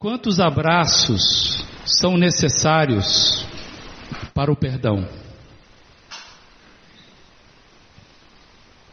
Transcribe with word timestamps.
Quantos 0.00 0.38
abraços 0.38 1.58
são 1.84 2.16
necessários 2.16 3.44
para 4.32 4.52
o 4.52 4.54
perdão? 4.54 5.08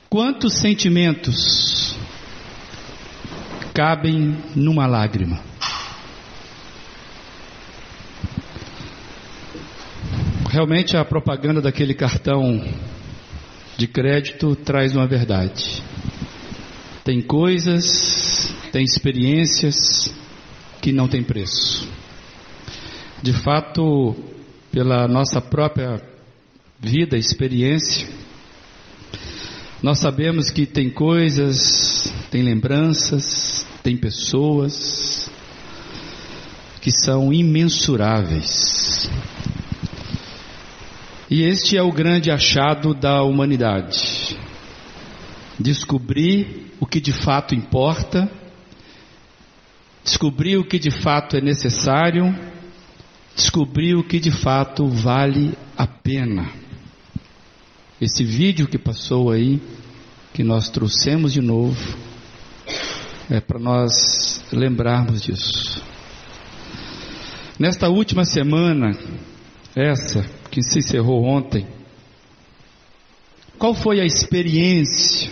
Quantos 0.09 0.55
sentimentos 0.55 1.95
cabem 3.71 4.35
numa 4.55 4.87
lágrima? 4.87 5.39
Realmente 10.49 10.97
a 10.97 11.05
propaganda 11.05 11.61
daquele 11.61 11.93
cartão 11.93 12.67
de 13.77 13.87
crédito 13.87 14.55
traz 14.55 14.95
uma 14.95 15.05
verdade. 15.05 15.83
Tem 17.03 17.21
coisas, 17.21 18.49
tem 18.71 18.83
experiências, 18.83 20.09
que 20.85 20.91
não 20.91 21.07
tem 21.07 21.23
preço. 21.23 21.89
De 23.19 23.33
fato, 23.33 24.15
pela 24.71 25.07
nossa 25.07 25.41
própria 25.41 25.99
vida, 26.79 27.17
experiência, 27.17 28.07
nós 29.81 29.97
sabemos 29.97 30.51
que 30.51 30.67
tem 30.67 30.91
coisas, 30.91 32.13
tem 32.29 32.43
lembranças, 32.43 33.65
tem 33.81 33.97
pessoas 33.97 35.27
que 36.81 36.91
são 36.91 37.33
imensuráveis. 37.33 39.09
E 41.31 41.41
este 41.41 41.77
é 41.77 41.81
o 41.81 41.91
grande 41.91 42.29
achado 42.29 42.93
da 42.93 43.23
humanidade. 43.23 44.37
Descobrir 45.59 46.71
o 46.79 46.85
que 46.85 47.01
de 47.01 47.11
fato 47.11 47.55
importa 47.55 48.29
descobrir 50.05 50.55
o 50.57 50.63
que 50.63 50.77
de 50.77 50.91
fato 50.91 51.35
é 51.35 51.41
necessário, 51.41 52.25
descobrir 53.35 53.95
o 53.95 54.03
que 54.03 54.19
de 54.19 54.29
fato 54.29 54.87
vale 54.87 55.57
a 55.75 55.87
pena. 55.87 56.47
Esse 57.99 58.23
vídeo 58.23 58.67
que 58.67 58.77
passou 58.77 59.31
aí, 59.31 59.59
que 60.31 60.43
nós 60.43 60.69
trouxemos 60.69 61.33
de 61.33 61.41
novo, 61.41 61.97
é 63.31 63.39
para 63.39 63.57
nós 63.57 64.43
lembrarmos 64.53 65.23
disso. 65.23 65.81
Nesta 67.57 67.89
última 67.89 68.25
semana, 68.25 68.91
essa 69.75 70.23
que 70.51 70.61
se 70.61 70.79
encerrou 70.79 71.23
ontem, 71.23 71.65
qual 73.57 73.73
foi 73.73 73.99
a 73.99 74.05
experiência 74.05 75.31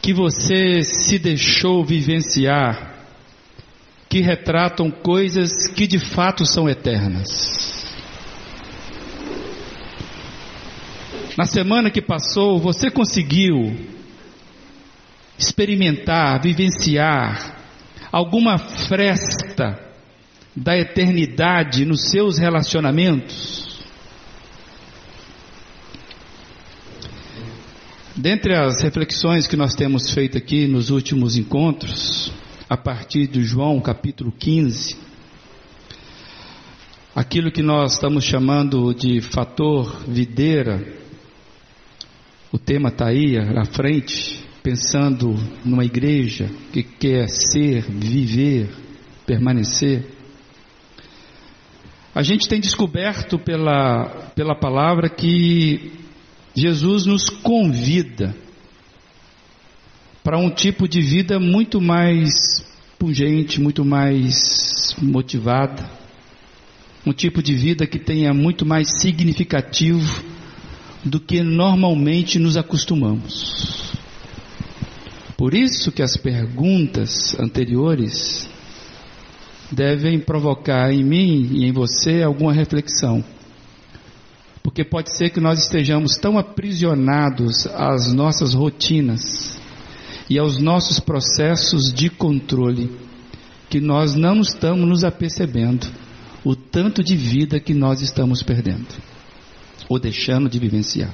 que 0.00 0.14
você 0.14 0.82
se 0.82 1.18
deixou 1.18 1.84
vivenciar 1.84 2.95
que 4.08 4.20
retratam 4.20 4.90
coisas 4.90 5.68
que 5.68 5.86
de 5.86 5.98
fato 5.98 6.44
são 6.46 6.68
eternas. 6.68 7.84
Na 11.36 11.44
semana 11.44 11.90
que 11.90 12.00
passou, 12.00 12.58
você 12.58 12.90
conseguiu 12.90 13.76
experimentar, 15.38 16.40
vivenciar 16.40 17.56
alguma 18.10 18.56
fresta 18.56 19.78
da 20.54 20.78
eternidade 20.78 21.84
nos 21.84 22.08
seus 22.08 22.38
relacionamentos? 22.38 23.84
Dentre 28.16 28.54
as 28.54 28.80
reflexões 28.80 29.46
que 29.46 29.56
nós 29.56 29.74
temos 29.74 30.10
feito 30.10 30.38
aqui 30.38 30.66
nos 30.66 30.88
últimos 30.88 31.36
encontros, 31.36 32.32
a 32.68 32.76
partir 32.76 33.28
de 33.28 33.44
João 33.44 33.80
capítulo 33.80 34.32
15, 34.32 34.96
aquilo 37.14 37.52
que 37.52 37.62
nós 37.62 37.94
estamos 37.94 38.24
chamando 38.24 38.92
de 38.92 39.20
fator 39.20 40.04
videira, 40.08 40.84
o 42.52 42.58
tema 42.58 42.88
está 42.88 43.06
aí 43.06 43.38
à 43.38 43.64
frente, 43.64 44.44
pensando 44.64 45.36
numa 45.64 45.84
igreja 45.84 46.50
que 46.72 46.82
quer 46.82 47.28
ser, 47.28 47.82
viver, 47.82 48.68
permanecer. 49.24 50.04
A 52.12 52.22
gente 52.22 52.48
tem 52.48 52.60
descoberto 52.60 53.38
pela, 53.38 54.32
pela 54.34 54.56
palavra 54.56 55.08
que 55.08 55.92
Jesus 56.56 57.06
nos 57.06 57.28
convida 57.30 58.34
para 60.26 60.38
um 60.38 60.50
tipo 60.50 60.88
de 60.88 61.00
vida 61.00 61.38
muito 61.38 61.80
mais 61.80 62.60
pungente, 62.98 63.60
muito 63.60 63.84
mais 63.84 64.92
motivada, 65.00 65.88
um 67.06 67.12
tipo 67.12 67.40
de 67.40 67.54
vida 67.54 67.86
que 67.86 67.96
tenha 67.96 68.34
muito 68.34 68.66
mais 68.66 69.00
significativo 69.00 70.24
do 71.04 71.20
que 71.20 71.44
normalmente 71.44 72.40
nos 72.40 72.56
acostumamos. 72.56 73.94
Por 75.36 75.54
isso 75.54 75.92
que 75.92 76.02
as 76.02 76.16
perguntas 76.16 77.38
anteriores 77.38 78.48
devem 79.70 80.18
provocar 80.18 80.92
em 80.92 81.04
mim 81.04 81.50
e 81.52 81.66
em 81.66 81.72
você 81.72 82.24
alguma 82.24 82.52
reflexão. 82.52 83.24
Porque 84.60 84.82
pode 84.82 85.16
ser 85.16 85.30
que 85.30 85.38
nós 85.38 85.60
estejamos 85.60 86.16
tão 86.16 86.36
aprisionados 86.36 87.68
às 87.68 88.12
nossas 88.12 88.54
rotinas, 88.54 89.55
e 90.28 90.38
aos 90.38 90.58
nossos 90.58 90.98
processos 90.98 91.92
de 91.92 92.10
controle, 92.10 92.90
que 93.68 93.80
nós 93.80 94.14
não 94.14 94.40
estamos 94.40 94.88
nos 94.88 95.04
apercebendo 95.04 95.86
o 96.44 96.54
tanto 96.54 97.02
de 97.02 97.16
vida 97.16 97.58
que 97.58 97.74
nós 97.74 98.00
estamos 98.00 98.42
perdendo 98.42 98.86
ou 99.88 99.98
deixando 99.98 100.48
de 100.48 100.58
vivenciar. 100.58 101.12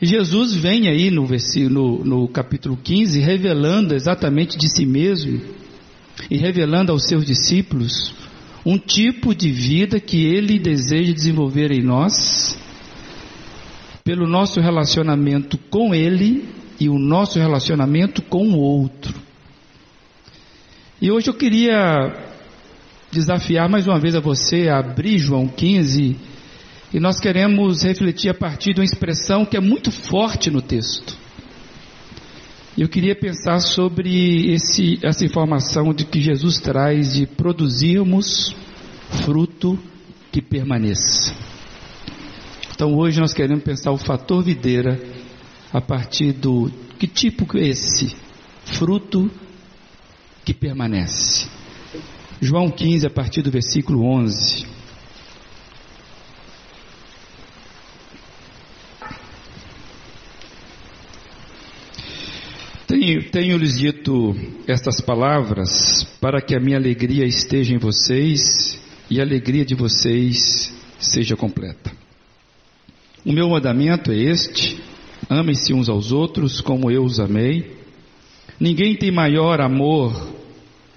Jesus 0.00 0.54
vem 0.54 0.88
aí 0.88 1.10
no, 1.10 1.26
no, 1.70 2.04
no 2.04 2.28
capítulo 2.28 2.76
15 2.76 3.20
revelando 3.20 3.94
exatamente 3.94 4.58
de 4.58 4.68
si 4.68 4.84
mesmo 4.84 5.40
e 6.30 6.36
revelando 6.36 6.92
aos 6.92 7.04
seus 7.04 7.24
discípulos 7.24 8.14
um 8.66 8.78
tipo 8.78 9.34
de 9.34 9.50
vida 9.50 10.00
que 10.00 10.24
ele 10.24 10.58
deseja 10.58 11.12
desenvolver 11.12 11.70
em 11.70 11.82
nós, 11.82 12.58
pelo 14.02 14.26
nosso 14.26 14.60
relacionamento 14.60 15.58
com 15.70 15.94
ele 15.94 16.44
e 16.80 16.88
o 16.88 16.98
nosso 16.98 17.38
relacionamento 17.38 18.22
com 18.22 18.48
o 18.48 18.58
outro. 18.58 19.14
E 21.00 21.10
hoje 21.10 21.28
eu 21.28 21.34
queria 21.34 22.12
desafiar 23.12 23.68
mais 23.68 23.86
uma 23.86 23.98
vez 23.98 24.16
a 24.16 24.20
você 24.20 24.68
a 24.68 24.78
abrir 24.78 25.18
João 25.18 25.46
15 25.46 26.16
e 26.92 27.00
nós 27.00 27.20
queremos 27.20 27.82
refletir 27.82 28.28
a 28.30 28.34
partir 28.34 28.72
de 28.72 28.80
uma 28.80 28.84
expressão 28.84 29.44
que 29.44 29.56
é 29.56 29.60
muito 29.60 29.90
forte 29.90 30.50
no 30.50 30.62
texto. 30.62 31.16
Eu 32.76 32.88
queria 32.88 33.14
pensar 33.14 33.60
sobre 33.60 34.52
esse, 34.52 34.98
essa 35.02 35.24
informação 35.24 35.94
de 35.94 36.04
que 36.04 36.20
Jesus 36.20 36.58
traz 36.58 37.14
de 37.14 37.26
produzirmos 37.26 38.54
fruto 39.24 39.78
que 40.32 40.42
permaneça. 40.42 41.32
Então 42.74 42.96
hoje 42.96 43.20
nós 43.20 43.32
queremos 43.32 43.62
pensar 43.62 43.92
o 43.92 43.96
fator 43.96 44.42
videira 44.42 45.00
a 45.74 45.80
partir 45.80 46.32
do 46.32 46.70
que 47.00 47.08
tipo 47.08 47.58
é 47.58 47.66
esse 47.66 48.14
fruto 48.64 49.28
que 50.44 50.54
permanece. 50.54 51.48
João 52.40 52.70
15, 52.70 53.08
a 53.08 53.10
partir 53.10 53.42
do 53.42 53.50
versículo 53.50 54.04
11. 54.04 54.66
Tenho, 62.86 63.30
tenho 63.30 63.58
lhes 63.58 63.76
dito 63.76 64.36
estas 64.68 65.00
palavras 65.00 66.04
para 66.20 66.40
que 66.40 66.54
a 66.54 66.60
minha 66.60 66.76
alegria 66.76 67.26
esteja 67.26 67.74
em 67.74 67.78
vocês 67.78 68.78
e 69.10 69.18
a 69.18 69.24
alegria 69.24 69.64
de 69.64 69.74
vocês 69.74 70.72
seja 71.00 71.34
completa. 71.34 71.90
O 73.26 73.32
meu 73.32 73.48
mandamento 73.48 74.12
é 74.12 74.16
este: 74.16 74.93
Amem-se 75.28 75.72
uns 75.72 75.88
aos 75.88 76.12
outros 76.12 76.60
como 76.60 76.90
eu 76.90 77.04
os 77.04 77.18
amei. 77.18 77.76
Ninguém 78.60 78.94
tem 78.94 79.10
maior 79.10 79.60
amor 79.60 80.34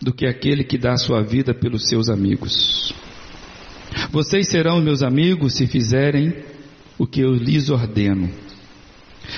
do 0.02 0.14
que 0.14 0.26
aquele 0.26 0.64
que 0.64 0.78
dá 0.78 0.98
sua 0.98 1.24
vida 1.24 1.54
pelos 1.54 1.88
seus 1.88 2.10
amigos. 2.10 2.94
Vocês 4.12 4.50
serão 4.50 4.82
meus 4.82 5.02
amigos 5.02 5.56
se 5.56 5.66
fizerem 5.66 6.34
o 6.98 7.08
que 7.08 7.22
eu 7.22 7.34
lhes 7.34 7.70
ordeno. 7.70 8.30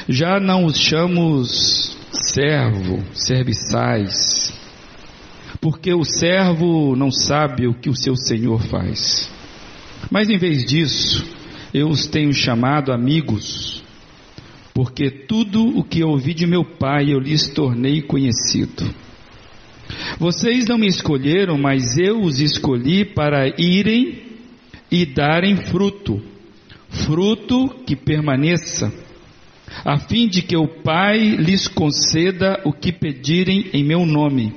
Já 0.08 0.40
não 0.40 0.66
os 0.66 0.78
chamo 0.78 1.44
servo, 1.46 3.04
serviçais, 3.14 4.54
porque 5.62 5.94
o 5.94 6.04
servo 6.04 6.96
não 6.96 7.12
sabe 7.12 7.68
o 7.68 7.74
que 7.74 7.90
o 7.90 7.96
seu 7.96 8.16
senhor 8.16 8.62
faz. 8.64 9.30
Mas 10.10 10.30
em 10.30 10.38
vez 10.38 10.66
disso, 10.66 11.26
eu 11.74 11.88
os 11.88 12.08
tenho 12.08 12.34
chamado 12.34 12.92
amigos 12.92 13.84
porque 14.80 15.12
tudo 15.12 15.78
o 15.78 15.84
que 15.84 16.02
ouvi 16.06 16.34
de 16.34 16.48
meu 16.48 16.64
pai 16.64 17.12
eu 17.12 17.20
lhes 17.20 17.50
tornei 17.50 18.02
conhecido. 18.02 18.90
Vocês 20.18 20.68
não 20.68 20.78
me 20.78 20.88
escolheram, 20.88 21.58
mas 21.58 21.98
eu 21.98 22.22
os 22.22 22.40
escolhi 22.40 23.04
para 23.04 23.50
irem 23.62 24.22
e 24.90 25.06
darem 25.06 25.58
fruto, 25.58 26.22
fruto 26.88 27.76
que 27.86 27.94
permaneça, 27.94 28.90
a 29.84 30.00
fim 30.00 30.30
de 30.30 30.42
que 30.42 30.56
o 30.56 30.70
Pai 30.82 31.36
lhes 31.36 31.68
conceda 31.68 32.62
o 32.64 32.72
que 32.72 32.94
pedirem 32.94 33.70
em 33.74 33.84
meu 33.84 34.06
nome. 34.06 34.54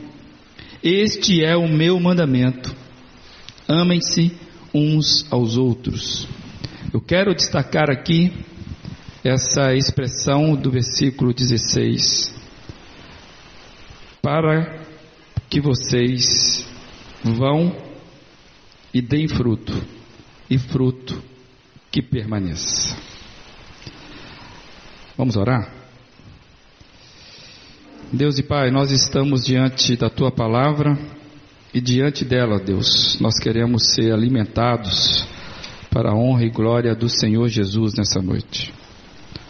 Este 0.84 1.44
é 1.44 1.56
o 1.56 1.66
meu 1.66 1.98
mandamento. 1.98 2.72
Amem-se 3.66 4.30
uns 4.72 5.26
aos 5.32 5.56
outros. 5.56 6.28
Eu 6.94 7.00
quero 7.00 7.34
destacar 7.34 7.90
aqui 7.90 8.30
essa 9.24 9.74
expressão 9.74 10.54
do 10.56 10.70
versículo 10.70 11.32
16. 11.32 12.34
Para 14.20 14.80
que 15.48 15.60
vocês 15.60 16.66
vão 17.22 17.76
e 18.92 19.00
deem 19.00 19.28
fruto, 19.28 19.72
e 20.50 20.58
fruto 20.58 21.22
que 21.90 22.02
permaneça. 22.02 22.96
Vamos 25.16 25.36
orar? 25.36 25.72
Deus 28.12 28.38
e 28.38 28.42
Pai, 28.42 28.70
nós 28.70 28.90
estamos 28.90 29.44
diante 29.44 29.96
da 29.96 30.10
Tua 30.10 30.30
palavra 30.30 30.98
e 31.72 31.80
diante 31.80 32.24
dela, 32.24 32.58
Deus, 32.58 33.18
nós 33.20 33.38
queremos 33.38 33.94
ser 33.94 34.12
alimentados 34.12 35.26
para 35.90 36.10
a 36.10 36.14
honra 36.14 36.44
e 36.44 36.50
glória 36.50 36.94
do 36.94 37.08
Senhor 37.08 37.48
Jesus 37.48 37.94
nessa 37.94 38.20
noite. 38.20 38.72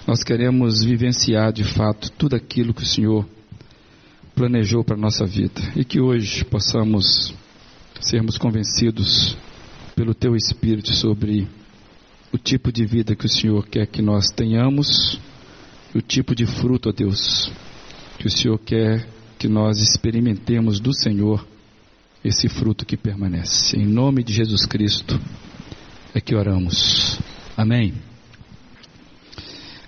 Nós 0.07 0.25
queremos 0.25 0.83
vivenciar 0.83 1.53
de 1.53 1.63
fato 1.63 2.11
tudo 2.13 2.35
aquilo 2.35 2.75
que 2.75 2.83
o 2.83 2.87
Senhor 2.87 3.25
planejou 4.35 4.83
para 4.83 4.97
a 4.97 5.01
nossa 5.01 5.25
vida 5.25 5.61
e 5.77 5.85
que 5.85 6.01
hoje 6.01 6.45
possamos 6.45 7.33
sermos 8.01 8.37
convencidos 8.37 9.37
pelo 9.95 10.13
Teu 10.13 10.35
Espírito 10.35 10.93
sobre 10.93 11.47
o 12.33 12.39
tipo 12.39 12.73
de 12.73 12.85
vida 12.85 13.15
que 13.15 13.27
o 13.27 13.29
Senhor 13.29 13.65
quer 13.69 13.87
que 13.87 14.03
nós 14.03 14.27
tenhamos, 14.29 15.21
o 15.95 16.01
tipo 16.01 16.35
de 16.35 16.47
fruto, 16.47 16.89
ó 16.89 16.93
Deus, 16.93 17.53
que 18.19 18.27
o 18.27 18.31
Senhor 18.31 18.59
quer 18.59 19.07
que 19.39 19.47
nós 19.47 19.79
experimentemos 19.79 20.81
do 20.81 20.93
Senhor 20.93 21.47
esse 22.25 22.49
fruto 22.49 22.85
que 22.85 22.97
permanece. 22.97 23.77
Em 23.77 23.87
nome 23.87 24.25
de 24.25 24.33
Jesus 24.33 24.67
Cristo 24.67 25.21
é 26.13 26.21
que 26.21 26.35
oramos. 26.35 27.21
Amém. 27.57 28.12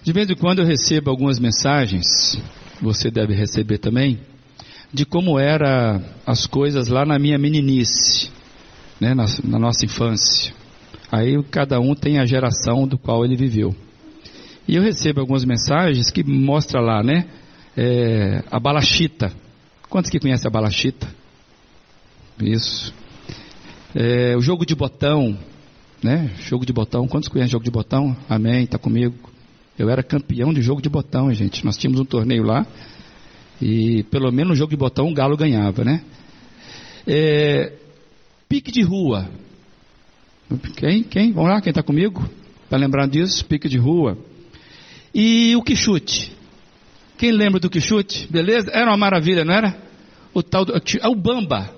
De 0.05 0.13
vez 0.13 0.29
em 0.29 0.35
quando 0.35 0.59
eu 0.59 0.67
recebo 0.67 1.09
algumas 1.09 1.39
mensagens, 1.39 2.39
você 2.79 3.11
deve 3.11 3.33
receber 3.33 3.79
também, 3.79 4.21
de 4.93 5.07
como 5.07 5.39
eram 5.39 6.05
as 6.27 6.47
coisas 6.47 6.89
lá 6.89 7.07
na 7.07 7.19
minha 7.19 7.39
meninice, 7.39 8.31
né, 9.01 9.15
na, 9.15 9.25
na 9.43 9.59
nossa 9.59 9.87
infância. 9.87 10.53
Aí 11.11 11.43
cada 11.45 11.81
um 11.81 11.95
tem 11.95 12.19
a 12.19 12.27
geração 12.27 12.87
do 12.87 12.99
qual 12.99 13.25
ele 13.25 13.35
viveu. 13.35 13.75
E 14.69 14.77
eu 14.77 14.83
recebo 14.83 15.21
algumas 15.21 15.43
mensagens 15.43 16.11
que 16.11 16.23
mostra 16.23 16.83
lá, 16.83 17.03
né, 17.03 17.27
é, 17.75 18.45
a 18.51 18.61
balachita. 18.61 19.33
Quantos 19.89 20.11
que 20.11 20.21
conhecem 20.21 20.47
a 20.47 20.53
balachita? 20.53 21.09
Isso. 22.43 22.93
É, 23.95 24.37
o 24.37 24.41
jogo 24.43 24.67
de 24.67 24.75
botão, 24.75 25.35
né? 26.03 26.31
Jogo 26.41 26.67
de 26.67 26.75
botão. 26.75 27.09
Quantos 27.09 27.31
conhecem 27.31 27.53
jogo 27.53 27.65
de 27.65 27.71
botão? 27.71 28.15
Amém. 28.29 28.65
Está 28.65 28.77
comigo. 28.77 29.15
Eu 29.79 29.91
era 29.91 30.03
campeão 30.03 30.53
de 30.53 30.63
jogo 30.63 30.81
de 30.81 30.89
botão, 30.89 31.33
gente. 31.33 31.65
Nós 31.65 31.77
tínhamos 31.77 32.01
um 32.01 32.05
torneio 32.05 32.45
lá 32.45 32.67
e 33.61 34.03
pelo 34.05 34.31
menos 34.31 34.51
no 34.51 34.57
jogo 34.57 34.71
de 34.71 34.77
botão 34.77 35.09
o 35.09 35.15
Galo 35.15 35.37
ganhava, 35.37 35.85
né? 35.85 36.03
É, 37.07 37.73
pique 38.49 38.71
de 38.71 38.83
rua. 38.83 39.29
Quem? 40.77 41.03
Quem? 41.03 41.33
Vamos 41.33 41.51
lá, 41.51 41.61
quem 41.61 41.71
está 41.71 41.83
comigo? 41.83 42.29
Para 42.69 42.79
lembrar 42.79 43.09
disso, 43.09 43.45
pique 43.47 43.69
de 43.69 43.79
rua. 43.79 44.17
E 45.15 45.55
o 45.57 45.63
que 45.63 45.75
chute? 45.75 46.33
Quem 47.17 47.33
lembra 47.33 47.61
do 47.61 47.71
que 47.71 47.81
chute? 47.81 48.29
Beleza? 48.31 48.71
Era 48.73 48.91
uma 48.91 48.97
maravilha, 48.97 49.45
não 49.45 49.55
era? 49.55 49.77
O 50.33 50.43
tal 50.43 50.65
do, 50.65 50.73
é 50.75 51.09
o 51.09 51.15
bamba, 51.15 51.71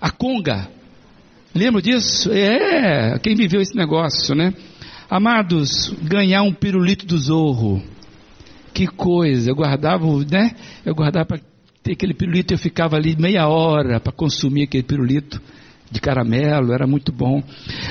a 0.00 0.10
conga. 0.10 0.68
Lembra 1.54 1.82
disso? 1.82 2.30
É, 2.32 3.18
quem 3.18 3.34
viveu 3.34 3.60
esse 3.60 3.76
negócio, 3.76 4.34
né? 4.34 4.54
Amados, 5.14 5.94
ganhar 6.02 6.42
um 6.42 6.54
pirulito 6.54 7.04
do 7.04 7.18
zorro. 7.18 7.82
Que 8.72 8.86
coisa, 8.86 9.50
eu 9.50 9.54
guardava, 9.54 10.06
né? 10.24 10.52
Eu 10.86 10.94
guardava 10.94 11.26
para 11.26 11.40
ter 11.82 11.92
aquele 11.92 12.14
pirulito, 12.14 12.54
eu 12.54 12.58
ficava 12.58 12.96
ali 12.96 13.14
meia 13.14 13.46
hora 13.46 14.00
para 14.00 14.10
consumir 14.10 14.62
aquele 14.62 14.82
pirulito 14.82 15.38
de 15.90 16.00
caramelo, 16.00 16.72
era 16.72 16.86
muito 16.86 17.12
bom. 17.12 17.42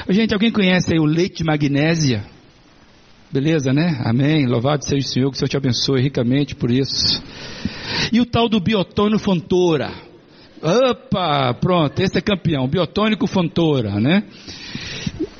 Gente, 0.09 0.33
alguém 0.33 0.51
conhece 0.51 0.93
aí 0.93 0.99
o 0.99 1.05
leite 1.05 1.37
de 1.37 1.43
magnésia? 1.43 2.25
Beleza, 3.31 3.71
né? 3.71 4.01
Amém. 4.03 4.47
Louvado 4.47 4.83
seja 4.83 5.07
o 5.07 5.11
Senhor, 5.11 5.29
que 5.29 5.35
o 5.35 5.37
Senhor 5.37 5.49
te 5.49 5.57
abençoe 5.57 6.01
ricamente 6.01 6.55
por 6.55 6.71
isso. 6.71 7.21
E 8.11 8.19
o 8.19 8.25
tal 8.25 8.49
do 8.49 8.59
biotônio 8.59 9.19
Fontoura. 9.19 9.91
Opa, 10.59 11.53
pronto, 11.53 11.99
esse 11.99 12.17
é 12.17 12.21
campeão. 12.21 12.67
Biotônico 12.67 13.27
Fontoura, 13.27 13.99
né? 13.99 14.23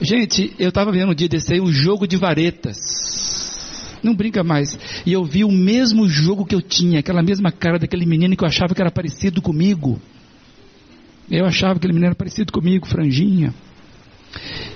Gente, 0.01 0.51
eu 0.57 0.69
estava 0.69 0.91
vendo 0.91 1.11
um 1.11 1.15
dia 1.15 1.29
desse 1.29 1.53
aí 1.53 1.61
um 1.61 1.71
jogo 1.71 2.07
de 2.07 2.17
varetas. 2.17 3.99
Não 4.01 4.15
brinca 4.15 4.43
mais. 4.43 4.75
E 5.05 5.13
eu 5.13 5.23
vi 5.23 5.43
o 5.43 5.51
mesmo 5.51 6.09
jogo 6.09 6.43
que 6.43 6.55
eu 6.55 6.61
tinha, 6.61 6.99
aquela 6.99 7.21
mesma 7.21 7.51
cara 7.51 7.77
daquele 7.77 8.07
menino 8.07 8.35
que 8.35 8.43
eu 8.43 8.47
achava 8.47 8.73
que 8.73 8.81
era 8.81 8.89
parecido 8.89 9.43
comigo. 9.43 10.01
Eu 11.29 11.45
achava 11.45 11.73
que 11.73 11.77
aquele 11.81 11.93
menino 11.93 12.07
era 12.07 12.15
parecido 12.15 12.51
comigo, 12.51 12.87
franjinha. 12.87 13.53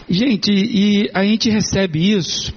Gente, 0.07 0.51
e 0.51 1.09
a 1.11 1.23
gente 1.23 1.49
recebe 1.49 2.11
isso. 2.11 2.53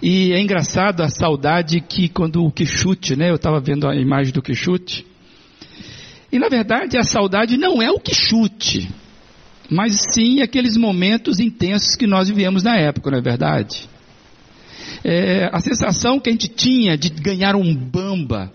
E 0.00 0.32
é 0.32 0.40
engraçado 0.40 1.00
a 1.00 1.08
saudade 1.08 1.80
que 1.80 2.08
quando 2.08 2.44
o 2.44 2.52
Quixute, 2.52 3.16
né? 3.16 3.30
Eu 3.30 3.34
estava 3.34 3.58
vendo 3.58 3.88
a 3.88 3.96
imagem 3.96 4.32
do 4.32 4.40
Quixute. 4.40 5.04
E 6.30 6.38
na 6.38 6.48
verdade 6.48 6.96
a 6.96 7.02
saudade 7.02 7.56
não 7.56 7.82
é 7.82 7.90
o 7.90 7.98
Quixute 7.98 8.88
mas 9.70 9.94
sim 10.12 10.40
aqueles 10.42 10.76
momentos 10.76 11.40
intensos 11.40 11.96
que 11.96 12.06
nós 12.06 12.28
vivemos 12.28 12.62
na 12.62 12.76
época, 12.76 13.10
não 13.10 13.18
é 13.18 13.22
verdade? 13.22 13.88
É, 15.02 15.48
a 15.52 15.60
sensação 15.60 16.20
que 16.20 16.28
a 16.28 16.32
gente 16.32 16.48
tinha 16.48 16.96
de 16.96 17.08
ganhar 17.08 17.56
um 17.56 17.74
bamba, 17.74 18.52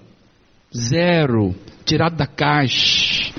zero, 0.76 1.56
tirado 1.86 2.16
da 2.16 2.28
caixa. 2.28 3.32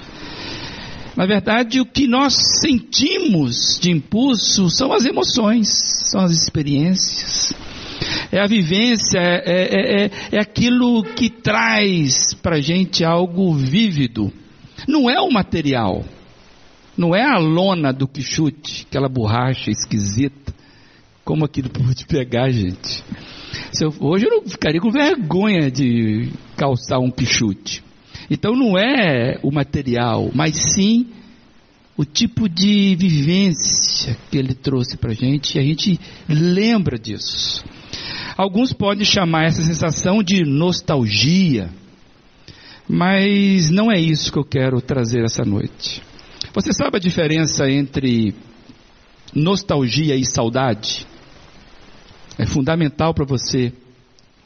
Na 1.17 1.27
verdade, 1.27 1.81
o 1.81 1.87
que 1.87 2.07
nós 2.07 2.35
sentimos 2.61 3.79
de 3.81 3.91
impulso 3.91 4.71
são 4.71 4.93
as 4.93 5.05
emoções, 5.05 5.69
são 6.11 6.21
as 6.21 6.33
experiências. 6.33 7.53
É 8.33 8.41
a 8.41 8.47
vivência, 8.47 9.19
é, 9.19 9.43
é, 9.45 10.05
é, 10.05 10.11
é 10.33 10.39
aquilo 10.39 11.03
que 11.03 11.29
traz 11.29 12.33
para 12.35 12.57
a 12.57 12.61
gente 12.61 13.05
algo 13.05 13.53
vívido. 13.53 14.33
Não 14.89 15.11
é 15.11 15.21
o 15.21 15.31
material. 15.31 16.05
Não 17.01 17.17
é 17.17 17.25
a 17.25 17.39
lona 17.39 17.95
do 17.95 18.07
quichute, 18.07 18.87
aquela 18.87 19.09
borracha 19.09 19.71
esquisita. 19.71 20.53
Como 21.25 21.47
aquilo 21.47 21.71
pode 21.71 22.05
pegar, 22.05 22.51
gente? 22.51 23.03
Eu, 23.81 23.95
hoje 24.01 24.27
eu 24.27 24.31
não 24.31 24.43
ficaria 24.47 24.79
com 24.83 24.91
vergonha 24.91 25.71
de 25.71 26.31
calçar 26.59 26.99
um 26.99 27.11
quichute. 27.11 27.83
Então 28.31 28.55
não 28.55 28.77
é 28.79 29.41
o 29.43 29.51
material, 29.51 30.31
mas 30.35 30.55
sim 30.75 31.07
o 31.97 32.05
tipo 32.05 32.47
de 32.51 32.95
vivência 32.97 34.15
que 34.31 34.37
ele 34.37 34.53
trouxe 34.53 34.99
para 34.99 35.13
a 35.13 35.15
gente 35.15 35.57
e 35.57 35.59
a 35.59 35.63
gente 35.63 35.99
lembra 36.29 36.99
disso. 36.99 37.65
Alguns 38.37 38.75
podem 38.75 39.07
chamar 39.07 39.47
essa 39.47 39.63
sensação 39.63 40.23
de 40.23 40.45
nostalgia, 40.45 41.71
mas 42.87 43.71
não 43.71 43.91
é 43.91 43.99
isso 43.99 44.31
que 44.31 44.39
eu 44.39 44.45
quero 44.45 44.83
trazer 44.83 45.25
essa 45.25 45.47
noite. 45.47 46.10
Você 46.53 46.73
sabe 46.73 46.97
a 46.97 47.01
diferença 47.01 47.71
entre 47.71 48.35
nostalgia 49.33 50.17
e 50.17 50.25
saudade? 50.25 51.07
É 52.37 52.45
fundamental 52.45 53.15
para 53.15 53.25
você 53.25 53.73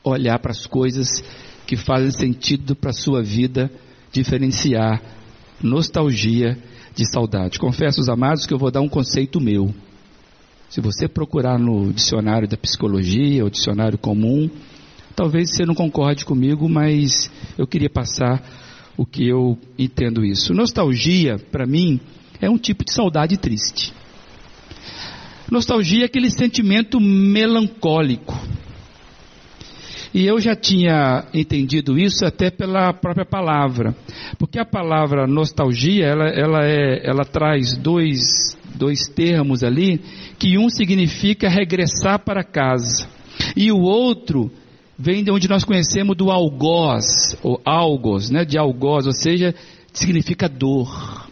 olhar 0.02 0.38
para 0.38 0.50
as 0.50 0.66
coisas 0.66 1.25
que 1.66 1.76
fazem 1.76 2.11
sentido 2.11 2.76
para 2.76 2.90
a 2.90 2.92
sua 2.92 3.23
vida, 3.23 3.70
diferenciar 4.12 5.02
nostalgia 5.62 6.58
de 6.94 7.11
saudade. 7.11 7.58
Confesso, 7.58 8.02
os 8.02 8.08
amados, 8.11 8.44
que 8.44 8.52
eu 8.52 8.58
vou 8.58 8.70
dar 8.70 8.82
um 8.82 8.88
conceito 8.88 9.40
meu. 9.40 9.75
Se 10.68 10.82
você 10.82 11.08
procurar 11.08 11.58
no 11.58 11.90
dicionário 11.90 12.46
da 12.46 12.58
psicologia, 12.58 13.42
ou 13.42 13.49
dicionário 13.49 13.96
comum, 13.96 14.50
talvez 15.16 15.50
você 15.54 15.64
não 15.64 15.75
concorde 15.75 16.26
comigo, 16.26 16.68
mas 16.68 17.30
eu 17.56 17.66
queria 17.66 17.88
passar 17.88 18.42
o 18.97 19.05
que 19.05 19.29
eu 19.29 19.59
entendo 19.79 20.25
isso. 20.25 20.55
Nostalgia, 20.55 21.39
para 21.39 21.67
mim, 21.67 22.01
é 22.41 22.49
um 22.49 22.59
tipo 22.59 22.85
de 22.85 22.93
saudade 22.93 23.37
triste. 23.37 23.93
Nostalgia 25.51 26.03
é 26.03 26.07
aquele 26.07 26.31
sentimento 26.31 27.01
melancólico. 27.01 28.35
E 30.13 30.25
eu 30.25 30.39
já 30.39 30.55
tinha 30.55 31.27
entendido 31.35 31.99
isso 31.99 32.25
até 32.25 32.49
pela 32.49 32.93
própria 32.93 33.27
palavra, 33.27 33.97
porque 34.39 34.61
a 34.61 34.65
palavra 34.65 35.27
nostalgia, 35.27 36.07
ela, 36.07 36.29
ela, 36.29 36.65
é, 36.65 37.01
ela 37.05 37.25
traz 37.25 37.77
dois, 37.77 38.57
dois 38.77 39.09
termos 39.09 39.65
ali, 39.65 40.01
que 40.39 40.57
um 40.57 40.69
significa 40.69 41.49
regressar 41.49 42.21
para 42.21 42.45
casa, 42.45 43.09
e 43.57 43.73
o 43.73 43.81
outro 43.81 44.53
vem 44.99 45.25
de 45.25 45.31
onde 45.31 45.49
nós 45.49 45.65
conhecemos 45.65 46.17
do 46.17 46.31
algoz, 46.31 47.37
ou 47.43 47.61
algos, 47.65 48.31
né, 48.31 48.45
de 48.45 48.57
algoz, 48.57 49.07
ou 49.07 49.13
seja, 49.13 49.55
significa 49.93 50.49
dor. 50.49 51.29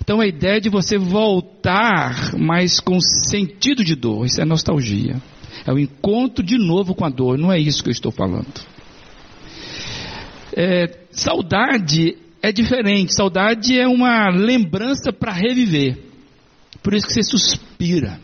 Então 0.00 0.20
a 0.20 0.26
ideia 0.26 0.60
de 0.60 0.68
você 0.68 0.96
voltar, 0.96 2.36
mas 2.36 2.78
com 2.80 3.00
sentido 3.00 3.84
de 3.84 3.94
dor, 3.94 4.26
isso 4.26 4.40
é 4.40 4.44
nostalgia. 4.44 5.20
É 5.66 5.72
o 5.72 5.78
encontro 5.78 6.44
de 6.44 6.56
novo 6.56 6.94
com 6.94 7.04
a 7.04 7.10
dor, 7.10 7.36
não 7.36 7.52
é 7.52 7.58
isso 7.58 7.82
que 7.82 7.88
eu 7.88 7.92
estou 7.92 8.12
falando. 8.12 8.60
É, 10.56 10.98
saudade 11.10 12.16
é 12.42 12.52
diferente, 12.52 13.14
saudade 13.14 13.78
é 13.78 13.86
uma 13.86 14.30
lembrança 14.30 15.12
para 15.12 15.32
reviver. 15.32 15.98
Por 16.82 16.94
isso 16.94 17.06
que 17.06 17.12
você 17.12 17.22
suspira. 17.22 18.18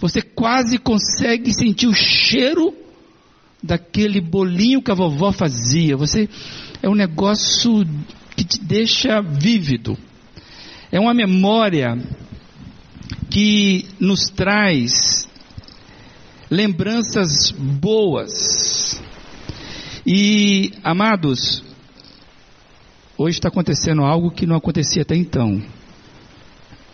Você 0.00 0.22
quase 0.22 0.78
consegue 0.78 1.52
sentir 1.52 1.86
o 1.86 1.94
cheiro 1.94 2.74
daquele 3.66 4.20
bolinho 4.20 4.80
que 4.80 4.90
a 4.90 4.94
vovó 4.94 5.32
fazia. 5.32 5.96
Você 5.96 6.28
é 6.82 6.88
um 6.88 6.94
negócio 6.94 7.84
que 8.36 8.44
te 8.44 8.62
deixa 8.62 9.20
vívido. 9.20 9.98
É 10.90 11.00
uma 11.00 11.12
memória 11.12 11.98
que 13.30 13.86
nos 13.98 14.30
traz 14.30 15.28
lembranças 16.50 17.50
boas. 17.50 19.02
E, 20.06 20.72
amados, 20.84 21.64
hoje 23.18 23.38
está 23.38 23.48
acontecendo 23.48 24.02
algo 24.02 24.30
que 24.30 24.46
não 24.46 24.56
acontecia 24.56 25.02
até 25.02 25.16
então. 25.16 25.60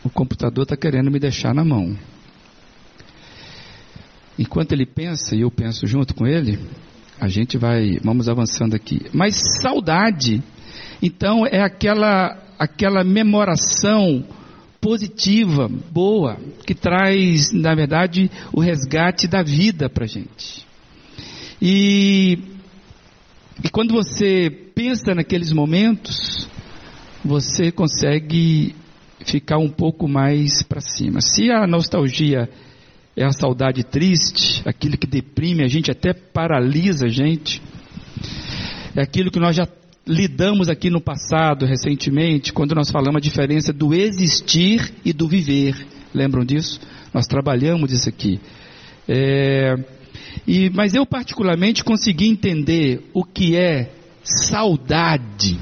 O 0.02 0.11
computador 0.11 0.62
está 0.62 0.76
querendo 0.76 1.11
me 1.11 1.19
deixar 1.19 1.55
na 1.55 1.64
mão. 1.64 1.97
Enquanto 4.38 4.72
ele 4.72 4.86
pensa 4.86 5.36
e 5.36 5.42
eu 5.42 5.50
penso 5.50 5.86
junto 5.86 6.14
com 6.14 6.26
ele, 6.26 6.58
a 7.20 7.28
gente 7.28 7.58
vai, 7.58 7.98
vamos 8.02 8.28
avançando 8.28 8.74
aqui. 8.74 9.02
Mas 9.12 9.40
saudade, 9.60 10.42
então, 11.02 11.46
é 11.46 11.60
aquela, 11.60 12.38
aquela 12.58 13.02
memoração 13.02 14.24
positiva, 14.80 15.68
boa, 15.68 16.38
que 16.66 16.74
traz, 16.74 17.52
na 17.52 17.74
verdade, 17.74 18.30
o 18.52 18.60
resgate 18.60 19.28
da 19.28 19.42
vida 19.42 19.88
para 19.88 20.04
a 20.04 20.08
gente. 20.08 20.66
E, 21.60 22.38
e 23.62 23.68
quando 23.68 23.94
você 23.94 24.50
pensa 24.74 25.14
naqueles 25.14 25.52
momentos, 25.52 26.48
você 27.24 27.70
consegue 27.70 28.74
ficar 29.24 29.58
um 29.58 29.70
pouco 29.70 30.08
mais 30.08 30.62
para 30.62 30.80
cima. 30.80 31.20
Se 31.20 31.50
a 31.50 31.66
nostalgia 31.66 32.48
é 33.16 33.25
a 33.25 33.33
saudade 33.33 33.85
triste, 33.85 34.62
aquilo 34.66 34.97
que 34.97 35.07
deprime 35.07 35.62
a 35.62 35.69
gente, 35.69 35.90
até 35.90 36.12
paralisa 36.12 37.07
a 37.07 37.09
gente, 37.09 37.61
é 38.97 39.02
aquilo 39.02 39.31
que 39.31 39.38
nós 39.38 39.54
já 39.54 39.66
lidamos 40.07 40.69
aqui 40.69 40.90
no 40.90 41.00
passado, 41.00 41.64
recentemente, 41.64 42.52
quando 42.52 42.75
nós 42.75 42.90
falamos 42.90 43.19
a 43.19 43.21
diferença 43.21 43.73
do 43.73 43.95
existir 43.95 44.92
e 45.04 45.12
do 45.12 45.28
viver. 45.28 45.75
Lembram 46.12 46.45
disso? 46.45 46.81
Nós 47.12 47.26
trabalhamos 47.26 47.92
isso 47.92 48.09
aqui. 48.09 48.40
É, 49.09 49.75
e, 50.47 50.71
mas 50.71 50.95
eu 50.95 51.07
particularmente 51.07 51.85
consegui 51.85 52.28
entender 52.28 53.09
o 53.12 53.25
que 53.25 53.57
é 53.57 53.92
saudade, 54.23 55.59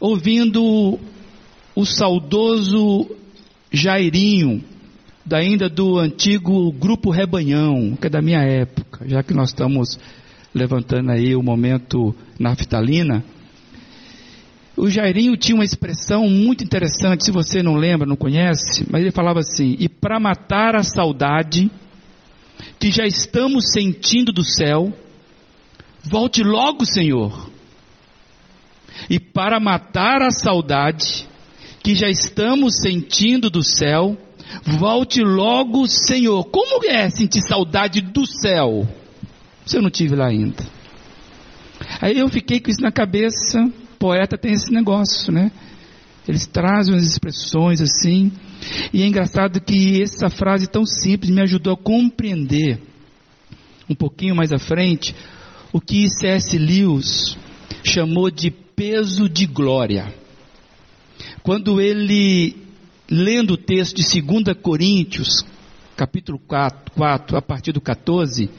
ouvindo 0.00 0.98
o 1.74 1.84
saudoso 1.84 3.10
Jairinho, 3.70 4.62
ainda 5.34 5.68
do 5.68 5.98
antigo 5.98 6.70
grupo 6.72 7.10
Rebanhão, 7.10 7.96
que 8.00 8.06
é 8.06 8.10
da 8.10 8.22
minha 8.22 8.42
época, 8.42 9.08
já 9.08 9.22
que 9.22 9.34
nós 9.34 9.48
estamos 9.48 9.98
levantando 10.54 11.10
aí 11.10 11.34
o 11.34 11.42
momento 11.42 12.14
naftalina. 12.38 13.24
O 14.76 14.88
Jairinho 14.88 15.36
tinha 15.36 15.54
uma 15.54 15.64
expressão 15.64 16.28
muito 16.28 16.62
interessante, 16.62 17.24
se 17.24 17.30
você 17.30 17.62
não 17.62 17.74
lembra, 17.74 18.06
não 18.06 18.16
conhece, 18.16 18.86
mas 18.90 19.02
ele 19.02 19.10
falava 19.10 19.40
assim: 19.40 19.74
e 19.78 19.88
para 19.88 20.20
matar 20.20 20.76
a 20.76 20.82
saudade 20.82 21.70
que 22.78 22.90
já 22.90 23.06
estamos 23.06 23.72
sentindo 23.72 24.32
do 24.32 24.44
céu, 24.44 24.92
volte 26.04 26.42
logo, 26.42 26.84
Senhor. 26.84 27.50
E 29.10 29.18
para 29.18 29.58
matar 29.58 30.22
a 30.22 30.30
saudade 30.30 31.26
que 31.82 31.94
já 31.94 32.08
estamos 32.08 32.80
sentindo 32.80 33.50
do 33.50 33.62
céu, 33.62 34.16
volte 34.62 35.22
logo, 35.22 35.86
Senhor. 35.86 36.44
Como 36.44 36.84
é 36.84 37.08
sentir 37.10 37.42
saudade 37.42 38.00
do 38.00 38.26
céu? 38.26 38.86
Se 39.64 39.76
eu 39.76 39.82
não 39.82 39.90
tive 39.90 40.14
lá 40.14 40.28
ainda. 40.28 40.64
Aí 42.00 42.18
eu 42.18 42.28
fiquei 42.28 42.60
com 42.60 42.70
isso 42.70 42.80
na 42.80 42.92
cabeça. 42.92 43.70
Poeta 43.98 44.36
tem 44.38 44.52
esse 44.52 44.72
negócio, 44.72 45.32
né? 45.32 45.50
Eles 46.28 46.46
trazem 46.46 46.94
umas 46.94 47.06
expressões 47.06 47.80
assim. 47.80 48.32
E 48.92 49.02
é 49.02 49.06
engraçado 49.06 49.60
que 49.60 50.02
essa 50.02 50.28
frase 50.28 50.66
tão 50.66 50.84
simples 50.84 51.30
me 51.30 51.40
ajudou 51.42 51.72
a 51.72 51.76
compreender 51.76 52.80
um 53.88 53.94
pouquinho 53.94 54.34
mais 54.34 54.52
à 54.52 54.58
frente 54.58 55.14
o 55.72 55.80
que 55.80 56.08
C.S. 56.08 56.58
Lewis 56.58 57.36
chamou 57.84 58.30
de 58.30 58.50
peso 58.50 59.28
de 59.28 59.46
glória. 59.46 60.12
Quando 61.42 61.80
ele, 61.80 62.56
lendo 63.10 63.52
o 63.54 63.56
texto 63.56 63.96
de 63.96 64.20
2 64.20 64.56
Coríntios, 64.60 65.44
capítulo 65.96 66.38
4, 66.46 66.92
4, 66.92 67.36
a 67.36 67.42
partir 67.42 67.72
do 67.72 67.80
14, 67.80 68.50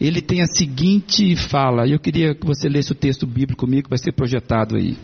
ele 0.00 0.20
tem 0.22 0.40
a 0.40 0.46
seguinte 0.46 1.36
fala, 1.36 1.86
eu 1.86 1.98
queria 1.98 2.34
que 2.34 2.46
você 2.46 2.68
lesse 2.68 2.92
o 2.92 2.94
texto 2.94 3.26
bíblico 3.26 3.66
comigo, 3.66 3.88
vai 3.88 3.98
ser 3.98 4.12
projetado 4.12 4.76
aí. 4.76 4.96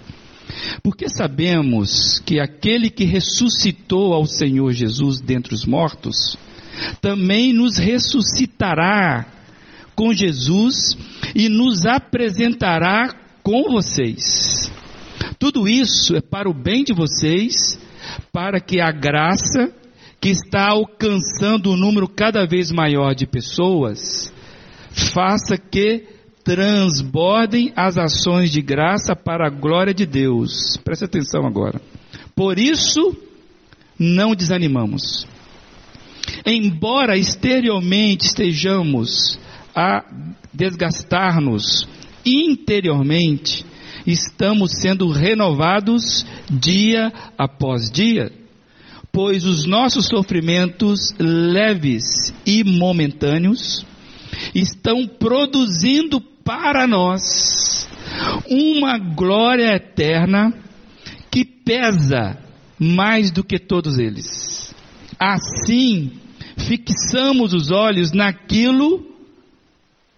Porque 0.83 1.09
sabemos 1.09 2.21
que 2.25 2.40
aquele 2.40 2.88
que 2.88 3.04
ressuscitou 3.04 4.14
ao 4.14 4.26
Senhor 4.26 4.73
Jesus 4.73 5.21
dentre 5.21 5.54
os 5.54 5.66
mortos, 5.66 6.37
também 7.00 7.52
nos 7.52 7.78
ressuscitará 7.78 9.26
com 9.95 10.12
Jesus 10.12 10.97
e 11.35 11.49
nos 11.49 11.85
apresentará 11.85 13.14
com 13.42 13.71
vocês. 13.71 14.71
Tudo 15.38 15.66
isso 15.66 16.14
é 16.14 16.21
para 16.21 16.49
o 16.49 16.54
bem 16.54 16.85
de 16.85 16.92
vocês, 16.92 17.78
para 18.37 18.61
que 18.61 18.83
a 18.83 18.93
graça 18.93 19.73
que 20.21 20.28
está 20.28 20.69
alcançando 20.69 21.71
um 21.71 21.76
número 21.76 22.07
cada 22.07 22.45
vez 22.47 22.71
maior 22.71 23.14
de 23.14 23.26
pessoas 23.26 24.31
faça 24.90 25.57
que 25.57 26.05
transbordem 26.45 27.73
as 27.75 27.97
ações 27.97 28.50
de 28.50 28.61
graça 28.61 29.16
para 29.16 29.47
a 29.47 29.50
glória 29.50 29.95
de 29.95 30.05
Deus. 30.05 30.76
Preste 30.85 31.07
atenção 31.07 31.47
agora. 31.47 31.81
Por 32.35 32.59
isso, 32.59 33.16
não 33.99 34.35
desanimamos. 34.35 35.26
Embora 36.45 37.16
exteriormente 37.16 38.26
estejamos 38.26 39.38
a 39.75 40.05
desgastar-nos, 40.52 41.88
interiormente 42.23 43.64
estamos 44.06 44.72
sendo 44.80 45.10
renovados 45.10 46.25
dia 46.50 47.12
após 47.36 47.90
dia, 47.90 48.30
pois 49.12 49.44
os 49.44 49.66
nossos 49.66 50.06
sofrimentos 50.06 51.14
leves 51.18 52.32
e 52.46 52.62
momentâneos 52.62 53.84
estão 54.54 55.06
produzindo 55.06 56.20
para 56.20 56.86
nós 56.86 57.88
uma 58.48 58.98
glória 58.98 59.75
eterna 59.75 60.52
que 61.30 61.44
pesa 61.44 62.38
mais 62.78 63.30
do 63.30 63.42
que 63.42 63.58
todos 63.58 63.98
eles. 63.98 64.75
Assim, 65.18 66.12
fixamos 66.56 67.52
os 67.52 67.70
olhos 67.70 68.12
naquilo, 68.12 69.04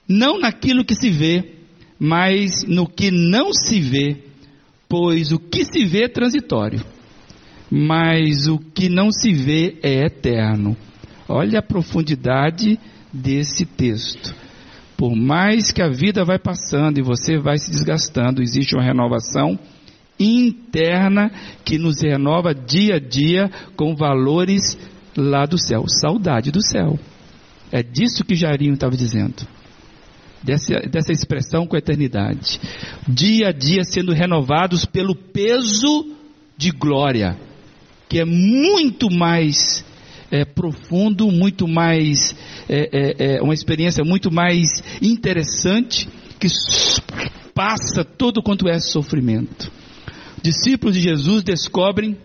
não 0.08 0.38
naquilo 0.38 0.84
que 0.84 0.94
se 0.94 1.10
vê, 1.10 1.57
mas 1.98 2.64
no 2.66 2.86
que 2.86 3.10
não 3.10 3.52
se 3.52 3.80
vê, 3.80 4.16
pois 4.88 5.32
o 5.32 5.38
que 5.38 5.64
se 5.64 5.84
vê 5.84 6.04
é 6.04 6.08
transitório, 6.08 6.80
mas 7.70 8.46
o 8.46 8.58
que 8.58 8.88
não 8.88 9.10
se 9.10 9.32
vê 9.32 9.76
é 9.82 10.06
eterno. 10.06 10.76
Olha 11.28 11.58
a 11.58 11.62
profundidade 11.62 12.78
desse 13.12 13.66
texto. 13.66 14.34
Por 14.96 15.14
mais 15.14 15.70
que 15.70 15.82
a 15.82 15.88
vida 15.88 16.24
vai 16.24 16.38
passando 16.38 16.98
e 16.98 17.02
você 17.02 17.38
vai 17.38 17.58
se 17.58 17.70
desgastando, 17.70 18.42
existe 18.42 18.74
uma 18.74 18.82
renovação 18.82 19.58
interna 20.18 21.30
que 21.64 21.78
nos 21.78 22.02
renova 22.02 22.54
dia 22.54 22.96
a 22.96 22.98
dia 22.98 23.50
com 23.76 23.94
valores 23.94 24.76
lá 25.16 25.44
do 25.44 25.58
céu, 25.58 25.84
saudade 25.86 26.50
do 26.50 26.62
céu. 26.62 26.98
É 27.70 27.82
disso 27.82 28.24
que 28.24 28.34
Jairinho 28.34 28.74
estava 28.74 28.96
dizendo. 28.96 29.46
Dessa, 30.42 30.74
dessa 30.90 31.12
expressão 31.12 31.66
com 31.66 31.76
a 31.76 31.78
eternidade. 31.78 32.60
Dia 33.06 33.48
a 33.48 33.52
dia 33.52 33.84
sendo 33.84 34.12
renovados 34.12 34.84
pelo 34.84 35.14
peso 35.14 36.14
de 36.56 36.70
glória, 36.70 37.36
que 38.08 38.18
é 38.18 38.24
muito 38.24 39.10
mais 39.10 39.84
é, 40.30 40.44
profundo, 40.44 41.30
muito 41.30 41.66
mais, 41.66 42.34
é, 42.68 42.88
é, 42.92 43.36
é 43.36 43.42
uma 43.42 43.54
experiência 43.54 44.04
muito 44.04 44.30
mais 44.30 44.68
interessante, 45.00 46.08
que 46.38 46.48
passa 47.54 48.04
todo 48.04 48.42
quanto 48.42 48.68
é 48.68 48.78
sofrimento. 48.78 49.70
Discípulos 50.42 50.94
de 50.94 51.02
Jesus 51.02 51.42
descobrem 51.42 52.16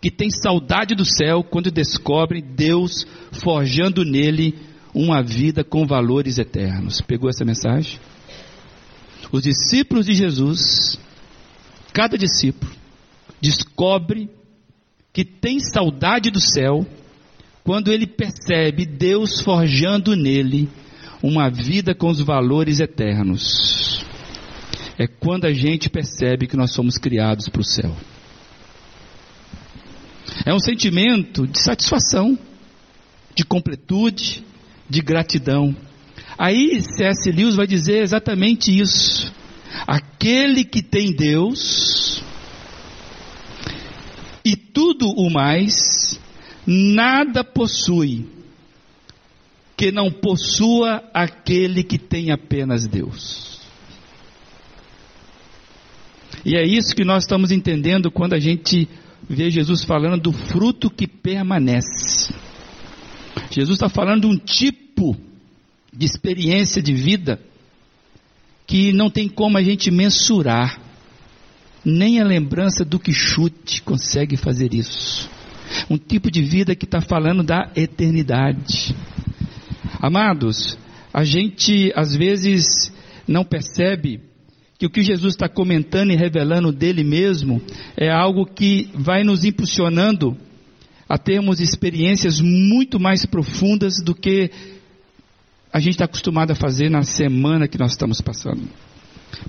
que 0.00 0.10
tem 0.10 0.30
saudade 0.30 0.94
do 0.94 1.04
céu 1.04 1.42
quando 1.42 1.70
descobrem 1.70 2.42
Deus 2.42 3.06
forjando 3.32 4.04
nele 4.04 4.54
uma 4.96 5.22
vida 5.22 5.62
com 5.62 5.86
valores 5.86 6.38
eternos. 6.38 7.02
Pegou 7.02 7.28
essa 7.28 7.44
mensagem? 7.44 8.00
Os 9.30 9.42
discípulos 9.42 10.06
de 10.06 10.14
Jesus, 10.14 10.98
cada 11.92 12.16
discípulo, 12.16 12.72
descobre 13.38 14.30
que 15.12 15.22
tem 15.22 15.60
saudade 15.60 16.30
do 16.30 16.40
céu 16.40 16.86
quando 17.62 17.92
ele 17.92 18.06
percebe 18.06 18.86
Deus 18.86 19.42
forjando 19.42 20.16
nele 20.16 20.66
uma 21.22 21.50
vida 21.50 21.94
com 21.94 22.08
os 22.08 22.20
valores 22.20 22.80
eternos. 22.80 24.02
É 24.98 25.06
quando 25.06 25.44
a 25.44 25.52
gente 25.52 25.90
percebe 25.90 26.46
que 26.46 26.56
nós 26.56 26.72
somos 26.72 26.96
criados 26.96 27.50
para 27.50 27.60
o 27.60 27.64
céu. 27.64 27.94
É 30.46 30.54
um 30.54 30.58
sentimento 30.58 31.46
de 31.46 31.58
satisfação, 31.58 32.38
de 33.34 33.44
completude, 33.44 34.44
de 34.88 35.00
gratidão. 35.00 35.74
Aí 36.38 36.80
C.S. 36.82 37.30
Lewis 37.30 37.56
vai 37.56 37.66
dizer 37.66 38.02
exatamente 38.02 38.76
isso. 38.76 39.32
Aquele 39.86 40.64
que 40.64 40.82
tem 40.82 41.12
Deus 41.12 42.22
e 44.44 44.56
tudo 44.56 45.08
o 45.08 45.30
mais, 45.30 46.20
nada 46.66 47.42
possui 47.42 48.26
que 49.76 49.92
não 49.92 50.10
possua 50.10 51.02
aquele 51.12 51.82
que 51.82 51.98
tem 51.98 52.30
apenas 52.30 52.86
Deus. 52.86 53.60
E 56.44 56.56
é 56.56 56.64
isso 56.64 56.94
que 56.94 57.04
nós 57.04 57.24
estamos 57.24 57.50
entendendo 57.50 58.10
quando 58.10 58.34
a 58.34 58.38
gente 58.38 58.88
vê 59.28 59.50
Jesus 59.50 59.84
falando 59.84 60.22
do 60.22 60.32
fruto 60.32 60.88
que 60.88 61.06
permanece. 61.06 62.32
Jesus 63.50 63.76
está 63.76 63.88
falando 63.88 64.22
de 64.22 64.26
um 64.26 64.36
tipo 64.36 65.16
de 65.92 66.04
experiência 66.04 66.82
de 66.82 66.92
vida 66.92 67.40
que 68.66 68.92
não 68.92 69.08
tem 69.08 69.28
como 69.28 69.56
a 69.56 69.62
gente 69.62 69.90
mensurar. 69.90 70.80
Nem 71.84 72.20
a 72.20 72.24
lembrança 72.24 72.84
do 72.84 72.98
que 72.98 73.12
chute 73.12 73.80
consegue 73.82 74.36
fazer 74.36 74.74
isso. 74.74 75.30
Um 75.88 75.96
tipo 75.96 76.30
de 76.30 76.42
vida 76.42 76.74
que 76.74 76.84
está 76.84 77.00
falando 77.00 77.44
da 77.44 77.70
eternidade. 77.76 78.94
Amados, 80.00 80.76
a 81.14 81.22
gente 81.22 81.92
às 81.94 82.14
vezes 82.14 82.92
não 83.26 83.44
percebe 83.44 84.20
que 84.78 84.84
o 84.84 84.90
que 84.90 85.02
Jesus 85.02 85.34
está 85.34 85.48
comentando 85.48 86.10
e 86.10 86.16
revelando 86.16 86.72
dele 86.72 87.02
mesmo 87.02 87.62
é 87.96 88.10
algo 88.10 88.44
que 88.44 88.90
vai 88.94 89.22
nos 89.22 89.44
impulsionando 89.44 90.36
a 91.08 91.16
termos 91.16 91.60
experiências 91.60 92.40
muito 92.40 92.98
mais 92.98 93.24
profundas 93.24 94.02
do 94.02 94.14
que 94.14 94.50
a 95.72 95.78
gente 95.78 95.92
está 95.92 96.04
acostumado 96.04 96.50
a 96.52 96.54
fazer 96.54 96.90
na 96.90 97.02
semana 97.02 97.68
que 97.68 97.78
nós 97.78 97.92
estamos 97.92 98.20
passando. 98.20 98.68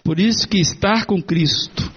Por 0.03 0.19
isso 0.19 0.47
que 0.47 0.59
estar 0.59 1.05
com 1.05 1.21
Cristo 1.21 1.89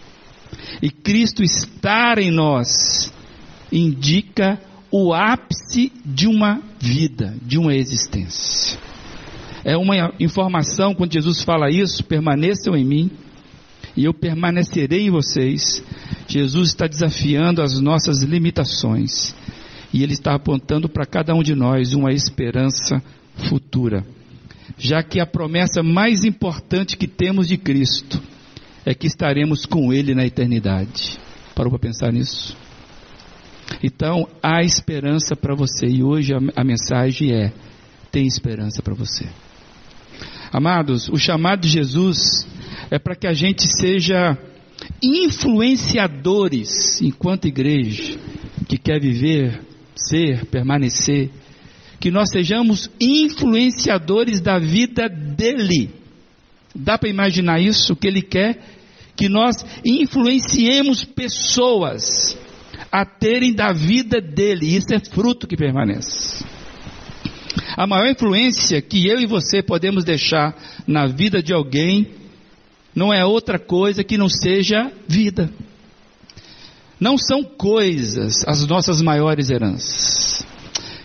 e 0.82 0.90
Cristo 0.90 1.42
estar 1.42 2.18
em 2.18 2.30
nós 2.30 3.12
indica 3.72 4.60
o 4.90 5.12
ápice 5.12 5.92
de 6.04 6.26
uma 6.26 6.60
vida, 6.80 7.34
de 7.42 7.58
uma 7.58 7.74
existência. 7.74 8.78
É 9.64 9.76
uma 9.76 10.12
informação, 10.18 10.94
quando 10.94 11.12
Jesus 11.12 11.42
fala 11.42 11.70
isso, 11.70 12.02
permaneçam 12.04 12.74
em 12.76 12.84
mim 12.84 13.10
e 13.96 14.04
eu 14.04 14.14
permanecerei 14.14 15.06
em 15.06 15.10
vocês. 15.10 15.82
Jesus 16.30 16.68
está 16.68 16.86
desafiando 16.86 17.60
as 17.60 17.80
nossas 17.80 18.22
limitações 18.22 19.34
e 19.92 20.04
Ele 20.04 20.12
está 20.12 20.32
apontando 20.32 20.88
para 20.88 21.04
cada 21.04 21.34
um 21.34 21.42
de 21.42 21.56
nós 21.56 21.92
uma 21.92 22.12
esperança 22.12 23.02
futura. 23.34 24.06
Já 24.78 25.02
que 25.02 25.18
a 25.18 25.26
promessa 25.26 25.82
mais 25.82 26.24
importante 26.24 26.96
que 26.96 27.08
temos 27.08 27.48
de 27.48 27.58
Cristo 27.58 28.22
é 28.86 28.94
que 28.94 29.08
estaremos 29.08 29.66
com 29.66 29.92
Ele 29.92 30.14
na 30.14 30.24
eternidade. 30.24 31.18
Parou 31.52 31.72
para 31.72 31.80
pensar 31.80 32.12
nisso? 32.12 32.56
Então, 33.82 34.28
há 34.40 34.62
esperança 34.62 35.34
para 35.34 35.56
você 35.56 35.86
e 35.86 36.00
hoje 36.00 36.32
a, 36.32 36.38
a 36.54 36.62
mensagem 36.62 37.32
é: 37.32 37.52
tem 38.12 38.24
esperança 38.24 38.80
para 38.82 38.94
você. 38.94 39.26
Amados, 40.52 41.08
o 41.08 41.16
chamado 41.16 41.62
de 41.62 41.68
Jesus 41.68 42.46
é 42.88 43.00
para 43.00 43.16
que 43.16 43.26
a 43.26 43.32
gente 43.32 43.66
seja 43.66 44.38
influenciadores 45.02 47.00
enquanto 47.00 47.46
igreja 47.46 48.18
que 48.68 48.78
quer 48.78 49.00
viver, 49.00 49.60
ser, 49.94 50.46
permanecer, 50.46 51.30
que 51.98 52.10
nós 52.10 52.30
sejamos 52.30 52.90
influenciadores 53.00 54.40
da 54.40 54.58
vida 54.58 55.08
dele. 55.08 55.90
Dá 56.74 56.96
para 56.96 57.10
imaginar 57.10 57.60
isso? 57.60 57.92
O 57.92 57.96
que 57.96 58.06
ele 58.06 58.22
quer? 58.22 58.58
Que 59.16 59.28
nós 59.28 59.56
influenciemos 59.84 61.04
pessoas 61.04 62.38
a 62.90 63.04
terem 63.04 63.52
da 63.52 63.72
vida 63.72 64.20
dele. 64.20 64.74
Isso 64.76 64.94
é 64.94 65.00
fruto 65.00 65.46
que 65.46 65.56
permanece. 65.56 66.44
A 67.76 67.86
maior 67.86 68.08
influência 68.08 68.80
que 68.80 69.06
eu 69.06 69.20
e 69.20 69.26
você 69.26 69.62
podemos 69.62 70.04
deixar 70.04 70.56
na 70.86 71.06
vida 71.06 71.42
de 71.42 71.52
alguém 71.52 72.19
não 72.94 73.12
é 73.12 73.24
outra 73.24 73.58
coisa 73.58 74.02
que 74.02 74.18
não 74.18 74.28
seja 74.28 74.92
vida. 75.08 75.50
Não 76.98 77.16
são 77.16 77.42
coisas 77.42 78.44
as 78.46 78.66
nossas 78.66 79.00
maiores 79.00 79.48
heranças. 79.48 80.44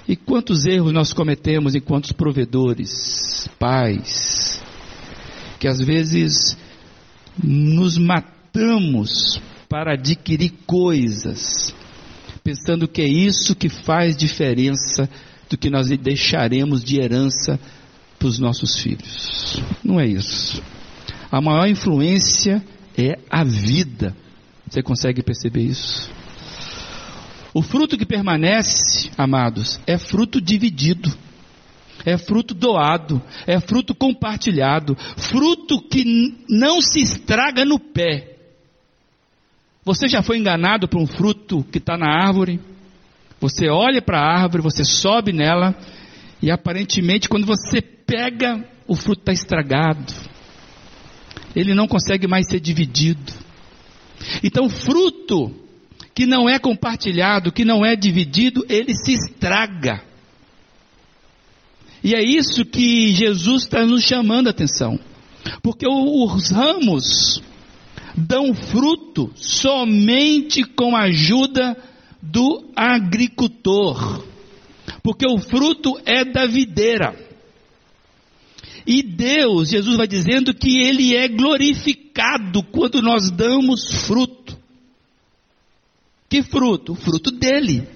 E 0.08 0.16
quantos 0.16 0.66
erros 0.66 0.92
nós 0.92 1.14
cometemos 1.14 1.74
enquanto 1.74 2.14
provedores, 2.14 3.48
pais, 3.58 4.62
que 5.60 5.68
às 5.68 5.80
vezes 5.80 6.58
nos 7.42 7.98
matamos 7.98 9.42
para 9.68 9.94
adquirir 9.94 10.54
coisas, 10.68 11.74
pensando 12.44 12.88
que 12.88 13.02
é 13.02 13.08
isso 13.08 13.56
que 13.56 13.68
faz 13.68 14.16
diferença 14.16 15.10
do 15.50 15.58
que 15.58 15.70
nós 15.70 15.88
deixaremos 15.88 16.84
de 16.84 17.00
herança 17.00 17.60
para 18.20 18.28
os 18.28 18.38
nossos 18.38 18.78
filhos. 18.78 19.60
Não 19.84 20.00
é 20.00 20.06
isso. 20.06 20.62
A 21.32 21.42
maior 21.42 21.68
influência 21.68 22.64
é 22.98 23.18
a 23.30 23.44
vida. 23.44 24.16
Você 24.70 24.82
consegue 24.82 25.22
perceber 25.22 25.62
isso? 25.62 26.10
O 27.54 27.62
fruto 27.62 27.98
que 27.98 28.06
permanece, 28.06 29.10
amados, 29.18 29.80
é 29.88 29.98
fruto 29.98 30.42
dividido, 30.42 31.10
é 32.06 32.18
fruto 32.18 32.54
doado, 32.54 33.22
é 33.48 33.60
fruto 33.60 33.96
compartilhado, 33.96 34.96
fruto 35.16 35.82
que 35.82 36.36
não 36.50 36.82
se 36.82 37.00
estraga 37.00 37.64
no 37.64 37.80
pé. 37.80 38.36
Você 39.86 40.08
já 40.08 40.22
foi 40.22 40.38
enganado 40.38 40.88
por 40.88 41.00
um 41.00 41.08
fruto 41.08 41.64
que 41.72 41.78
está 41.78 41.96
na 41.96 42.08
árvore? 42.08 42.60
Você 43.40 43.70
olha 43.70 44.02
para 44.02 44.20
a 44.20 44.42
árvore, 44.42 44.64
você 44.64 44.84
sobe 44.84 45.32
nela, 45.32 45.76
e 46.42 46.52
aparentemente, 46.52 47.30
quando 47.30 47.46
você 47.46 47.82
pega, 47.82 48.68
o 48.88 48.96
fruto 48.96 49.22
está 49.22 49.32
estragado. 49.32 50.14
Ele 51.56 51.74
não 51.74 51.88
consegue 51.88 52.28
mais 52.28 52.48
ser 52.48 52.60
dividido. 52.60 53.34
Então, 54.44 54.70
fruto 54.70 55.54
que 56.14 56.26
não 56.26 56.50
é 56.50 56.58
compartilhado, 56.58 57.52
que 57.52 57.66
não 57.66 57.86
é 57.86 57.96
dividido, 57.96 58.66
ele 58.70 58.96
se 58.96 59.14
estraga. 59.14 60.02
E 62.04 62.14
é 62.14 62.24
isso 62.24 62.64
que 62.64 63.12
Jesus 63.14 63.64
está 63.64 63.86
nos 63.86 64.04
chamando 64.04 64.48
a 64.48 64.52
atenção. 64.52 65.00
Porque 65.62 65.88
os 65.88 66.50
ramos 66.50 67.42
dão 68.16 68.54
fruto 68.54 69.32
somente 69.36 70.64
com 70.64 70.96
a 70.96 71.04
ajuda 71.04 71.76
do 72.22 72.72
agricultor, 72.76 74.24
porque 75.04 75.26
o 75.28 75.38
fruto 75.38 76.00
é 76.06 76.26
da 76.26 76.46
videira. 76.46 77.25
E 78.86 79.02
Deus, 79.02 79.70
Jesus 79.70 79.98
vai 79.98 80.08
dizendo 80.08 80.54
que 80.54 80.80
Ele 80.80 81.16
é 81.16 81.28
glorificado 81.28 82.64
quando 82.64 83.02
nós 83.02 83.32
damos 83.32 84.06
fruto. 84.06 84.58
Que 86.30 86.44
fruto? 86.44 86.94
O 86.94 86.96
fruto 86.96 87.32
dele. 87.32 87.88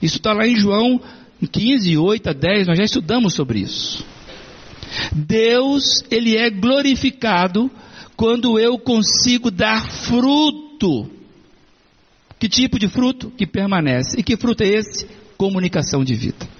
Isso 0.00 0.16
está 0.16 0.32
lá 0.32 0.46
em 0.46 0.56
João 0.56 1.00
15, 1.46 1.96
8 1.96 2.30
a 2.30 2.32
10, 2.32 2.66
nós 2.68 2.78
já 2.78 2.84
estudamos 2.84 3.34
sobre 3.34 3.60
isso. 3.60 4.04
Deus, 5.12 6.04
ele 6.10 6.36
é 6.36 6.50
glorificado 6.50 7.70
quando 8.16 8.58
eu 8.58 8.78
consigo 8.78 9.50
dar 9.50 9.84
fruto. 9.84 11.10
Que 12.38 12.48
tipo 12.48 12.78
de 12.78 12.88
fruto? 12.88 13.30
Que 13.30 13.46
permanece. 13.46 14.18
E 14.18 14.22
que 14.22 14.36
fruto 14.36 14.62
é 14.62 14.68
esse? 14.68 15.06
Comunicação 15.36 16.04
de 16.04 16.14
vida. 16.14 16.51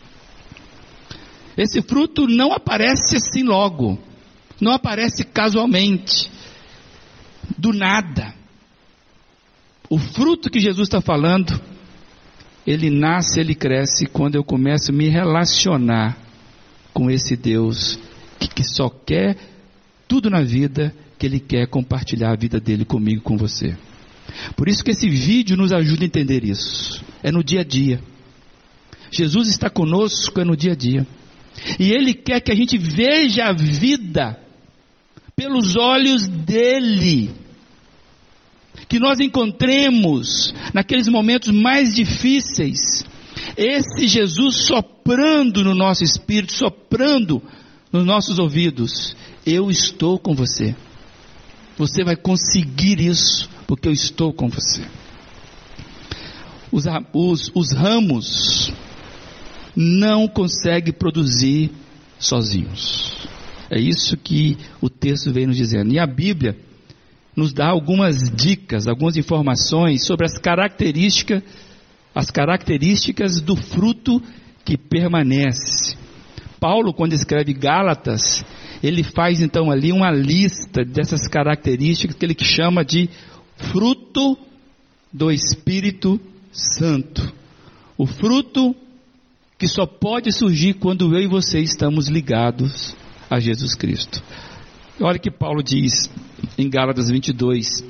Esse 1.56 1.82
fruto 1.82 2.26
não 2.26 2.52
aparece 2.52 3.16
assim 3.16 3.42
logo, 3.42 3.98
não 4.60 4.72
aparece 4.72 5.24
casualmente, 5.24 6.30
do 7.58 7.72
nada. 7.72 8.34
O 9.88 9.98
fruto 9.98 10.50
que 10.50 10.58
Jesus 10.58 10.88
está 10.88 11.00
falando, 11.00 11.60
ele 12.66 12.88
nasce, 12.88 13.40
ele 13.40 13.54
cresce 13.54 14.06
quando 14.06 14.36
eu 14.36 14.44
começo 14.44 14.90
a 14.90 14.94
me 14.94 15.08
relacionar 15.08 16.16
com 16.94 17.10
esse 17.10 17.36
Deus 17.36 17.98
que, 18.38 18.48
que 18.48 18.64
só 18.64 18.88
quer 18.88 19.36
tudo 20.08 20.30
na 20.30 20.42
vida, 20.42 20.94
que 21.18 21.26
ele 21.26 21.40
quer 21.40 21.66
compartilhar 21.66 22.32
a 22.32 22.36
vida 22.36 22.60
dele 22.60 22.84
comigo, 22.84 23.22
com 23.22 23.36
você. 23.36 23.76
Por 24.56 24.68
isso 24.68 24.82
que 24.84 24.90
esse 24.90 25.08
vídeo 25.08 25.56
nos 25.56 25.72
ajuda 25.72 26.04
a 26.04 26.06
entender 26.06 26.44
isso. 26.44 27.04
É 27.22 27.30
no 27.30 27.42
dia 27.42 27.60
a 27.60 27.64
dia. 27.64 28.00
Jesus 29.10 29.48
está 29.48 29.68
conosco 29.68 30.40
é 30.40 30.44
no 30.44 30.56
dia 30.56 30.72
a 30.72 30.74
dia. 30.74 31.06
E 31.78 31.92
Ele 31.92 32.14
quer 32.14 32.40
que 32.40 32.52
a 32.52 32.54
gente 32.54 32.78
veja 32.78 33.44
a 33.46 33.52
vida 33.52 34.38
pelos 35.36 35.76
olhos 35.76 36.26
dele. 36.26 37.30
Que 38.88 38.98
nós 38.98 39.20
encontremos 39.20 40.54
naqueles 40.74 41.08
momentos 41.08 41.52
mais 41.52 41.94
difíceis 41.94 43.04
esse 43.56 44.06
Jesus 44.06 44.64
soprando 44.66 45.64
no 45.64 45.74
nosso 45.74 46.04
espírito, 46.04 46.52
soprando 46.52 47.42
nos 47.92 48.04
nossos 48.04 48.38
ouvidos. 48.38 49.16
Eu 49.44 49.70
estou 49.70 50.18
com 50.18 50.34
você. 50.34 50.74
Você 51.76 52.04
vai 52.04 52.16
conseguir 52.16 53.00
isso, 53.00 53.48
porque 53.66 53.88
eu 53.88 53.92
estou 53.92 54.32
com 54.32 54.48
você. 54.48 54.82
Os, 56.70 56.84
os, 57.12 57.50
os 57.54 57.72
ramos 57.72 58.72
não 59.76 60.28
consegue 60.28 60.92
produzir 60.92 61.70
sozinhos. 62.18 63.28
É 63.70 63.80
isso 63.80 64.16
que 64.16 64.58
o 64.80 64.90
texto 64.90 65.32
vem 65.32 65.46
nos 65.46 65.56
dizendo. 65.56 65.92
E 65.92 65.98
a 65.98 66.06
Bíblia 66.06 66.56
nos 67.34 67.52
dá 67.52 67.68
algumas 67.68 68.30
dicas, 68.30 68.86
algumas 68.86 69.16
informações 69.16 70.04
sobre 70.04 70.26
as 70.26 70.36
características, 70.38 71.42
as 72.14 72.30
características 72.30 73.40
do 73.40 73.56
fruto 73.56 74.22
que 74.64 74.76
permanece. 74.76 75.96
Paulo, 76.60 76.92
quando 76.92 77.14
escreve 77.14 77.52
Gálatas, 77.54 78.44
ele 78.82 79.02
faz 79.02 79.40
então 79.40 79.70
ali 79.70 79.90
uma 79.90 80.10
lista 80.10 80.84
dessas 80.84 81.26
características 81.26 82.14
que 82.14 82.24
ele 82.24 82.36
chama 82.38 82.84
de 82.84 83.08
fruto 83.56 84.36
do 85.12 85.30
Espírito 85.30 86.20
Santo. 86.52 87.32
O 87.96 88.06
fruto 88.06 88.76
que 89.62 89.68
só 89.68 89.86
pode 89.86 90.32
surgir 90.32 90.74
quando 90.74 91.14
eu 91.14 91.22
e 91.22 91.26
você 91.28 91.60
estamos 91.60 92.08
ligados 92.08 92.96
a 93.30 93.38
Jesus 93.38 93.76
Cristo. 93.76 94.20
Olha 95.00 95.20
que 95.20 95.30
Paulo 95.30 95.62
diz 95.62 96.10
em 96.58 96.68
Gálatas 96.68 97.08
22, 97.08 97.84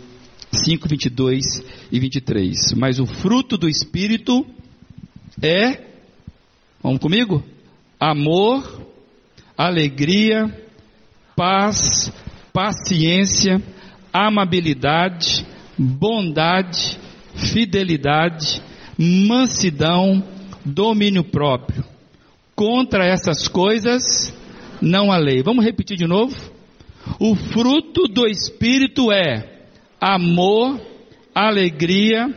5, 0.53 0.87
22 0.87 1.65
e 1.91 1.99
23. 1.99 2.75
Mas 2.75 2.99
o 2.99 3.07
fruto 3.07 3.57
do 3.57 3.71
Espírito 3.71 4.45
é, 5.41 5.81
vamos 6.83 7.01
comigo? 7.01 7.43
Amor, 7.99 8.87
alegria, 9.57 10.55
paz, 11.35 12.13
paciência, 12.53 13.63
amabilidade, 14.13 15.47
bondade, 15.79 16.99
fidelidade, 17.35 18.61
mansidão, 18.99 20.23
domínio 20.65 21.25
próprio. 21.25 21.85
Contra 22.55 23.07
essas 23.07 23.49
coisas 23.49 24.35
não 24.81 25.11
há 25.11 25.17
lei. 25.17 25.43
Vamos 25.43 25.65
repetir 25.65 25.97
de 25.97 26.07
novo? 26.07 26.37
O 27.19 27.35
fruto 27.35 28.07
do 28.09 28.27
Espírito 28.27 29.11
é 29.11 29.67
amor, 30.01 30.81
alegria, 31.35 32.35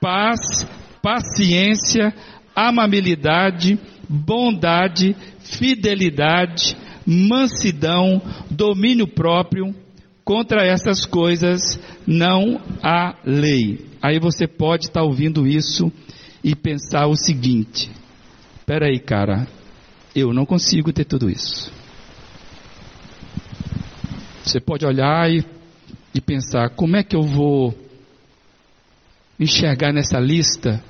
paz, 0.00 0.66
paciência, 1.02 2.14
amabilidade, 2.54 3.78
bondade, 4.08 5.16
fidelidade, 5.40 6.76
mansidão, 7.06 8.20
domínio 8.50 9.06
próprio. 9.06 9.74
Contra 10.24 10.66
essas 10.66 11.06
coisas 11.06 11.80
não 12.06 12.60
há 12.82 13.14
lei. 13.24 13.86
Aí 14.02 14.20
você 14.20 14.46
pode 14.46 14.86
estar 14.86 15.02
ouvindo 15.02 15.46
isso 15.46 15.90
e 16.42 16.54
pensar 16.54 17.06
o 17.06 17.16
seguinte: 17.16 17.90
aí, 18.82 18.98
cara, 18.98 19.46
eu 20.14 20.32
não 20.32 20.44
consigo 20.44 20.92
ter 20.92 21.04
tudo 21.04 21.30
isso. 21.30 21.72
Você 24.44 24.60
pode 24.60 24.84
olhar 24.84 25.30
e, 25.30 25.44
e 26.14 26.20
pensar: 26.20 26.70
como 26.70 26.96
é 26.96 27.02
que 27.02 27.16
eu 27.16 27.22
vou 27.22 27.74
enxergar 29.38 29.92
nessa 29.92 30.18
lista 30.18 30.82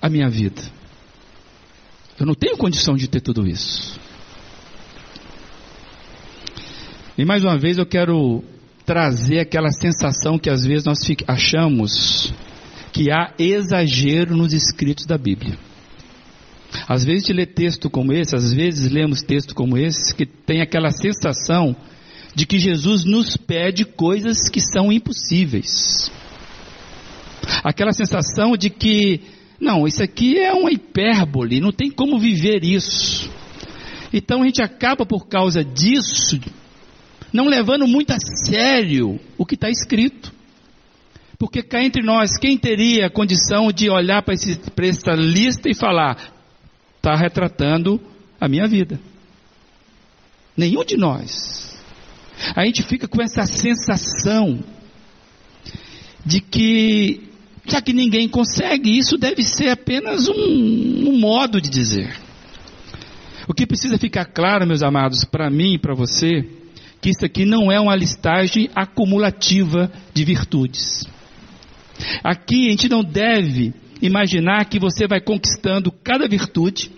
a 0.00 0.08
minha 0.08 0.28
vida? 0.28 0.62
Eu 2.18 2.26
não 2.26 2.34
tenho 2.34 2.56
condição 2.56 2.94
de 2.94 3.08
ter 3.08 3.20
tudo 3.20 3.46
isso. 3.46 3.98
E 7.16 7.24
mais 7.24 7.42
uma 7.44 7.58
vez 7.58 7.78
eu 7.78 7.86
quero 7.86 8.42
trazer 8.84 9.40
aquela 9.40 9.70
sensação 9.70 10.38
que 10.38 10.50
às 10.50 10.64
vezes 10.64 10.84
nós 10.84 10.98
achamos 11.26 12.32
que 12.92 13.10
há 13.10 13.32
exagero 13.38 14.36
nos 14.36 14.52
escritos 14.52 15.06
da 15.06 15.16
Bíblia. 15.16 15.58
Às 16.88 17.04
vezes 17.04 17.24
de 17.24 17.32
ler 17.32 17.46
texto 17.46 17.90
como 17.90 18.12
esse, 18.12 18.34
às 18.34 18.52
vezes 18.52 18.90
lemos 18.90 19.22
texto 19.22 19.54
como 19.54 19.76
esse, 19.76 20.14
que 20.14 20.24
tem 20.24 20.60
aquela 20.60 20.90
sensação 20.90 21.76
de 22.34 22.46
que 22.46 22.58
Jesus 22.58 23.04
nos 23.04 23.36
pede 23.36 23.84
coisas 23.84 24.48
que 24.48 24.60
são 24.60 24.92
impossíveis. 24.92 26.10
Aquela 27.64 27.92
sensação 27.92 28.56
de 28.56 28.70
que, 28.70 29.20
não, 29.60 29.86
isso 29.86 30.02
aqui 30.02 30.38
é 30.38 30.52
uma 30.52 30.70
hipérbole, 30.70 31.60
não 31.60 31.72
tem 31.72 31.90
como 31.90 32.18
viver 32.18 32.64
isso. 32.64 33.30
Então 34.12 34.42
a 34.42 34.44
gente 34.44 34.62
acaba 34.62 35.04
por 35.04 35.26
causa 35.26 35.64
disso, 35.64 36.40
não 37.32 37.46
levando 37.46 37.86
muito 37.86 38.12
a 38.12 38.18
sério 38.18 39.20
o 39.36 39.44
que 39.44 39.54
está 39.54 39.68
escrito. 39.68 40.32
Porque 41.40 41.62
cá 41.62 41.82
entre 41.82 42.02
nós, 42.02 42.36
quem 42.36 42.58
teria 42.58 43.06
a 43.06 43.10
condição 43.10 43.72
de 43.72 43.88
olhar 43.88 44.22
para 44.22 44.34
essa 44.86 45.12
lista 45.12 45.70
e 45.70 45.74
falar, 45.74 46.34
está 46.96 47.16
retratando 47.16 47.98
a 48.38 48.46
minha 48.46 48.68
vida? 48.68 49.00
Nenhum 50.54 50.84
de 50.84 50.98
nós. 50.98 51.74
A 52.54 52.66
gente 52.66 52.82
fica 52.82 53.08
com 53.08 53.22
essa 53.22 53.46
sensação 53.46 54.62
de 56.26 56.42
que, 56.42 57.22
já 57.64 57.80
que 57.80 57.94
ninguém 57.94 58.28
consegue, 58.28 58.98
isso 58.98 59.16
deve 59.16 59.42
ser 59.42 59.70
apenas 59.70 60.28
um, 60.28 61.08
um 61.08 61.18
modo 61.18 61.58
de 61.58 61.70
dizer. 61.70 62.14
O 63.48 63.54
que 63.54 63.66
precisa 63.66 63.96
ficar 63.96 64.26
claro, 64.26 64.66
meus 64.66 64.82
amados, 64.82 65.24
para 65.24 65.48
mim 65.48 65.76
e 65.76 65.78
para 65.78 65.94
você, 65.94 66.46
que 67.00 67.08
isso 67.08 67.24
aqui 67.24 67.46
não 67.46 67.72
é 67.72 67.80
uma 67.80 67.96
listagem 67.96 68.68
acumulativa 68.74 69.90
de 70.12 70.22
virtudes. 70.22 71.08
Aqui 72.22 72.66
a 72.66 72.70
gente 72.70 72.88
não 72.88 73.02
deve 73.02 73.72
imaginar 74.00 74.64
que 74.66 74.78
você 74.78 75.06
vai 75.06 75.20
conquistando 75.20 75.92
cada 75.92 76.26
virtude 76.26 76.90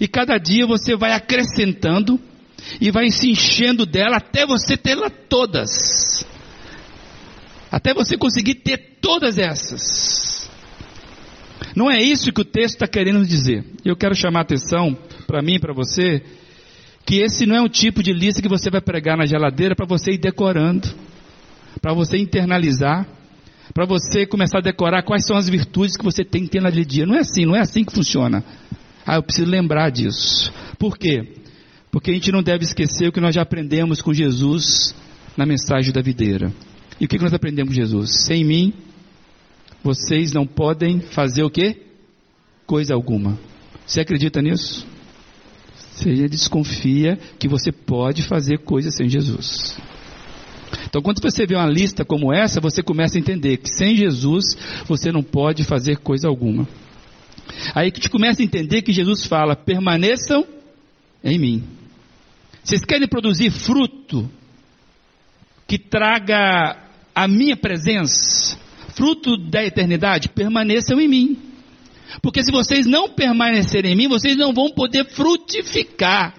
e 0.00 0.08
cada 0.08 0.38
dia 0.38 0.66
você 0.66 0.96
vai 0.96 1.12
acrescentando 1.12 2.18
e 2.80 2.90
vai 2.90 3.10
se 3.10 3.30
enchendo 3.30 3.86
dela 3.86 4.16
até 4.16 4.46
você 4.46 4.76
tê-la 4.76 5.10
todas. 5.10 6.26
Até 7.70 7.92
você 7.92 8.16
conseguir 8.16 8.56
ter 8.56 8.98
todas 9.00 9.38
essas. 9.38 10.48
Não 11.74 11.90
é 11.90 12.00
isso 12.00 12.32
que 12.32 12.40
o 12.40 12.44
texto 12.44 12.76
está 12.76 12.86
querendo 12.86 13.24
dizer. 13.24 13.64
Eu 13.84 13.96
quero 13.96 14.14
chamar 14.14 14.40
a 14.40 14.42
atenção 14.42 14.96
para 15.26 15.42
mim 15.42 15.54
e 15.54 15.60
para 15.60 15.74
você 15.74 16.22
que 17.04 17.20
esse 17.20 17.46
não 17.46 17.54
é 17.54 17.60
um 17.60 17.68
tipo 17.68 18.02
de 18.02 18.12
lista 18.12 18.42
que 18.42 18.48
você 18.48 18.70
vai 18.70 18.80
pregar 18.80 19.16
na 19.16 19.26
geladeira 19.26 19.76
para 19.76 19.86
você 19.86 20.12
ir 20.12 20.18
decorando, 20.18 20.88
para 21.80 21.92
você 21.92 22.16
internalizar 22.16 23.06
para 23.72 23.86
você 23.86 24.26
começar 24.26 24.58
a 24.58 24.62
decorar 24.62 25.02
quais 25.02 25.26
são 25.26 25.36
as 25.36 25.48
virtudes 25.48 25.96
que 25.96 26.04
você 26.04 26.24
tem 26.24 26.44
que 26.44 26.50
ter 26.50 26.60
naquele 26.60 26.84
dia. 26.84 27.06
Não 27.06 27.14
é 27.14 27.20
assim, 27.20 27.44
não 27.44 27.56
é 27.56 27.60
assim 27.60 27.84
que 27.84 27.92
funciona. 27.92 28.44
Ah, 29.06 29.16
eu 29.16 29.22
preciso 29.22 29.48
lembrar 29.48 29.90
disso. 29.90 30.52
Por 30.78 30.98
quê? 30.98 31.34
Porque 31.90 32.10
a 32.10 32.14
gente 32.14 32.32
não 32.32 32.42
deve 32.42 32.64
esquecer 32.64 33.08
o 33.08 33.12
que 33.12 33.20
nós 33.20 33.34
já 33.34 33.42
aprendemos 33.42 34.00
com 34.02 34.12
Jesus 34.12 34.94
na 35.36 35.46
mensagem 35.46 35.92
da 35.92 36.02
videira. 36.02 36.52
E 37.00 37.04
o 37.04 37.08
que 37.08 37.18
nós 37.18 37.32
aprendemos 37.32 37.74
com 37.74 37.80
Jesus? 37.80 38.24
Sem 38.24 38.44
mim, 38.44 38.72
vocês 39.82 40.32
não 40.32 40.46
podem 40.46 41.00
fazer 41.00 41.42
o 41.42 41.50
quê? 41.50 41.82
Coisa 42.66 42.94
alguma. 42.94 43.38
Você 43.86 44.00
acredita 44.00 44.42
nisso? 44.42 44.86
Você 45.94 46.28
desconfia 46.28 47.16
que 47.38 47.48
você 47.48 47.70
pode 47.70 48.22
fazer 48.22 48.58
coisas 48.58 48.94
sem 48.94 49.08
Jesus. 49.08 49.78
Então, 50.84 51.02
quando 51.02 51.20
você 51.20 51.46
vê 51.46 51.54
uma 51.54 51.66
lista 51.66 52.04
como 52.04 52.32
essa, 52.32 52.60
você 52.60 52.82
começa 52.82 53.16
a 53.16 53.20
entender 53.20 53.58
que 53.58 53.68
sem 53.68 53.96
Jesus 53.96 54.56
você 54.86 55.10
não 55.10 55.22
pode 55.22 55.64
fazer 55.64 55.98
coisa 55.98 56.28
alguma. 56.28 56.66
Aí 57.74 57.90
que 57.90 58.08
começa 58.08 58.42
a 58.42 58.44
entender 58.44 58.82
que 58.82 58.92
Jesus 58.92 59.24
fala: 59.24 59.56
permaneçam 59.56 60.46
em 61.22 61.38
mim. 61.38 61.64
Vocês 62.62 62.84
querem 62.84 63.06
produzir 63.06 63.50
fruto 63.50 64.28
que 65.66 65.78
traga 65.78 66.76
a 67.14 67.28
minha 67.28 67.56
presença, 67.56 68.58
fruto 68.94 69.36
da 69.36 69.64
eternidade? 69.64 70.28
Permaneçam 70.28 71.00
em 71.00 71.08
mim. 71.08 71.38
Porque 72.22 72.42
se 72.42 72.50
vocês 72.50 72.86
não 72.86 73.08
permanecerem 73.08 73.92
em 73.92 73.96
mim, 73.96 74.08
vocês 74.08 74.36
não 74.36 74.52
vão 74.52 74.70
poder 74.70 75.06
frutificar. 75.10 76.34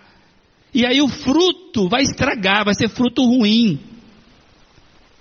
E 0.73 0.85
aí 0.85 1.01
o 1.01 1.07
fruto 1.07 1.87
vai 1.87 2.03
estragar, 2.03 2.65
vai 2.65 2.73
ser 2.73 2.89
fruto 2.89 3.23
ruim. 3.23 3.79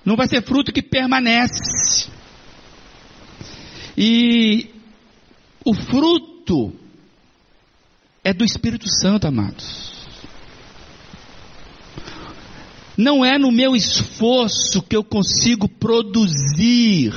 Não 0.06 0.14
vai 0.14 0.28
ser 0.28 0.40
fruto 0.40 0.72
que 0.72 0.80
permanece. 0.80 2.08
E 3.98 4.70
o 5.64 5.74
fruto 5.74 6.72
é 8.22 8.32
do 8.32 8.44
Espírito 8.44 8.88
Santo, 8.88 9.26
amados. 9.26 9.92
Não 12.96 13.24
é 13.24 13.36
no 13.36 13.50
meu 13.50 13.74
esforço 13.74 14.80
que 14.80 14.96
eu 14.96 15.02
consigo 15.02 15.68
produzir 15.68 17.12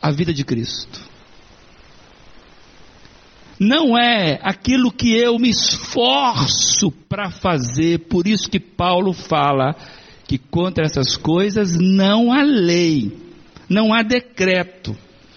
a 0.00 0.12
vida 0.12 0.32
de 0.32 0.44
Cristo. 0.44 1.00
Não 3.58 3.98
é 3.98 4.38
aquilo 4.42 4.92
que 4.92 5.12
eu 5.12 5.38
me 5.40 5.48
esforço 5.48 6.92
para 7.08 7.30
fazer, 7.30 8.06
por 8.08 8.28
isso 8.28 8.48
que 8.48 8.60
Paulo 8.60 9.12
fala 9.12 9.76
que 10.26 10.38
contra 10.38 10.84
essas 10.84 11.16
coisas 11.16 11.76
não 11.78 12.32
há 12.32 12.42
lei, 12.42 13.12
não 13.68 13.92
há 13.92 14.02
decreto. 14.02 14.96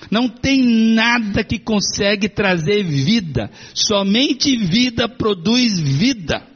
Não 0.10 0.30
tem 0.30 0.64
nada 0.64 1.44
que 1.44 1.60
consegue 1.60 2.30
trazer 2.30 2.84
vida, 2.84 3.52
somente 3.74 4.56
vida 4.56 5.10
produz 5.10 5.78
vida. 5.80 6.48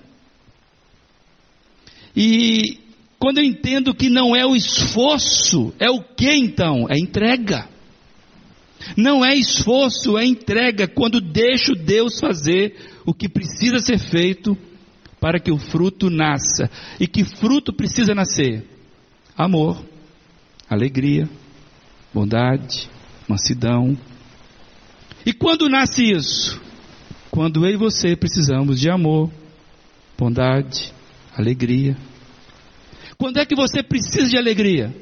E 2.16 2.80
quando 3.20 3.40
eu 3.40 3.44
entendo 3.44 3.94
que 3.94 4.10
não 4.10 4.36
é 4.36 4.46
o 4.46 4.56
esforço, 4.56 5.74
é 5.80 5.90
o 5.90 6.02
que 6.02 6.32
então? 6.32 6.88
É 6.90 6.98
entrega. 6.98 7.68
Não 8.98 9.24
é 9.24 9.36
esforço, 9.36 10.18
é 10.18 10.26
entrega 10.26 10.88
quando 10.88 11.22
deixo 11.22 11.74
Deus 11.74 12.20
fazer 12.20 12.76
o 13.06 13.14
que 13.14 13.30
precisa 13.30 13.80
ser 13.80 14.00
feito 14.00 14.58
para 15.22 15.40
que 15.40 15.52
o 15.52 15.58
fruto 15.60 16.10
nasça. 16.10 16.70
E 17.00 17.08
que 17.08 17.24
fruto 17.24 17.72
precisa 17.72 18.16
nascer? 18.16 18.66
Amor, 19.38 19.86
alegria, 20.68 21.30
bondade, 22.12 22.90
mansidão. 23.28 23.96
E 25.24 25.32
quando 25.32 25.70
nasce 25.70 26.12
isso? 26.12 26.60
Quando 27.30 27.66
eu 27.66 27.76
e 27.76 27.78
você 27.78 28.16
precisamos 28.16 28.80
de 28.80 28.90
amor, 28.90 29.32
bondade, 30.18 30.92
alegria. 31.38 31.96
Quando 33.16 33.38
é 33.38 33.46
que 33.46 33.56
você 33.56 33.84
precisa 33.84 34.28
de 34.28 34.38
alegria? 34.38 34.94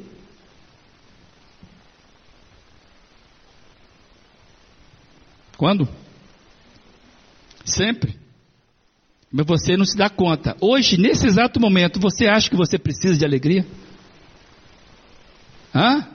Quando? 5.56 5.88
Sempre. 7.64 8.19
Mas 9.32 9.46
você 9.46 9.78
não 9.78 9.86
se 9.86 9.96
dá 9.96 10.10
conta. 10.10 10.58
Hoje, 10.60 10.98
nesse 10.98 11.28
exato 11.28 11.60
momento, 11.60 12.00
você 12.00 12.26
acha 12.26 12.50
que 12.50 12.56
você 12.56 12.78
precisa 12.80 13.18
de 13.18 13.26
alegria? 13.26 13.66
Hã? 15.74 16.08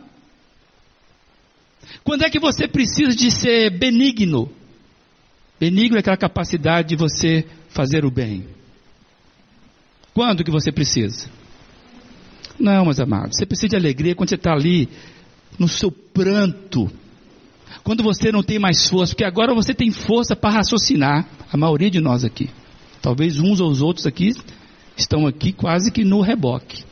Quando 2.03 2.24
é 2.24 2.31
que 2.31 2.40
você 2.40 2.66
precisa 2.66 3.14
de 3.14 3.31
ser 3.31 3.70
benigno? 3.70 4.50
Benigno 5.61 5.96
é 5.96 6.00
aquela 6.00 6.16
capacidade 6.16 6.88
de 6.88 6.96
você 6.96 7.46
fazer 7.68 8.05
o 8.05 8.11
bem. 8.11 8.46
Quando 10.12 10.44
que 10.44 10.50
você 10.50 10.72
precisa? 10.72 11.29
Não, 12.59 12.85
meus 12.85 13.00
amados, 13.00 13.37
você 13.37 13.46
precisa 13.46 13.70
de 13.70 13.77
alegria 13.77 14.14
quando 14.14 14.29
você 14.29 14.35
está 14.35 14.53
ali 14.53 14.88
no 15.59 15.68
seu 15.68 15.90
pranto. 15.90 16.90
Quando 17.83 18.03
você 18.03 18.33
não 18.33 18.42
tem 18.42 18.59
mais 18.59 18.88
força, 18.88 19.12
porque 19.12 19.24
agora 19.24 19.55
você 19.55 19.74
tem 19.74 19.90
força 19.90 20.35
para 20.35 20.55
raciocinar, 20.55 21.29
a 21.53 21.57
maioria 21.57 21.90
de 21.90 22.00
nós 22.00 22.24
aqui. 22.24 22.48
Talvez 23.04 23.38
uns 23.38 23.60
ou 23.60 23.70
os 23.70 23.82
outros 23.82 24.06
aqui 24.06 24.32
estão 24.96 25.26
aqui 25.26 25.52
quase 25.52 25.92
que 25.92 26.02
no 26.02 26.22
reboque. 26.22 26.82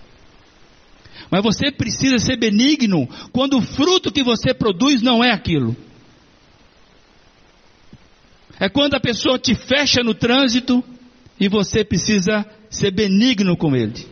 Mas 1.31 1.43
você 1.43 1.73
precisa 1.73 2.19
ser 2.19 2.37
benigno 2.37 3.09
quando 3.33 3.57
o 3.57 3.63
fruto 3.63 4.13
que 4.13 4.23
você 4.23 4.53
produz 4.53 5.01
não 5.01 5.25
é 5.25 5.31
aquilo. 5.31 5.75
É 8.61 8.69
quando 8.69 8.93
a 8.93 9.01
pessoa 9.01 9.39
te 9.39 9.55
fecha 9.55 10.03
no 10.03 10.13
trânsito 10.13 10.85
e 11.41 11.49
você 11.49 11.83
precisa 11.83 12.45
ser 12.69 12.91
benigno 12.91 13.57
com 13.57 13.75
ele. 13.75 14.07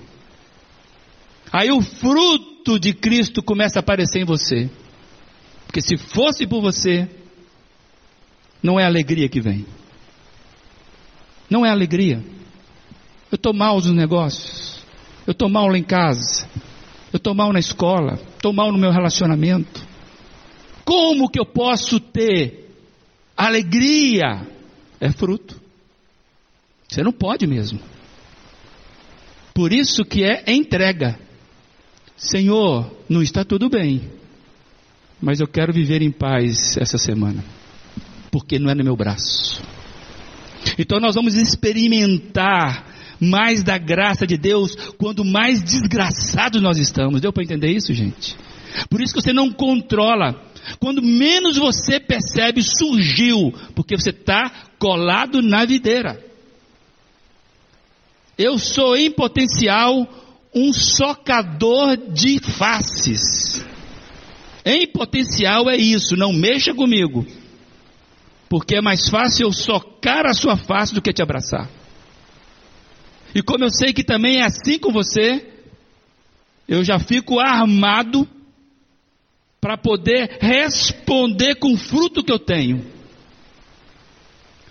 Aí 1.52 1.70
o 1.70 1.82
fruto 1.82 2.80
de 2.80 2.94
Cristo 2.94 3.42
começa 3.42 3.78
a 3.78 3.80
aparecer 3.80 4.22
em 4.22 4.24
você. 4.24 4.70
Porque 5.66 5.82
se 5.82 5.98
fosse 5.98 6.46
por 6.46 6.62
você, 6.62 7.06
não 8.62 8.80
é 8.80 8.86
alegria 8.86 9.28
que 9.28 9.42
vem. 9.42 9.66
Não 11.50 11.66
é 11.66 11.70
alegria. 11.70 12.24
Eu 13.30 13.36
estou 13.36 13.52
mal 13.52 13.76
nos 13.76 13.90
negócios. 13.90 14.80
Eu 15.26 15.32
estou 15.32 15.48
mal 15.48 15.68
lá 15.68 15.76
em 15.76 15.82
casa. 15.82 16.48
Eu 17.12 17.16
estou 17.16 17.34
mal 17.34 17.52
na 17.52 17.58
escola. 17.58 18.14
Estou 18.36 18.52
mal 18.52 18.70
no 18.70 18.78
meu 18.78 18.92
relacionamento. 18.92 19.84
Como 20.84 21.28
que 21.28 21.40
eu 21.40 21.46
posso 21.46 21.98
ter 21.98 22.70
alegria? 23.36 24.46
É 25.00 25.10
fruto. 25.10 25.60
Você 26.88 27.02
não 27.02 27.12
pode 27.12 27.46
mesmo. 27.46 27.80
Por 29.54 29.72
isso 29.72 30.04
que 30.04 30.24
é 30.24 30.44
entrega. 30.48 31.18
Senhor, 32.16 32.90
não 33.08 33.22
está 33.22 33.44
tudo 33.44 33.70
bem, 33.70 34.10
mas 35.20 35.40
eu 35.40 35.48
quero 35.48 35.72
viver 35.72 36.02
em 36.02 36.10
paz 36.10 36.76
essa 36.76 36.98
semana, 36.98 37.42
porque 38.30 38.58
não 38.58 38.70
é 38.70 38.74
no 38.74 38.84
meu 38.84 38.94
braço. 38.94 39.62
Então 40.78 41.00
nós 41.00 41.14
vamos 41.14 41.35
experimentar 41.35 42.87
mais 43.20 43.62
da 43.62 43.76
graça 43.76 44.26
de 44.26 44.37
Deus 44.37 44.74
quando 44.96 45.24
mais 45.24 45.62
desgraçados 45.62 46.62
nós 46.62 46.78
estamos. 46.78 47.20
Deu 47.20 47.33
para 47.33 47.44
entender 47.44 47.70
isso, 47.70 47.92
gente? 47.92 48.37
Por 48.88 49.00
isso 49.00 49.12
que 49.12 49.20
você 49.20 49.33
não 49.33 49.50
controla. 49.52 50.40
Quando 50.78 51.02
menos 51.02 51.56
você 51.56 51.98
percebe, 51.98 52.62
surgiu, 52.62 53.52
porque 53.74 53.96
você 53.96 54.11
está 54.11 54.50
colado 54.78 55.42
na 55.42 55.64
videira. 55.64 56.22
Eu 58.38 58.59
sou 58.59 58.96
em 58.96 59.11
potencial 59.11 60.09
um 60.54 60.72
socador 60.72 61.96
de 61.96 62.38
faces. 62.40 63.64
Em 64.64 64.87
potencial 64.87 65.68
é 65.68 65.76
isso, 65.76 66.16
não 66.16 66.33
mexa 66.33 66.74
comigo. 66.74 67.26
Porque 68.50 68.74
é 68.74 68.80
mais 68.80 69.08
fácil 69.08 69.46
eu 69.46 69.52
socar 69.52 70.26
a 70.26 70.34
sua 70.34 70.56
face 70.56 70.92
do 70.92 71.00
que 71.00 71.12
te 71.12 71.22
abraçar. 71.22 71.70
E 73.32 73.40
como 73.40 73.62
eu 73.62 73.70
sei 73.70 73.92
que 73.92 74.02
também 74.02 74.40
é 74.40 74.44
assim 74.44 74.76
com 74.76 74.92
você, 74.92 75.46
eu 76.68 76.82
já 76.82 76.98
fico 76.98 77.38
armado 77.38 78.28
para 79.60 79.78
poder 79.78 80.38
responder 80.40 81.54
com 81.60 81.72
o 81.72 81.76
fruto 81.76 82.24
que 82.24 82.32
eu 82.32 82.40
tenho. 82.40 82.84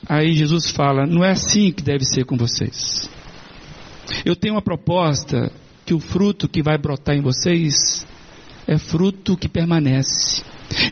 Aí 0.06 0.34
Jesus 0.34 0.70
fala: 0.70 1.06
não 1.06 1.24
é 1.24 1.32
assim 1.32 1.72
que 1.72 1.82
deve 1.82 2.04
ser 2.04 2.26
com 2.26 2.36
vocês. 2.36 3.10
Eu 4.26 4.36
tenho 4.36 4.56
uma 4.56 4.62
proposta 4.62 5.54
que 5.86 5.94
o 5.94 6.02
fruto 6.02 6.50
que 6.50 6.62
vai 6.62 6.78
brotar 6.78 7.16
em 7.16 7.22
vocês 7.22 8.06
é 8.68 8.78
fruto 8.78 9.38
que 9.38 9.48
permanece. 9.48 10.44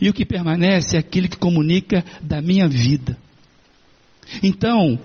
E 0.01 0.09
o 0.09 0.13
que 0.13 0.25
permanece 0.25 0.95
é 0.95 0.99
aquele 0.99 1.27
que 1.27 1.37
comunica 1.37 2.03
da 2.21 2.41
minha 2.41 2.67
vida. 2.67 3.17
Então, 4.43 4.99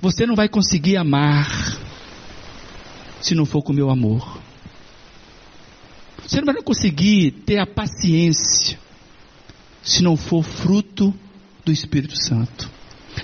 você 0.00 0.26
não 0.26 0.34
vai 0.34 0.48
conseguir 0.48 0.96
amar 0.96 1.48
se 3.20 3.34
não 3.34 3.44
for 3.44 3.62
com 3.62 3.72
o 3.72 3.76
meu 3.76 3.90
amor. 3.90 4.40
Você 6.22 6.40
não 6.40 6.52
vai 6.52 6.62
conseguir 6.62 7.30
ter 7.44 7.58
a 7.58 7.66
paciência 7.66 8.78
se 9.82 10.02
não 10.02 10.16
for 10.16 10.42
fruto 10.42 11.14
do 11.64 11.72
Espírito 11.72 12.20
Santo. 12.20 12.68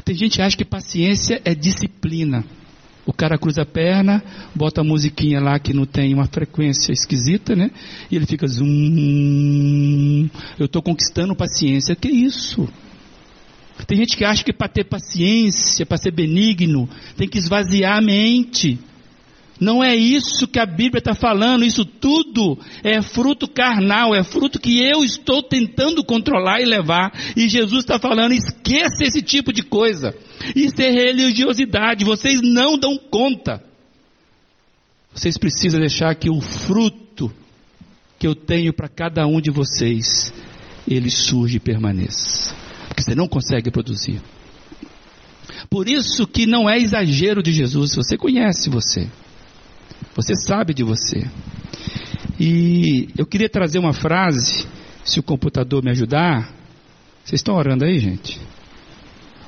Tem 0.04 0.14
gente 0.14 0.36
que 0.36 0.42
acha 0.42 0.56
que 0.56 0.64
paciência 0.64 1.40
é 1.44 1.54
disciplina. 1.54 2.44
O 3.04 3.12
cara 3.12 3.36
cruza 3.36 3.62
a 3.62 3.66
perna, 3.66 4.22
bota 4.54 4.80
a 4.80 4.84
musiquinha 4.84 5.40
lá 5.40 5.58
que 5.58 5.74
não 5.74 5.84
tem 5.84 6.14
uma 6.14 6.26
frequência 6.26 6.92
esquisita, 6.92 7.56
né? 7.56 7.70
E 8.10 8.16
ele 8.16 8.26
fica 8.26 8.46
zum. 8.46 10.28
Eu 10.58 10.66
estou 10.66 10.80
conquistando 10.80 11.34
paciência. 11.34 11.96
Que 11.96 12.08
isso? 12.08 12.68
Tem 13.86 13.98
gente 13.98 14.16
que 14.16 14.24
acha 14.24 14.44
que 14.44 14.52
para 14.52 14.68
ter 14.68 14.84
paciência, 14.84 15.84
para 15.84 15.96
ser 15.96 16.12
benigno, 16.12 16.88
tem 17.16 17.28
que 17.28 17.38
esvaziar 17.38 17.98
a 17.98 18.00
mente. 18.00 18.78
Não 19.62 19.80
é 19.82 19.94
isso 19.94 20.48
que 20.48 20.58
a 20.58 20.66
Bíblia 20.66 20.98
está 20.98 21.14
falando, 21.14 21.64
isso 21.64 21.84
tudo 21.84 22.58
é 22.82 23.00
fruto 23.00 23.46
carnal, 23.46 24.12
é 24.12 24.24
fruto 24.24 24.58
que 24.58 24.82
eu 24.82 25.04
estou 25.04 25.40
tentando 25.40 26.02
controlar 26.02 26.60
e 26.60 26.64
levar. 26.64 27.12
E 27.36 27.48
Jesus 27.48 27.84
está 27.84 27.96
falando: 27.96 28.32
esqueça 28.32 29.04
esse 29.04 29.22
tipo 29.22 29.52
de 29.52 29.62
coisa. 29.62 30.16
Isso 30.56 30.82
é 30.82 30.90
religiosidade, 30.90 32.04
vocês 32.04 32.40
não 32.42 32.76
dão 32.76 32.98
conta. 32.98 33.62
Vocês 35.14 35.38
precisam 35.38 35.78
deixar 35.78 36.12
que 36.16 36.28
o 36.28 36.40
fruto 36.40 37.32
que 38.18 38.26
eu 38.26 38.34
tenho 38.34 38.72
para 38.72 38.88
cada 38.88 39.24
um 39.28 39.40
de 39.40 39.52
vocês, 39.52 40.34
ele 40.88 41.08
surge 41.08 41.58
e 41.58 41.60
permaneça. 41.60 42.52
Porque 42.88 43.04
você 43.04 43.14
não 43.14 43.28
consegue 43.28 43.70
produzir. 43.70 44.20
Por 45.70 45.88
isso 45.88 46.26
que 46.26 46.46
não 46.46 46.68
é 46.68 46.78
exagero 46.78 47.44
de 47.44 47.52
Jesus, 47.52 47.94
você 47.94 48.16
conhece 48.16 48.68
você. 48.68 49.08
Você 50.14 50.34
sabe 50.34 50.74
de 50.74 50.82
você. 50.82 51.26
E 52.38 53.08
eu 53.16 53.24
queria 53.24 53.48
trazer 53.48 53.78
uma 53.78 53.92
frase, 53.92 54.66
se 55.04 55.18
o 55.18 55.22
computador 55.22 55.82
me 55.82 55.90
ajudar. 55.90 56.52
Vocês 57.24 57.40
estão 57.40 57.54
orando 57.54 57.84
aí, 57.84 57.98
gente? 57.98 58.40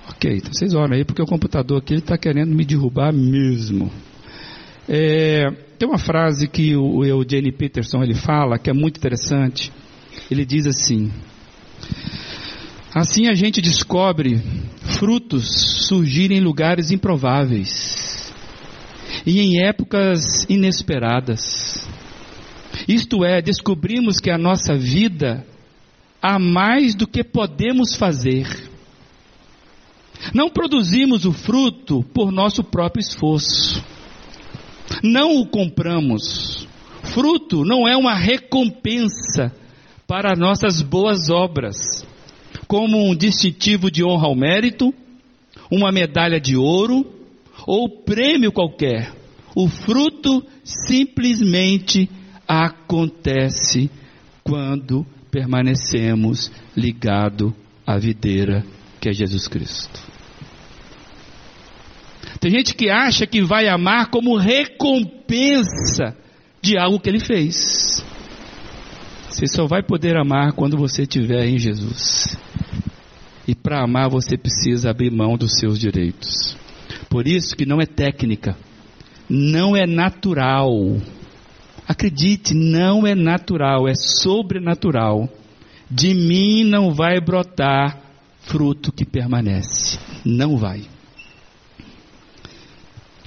Ok, 0.08 0.36
então 0.36 0.52
vocês 0.52 0.74
oram 0.74 0.94
aí, 0.94 1.04
porque 1.04 1.20
o 1.20 1.26
computador 1.26 1.78
aqui 1.78 1.94
está 1.94 2.16
querendo 2.16 2.54
me 2.54 2.64
derrubar 2.64 3.12
mesmo. 3.12 3.90
É, 4.88 5.50
tem 5.78 5.88
uma 5.88 5.98
frase 5.98 6.46
que 6.46 6.76
o 6.76 7.04
Eugene 7.04 7.50
Peterson 7.50 8.02
ele 8.02 8.14
fala 8.14 8.58
que 8.58 8.70
é 8.70 8.72
muito 8.72 8.98
interessante. 8.98 9.72
Ele 10.30 10.44
diz 10.44 10.66
assim: 10.66 11.10
Assim 12.94 13.28
a 13.28 13.34
gente 13.34 13.60
descobre 13.60 14.40
frutos 14.98 15.86
surgirem 15.88 16.38
em 16.38 16.40
lugares 16.40 16.90
improváveis 16.90 18.13
e 19.26 19.40
em 19.40 19.62
épocas 19.62 20.44
inesperadas. 20.48 21.88
Isto 22.88 23.24
é, 23.24 23.40
descobrimos 23.40 24.18
que 24.18 24.30
a 24.30 24.38
nossa 24.38 24.74
vida 24.74 25.46
há 26.20 26.38
mais 26.38 26.94
do 26.94 27.06
que 27.06 27.22
podemos 27.22 27.94
fazer. 27.94 28.46
Não 30.34 30.50
produzimos 30.50 31.24
o 31.24 31.32
fruto 31.32 32.02
por 32.12 32.32
nosso 32.32 32.62
próprio 32.64 33.00
esforço 33.00 33.82
não 35.02 35.36
o 35.36 35.46
compramos. 35.46 36.66
Fruto 37.02 37.64
não 37.64 37.86
é 37.86 37.96
uma 37.96 38.14
recompensa 38.14 39.52
para 40.06 40.36
nossas 40.36 40.82
boas 40.82 41.30
obras, 41.30 42.06
como 42.66 42.98
um 42.98 43.14
distintivo 43.14 43.90
de 43.90 44.04
honra 44.04 44.26
ao 44.26 44.34
mérito, 44.34 44.94
uma 45.70 45.90
medalha 45.90 46.40
de 46.40 46.56
ouro 46.56 47.06
ou 47.66 47.88
prêmio 47.88 48.52
qualquer. 48.52 49.12
O 49.54 49.68
fruto 49.68 50.44
simplesmente 50.62 52.08
acontece 52.46 53.90
quando 54.42 55.06
permanecemos 55.30 56.50
ligado 56.76 57.54
à 57.86 57.98
videira 57.98 58.64
que 59.00 59.08
é 59.08 59.12
Jesus 59.12 59.48
Cristo. 59.48 60.00
Tem 62.40 62.50
gente 62.50 62.74
que 62.74 62.90
acha 62.90 63.26
que 63.26 63.42
vai 63.42 63.68
amar 63.68 64.10
como 64.10 64.36
recompensa 64.36 66.16
de 66.60 66.76
algo 66.78 67.00
que 67.00 67.08
ele 67.08 67.20
fez. 67.20 68.04
Você 69.28 69.46
só 69.46 69.66
vai 69.66 69.82
poder 69.82 70.16
amar 70.16 70.52
quando 70.52 70.76
você 70.76 71.02
estiver 71.02 71.46
em 71.46 71.58
Jesus. 71.58 72.36
E 73.46 73.54
para 73.54 73.82
amar 73.82 74.08
você 74.08 74.36
precisa 74.36 74.90
abrir 74.90 75.10
mão 75.10 75.36
dos 75.36 75.58
seus 75.58 75.78
direitos. 75.78 76.56
Por 77.14 77.28
isso 77.28 77.54
que 77.54 77.64
não 77.64 77.80
é 77.80 77.86
técnica, 77.86 78.56
não 79.30 79.76
é 79.76 79.86
natural. 79.86 80.68
Acredite, 81.86 82.52
não 82.52 83.06
é 83.06 83.14
natural, 83.14 83.86
é 83.86 83.94
sobrenatural. 83.94 85.28
De 85.88 86.12
mim 86.12 86.64
não 86.64 86.92
vai 86.92 87.20
brotar 87.20 88.00
fruto 88.40 88.90
que 88.90 89.04
permanece. 89.04 89.96
Não 90.24 90.56
vai. 90.56 90.82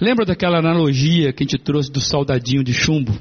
Lembra 0.02 0.26
daquela 0.26 0.60
analogia 0.60 1.32
que 1.32 1.44
a 1.44 1.46
gente 1.46 1.58
trouxe 1.58 1.90
do 1.90 2.02
soldadinho 2.02 2.66
de 2.66 2.74
chumbo? 2.74 3.18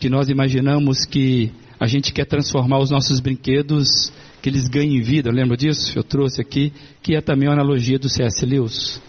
Que 0.00 0.08
nós 0.08 0.28
imaginamos 0.28 1.04
que 1.04 1.52
a 1.78 1.86
gente 1.86 2.12
quer 2.12 2.26
transformar 2.26 2.80
os 2.80 2.90
nossos 2.90 3.20
brinquedos, 3.20 4.12
que 4.42 4.48
eles 4.48 4.66
ganhem 4.66 5.00
vida. 5.00 5.30
Lembra 5.30 5.56
disso? 5.56 5.96
Eu 5.96 6.02
trouxe 6.02 6.40
aqui, 6.40 6.72
que 7.00 7.14
é 7.14 7.20
também 7.20 7.48
uma 7.48 7.54
analogia 7.54 8.00
do 8.00 8.08
C.S. 8.08 8.44
Lewis. 8.44 9.00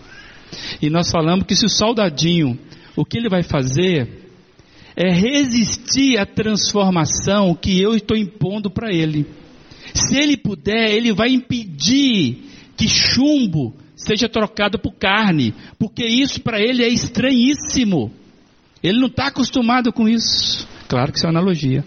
E 0.81 0.89
nós 0.89 1.09
falamos 1.09 1.45
que 1.45 1.55
se 1.55 1.65
o 1.65 1.69
soldadinho, 1.69 2.57
o 2.95 3.05
que 3.05 3.17
ele 3.17 3.29
vai 3.29 3.43
fazer 3.43 4.25
é 4.95 5.11
resistir 5.11 6.17
à 6.17 6.25
transformação 6.25 7.53
que 7.53 7.81
eu 7.81 7.95
estou 7.95 8.15
impondo 8.15 8.69
para 8.69 8.93
ele. 8.93 9.25
Se 9.93 10.17
ele 10.17 10.37
puder, 10.37 10.91
ele 10.91 11.13
vai 11.13 11.29
impedir 11.29 12.37
que 12.77 12.87
chumbo 12.87 13.73
seja 13.95 14.27
trocado 14.27 14.77
por 14.77 14.93
carne, 14.93 15.53
porque 15.79 16.05
isso 16.05 16.41
para 16.41 16.59
ele 16.59 16.83
é 16.83 16.87
estranhíssimo. 16.87 18.11
Ele 18.83 18.99
não 18.99 19.07
está 19.07 19.27
acostumado 19.27 19.91
com 19.91 20.07
isso. 20.07 20.67
Claro 20.87 21.11
que 21.11 21.17
isso 21.17 21.25
é 21.25 21.29
uma 21.29 21.39
analogia. 21.39 21.83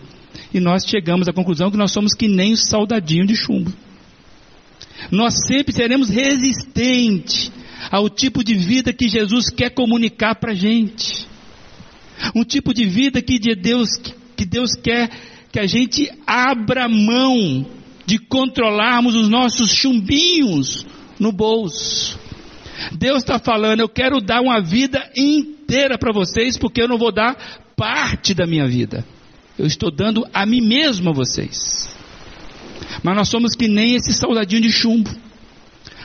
E 0.52 0.60
nós 0.60 0.84
chegamos 0.86 1.28
à 1.28 1.32
conclusão 1.32 1.70
que 1.70 1.76
nós 1.76 1.92
somos 1.92 2.14
que 2.14 2.26
nem 2.26 2.52
o 2.52 2.56
soldadinho 2.56 3.26
de 3.26 3.36
chumbo. 3.36 3.72
Nós 5.10 5.46
sempre 5.46 5.72
seremos 5.72 6.08
resistentes 6.08 7.52
ao 7.90 8.08
tipo 8.08 8.42
de 8.42 8.54
vida 8.54 8.92
que 8.92 9.08
Jesus 9.08 9.50
quer 9.50 9.70
comunicar 9.70 10.34
para 10.34 10.52
a 10.52 10.54
gente. 10.54 11.26
Um 12.34 12.44
tipo 12.44 12.74
de 12.74 12.84
vida 12.84 13.22
que 13.22 13.38
de 13.38 13.54
Deus, 13.54 13.90
que 14.36 14.44
Deus 14.44 14.72
quer 14.74 15.10
que 15.50 15.58
a 15.58 15.66
gente 15.66 16.10
abra 16.26 16.88
mão 16.88 17.66
de 18.04 18.18
controlarmos 18.18 19.14
os 19.14 19.28
nossos 19.28 19.72
chumbinhos, 19.72 20.86
no 21.18 21.32
bolso. 21.32 22.18
Deus 22.92 23.18
está 23.18 23.38
falando, 23.38 23.80
eu 23.80 23.88
quero 23.88 24.20
dar 24.20 24.40
uma 24.40 24.60
vida 24.60 25.10
inteira 25.16 25.98
para 25.98 26.12
vocês, 26.12 26.56
porque 26.56 26.80
eu 26.80 26.88
não 26.88 26.96
vou 26.96 27.12
dar 27.12 27.36
parte 27.76 28.34
da 28.34 28.46
minha 28.46 28.66
vida. 28.66 29.04
Eu 29.58 29.66
estou 29.66 29.90
dando 29.90 30.26
a 30.32 30.46
mim 30.46 30.60
mesmo 30.60 31.10
a 31.10 31.12
vocês. 31.12 31.94
Mas 33.02 33.16
nós 33.16 33.28
somos 33.28 33.54
que 33.54 33.66
nem 33.66 33.96
esse 33.96 34.14
soldadinho 34.14 34.62
de 34.62 34.70
chumbo. 34.70 35.10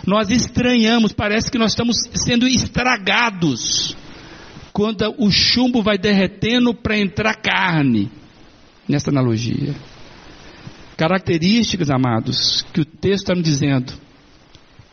Nós 0.05 0.29
estranhamos, 0.29 1.13
parece 1.13 1.49
que 1.49 1.57
nós 1.57 1.71
estamos 1.71 1.97
sendo 2.13 2.47
estragados. 2.47 3.95
Quando 4.73 5.13
o 5.17 5.31
chumbo 5.31 5.81
vai 5.81 5.97
derretendo 5.97 6.73
para 6.73 6.97
entrar 6.97 7.35
carne. 7.35 8.11
Nessa 8.87 9.11
analogia. 9.11 9.73
Características, 10.97 11.89
amados, 11.89 12.63
que 12.73 12.81
o 12.81 12.85
texto 12.85 13.23
está 13.23 13.35
me 13.35 13.41
dizendo 13.41 13.93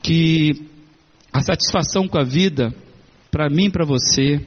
que 0.02 0.66
a 1.32 1.40
satisfação 1.40 2.08
com 2.08 2.18
a 2.18 2.24
vida, 2.24 2.72
para 3.30 3.50
mim 3.50 3.66
e 3.66 3.70
para 3.70 3.84
você, 3.84 4.40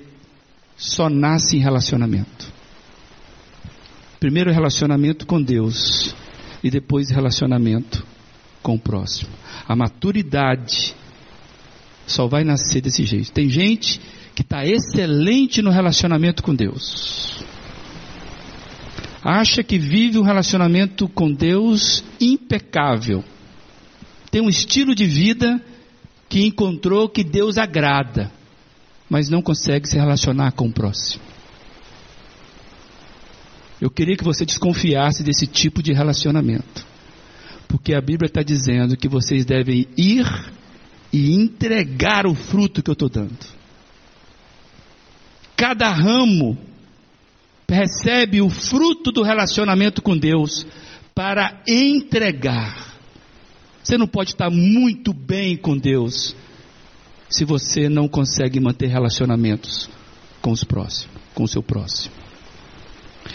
só 0.77 1.09
nasce 1.09 1.57
em 1.57 1.59
relacionamento. 1.59 2.51
Primeiro 4.19 4.51
relacionamento 4.51 5.25
com 5.25 5.41
Deus 5.41 6.15
e 6.63 6.69
depois 6.69 7.09
relacionamento 7.09 8.05
com 8.61 8.75
o 8.75 8.79
próximo. 8.79 9.29
A 9.67 9.75
maturidade 9.75 10.95
só 12.05 12.27
vai 12.27 12.43
nascer 12.43 12.81
desse 12.81 13.03
jeito. 13.03 13.31
Tem 13.31 13.49
gente 13.49 13.99
que 14.35 14.41
está 14.41 14.65
excelente 14.65 15.61
no 15.61 15.69
relacionamento 15.69 16.43
com 16.43 16.53
Deus. 16.53 17.43
Acha 19.23 19.63
que 19.63 19.77
vive 19.77 20.17
um 20.17 20.23
relacionamento 20.23 21.07
com 21.07 21.31
Deus 21.31 22.03
impecável 22.19 23.23
tem 24.33 24.41
um 24.41 24.49
estilo 24.49 24.95
de 24.95 25.05
vida 25.05 25.63
que 26.27 26.43
encontrou 26.43 27.07
que 27.07 27.23
Deus 27.23 27.59
agrada, 27.59 28.31
mas 29.07 29.29
não 29.29 29.43
consegue 29.43 29.87
se 29.87 29.95
relacionar 29.95 30.53
com 30.53 30.65
o 30.65 30.73
próximo. 30.73 31.21
Eu 33.79 33.91
queria 33.91 34.17
que 34.17 34.23
você 34.23 34.43
desconfiasse 34.43 35.21
desse 35.21 35.45
tipo 35.45 35.83
de 35.83 35.93
relacionamento, 35.93 36.83
porque 37.73 37.95
a 37.95 38.01
Bíblia 38.01 38.27
está 38.27 38.43
dizendo 38.43 38.95
que 38.95 39.07
vocês 39.07 39.45
devem 39.45 39.87
ir 39.97 40.27
e 41.11 41.33
entregar 41.33 42.27
o 42.27 42.35
fruto 42.35 42.83
que 42.83 42.89
eu 42.91 42.93
estou 42.93 43.09
dando. 43.09 43.35
Cada 45.57 45.89
ramo 45.89 46.55
recebe 47.67 48.43
o 48.43 48.49
fruto 48.51 49.11
do 49.11 49.23
relacionamento 49.23 50.03
com 50.03 50.15
Deus 50.15 50.67
para 51.15 51.63
entregar. 51.67 52.93
Você 53.83 53.97
não 53.97 54.05
pode 54.05 54.33
estar 54.33 54.51
muito 54.51 55.11
bem 55.11 55.57
com 55.57 55.75
Deus 55.75 56.35
se 57.27 57.43
você 57.43 57.89
não 57.89 58.07
consegue 58.07 58.59
manter 58.59 58.85
relacionamentos 58.85 59.89
com 60.43 60.51
os 60.51 60.63
próximos, 60.63 61.17
com 61.33 61.41
o 61.45 61.47
seu 61.47 61.63
próximo. 61.63 62.13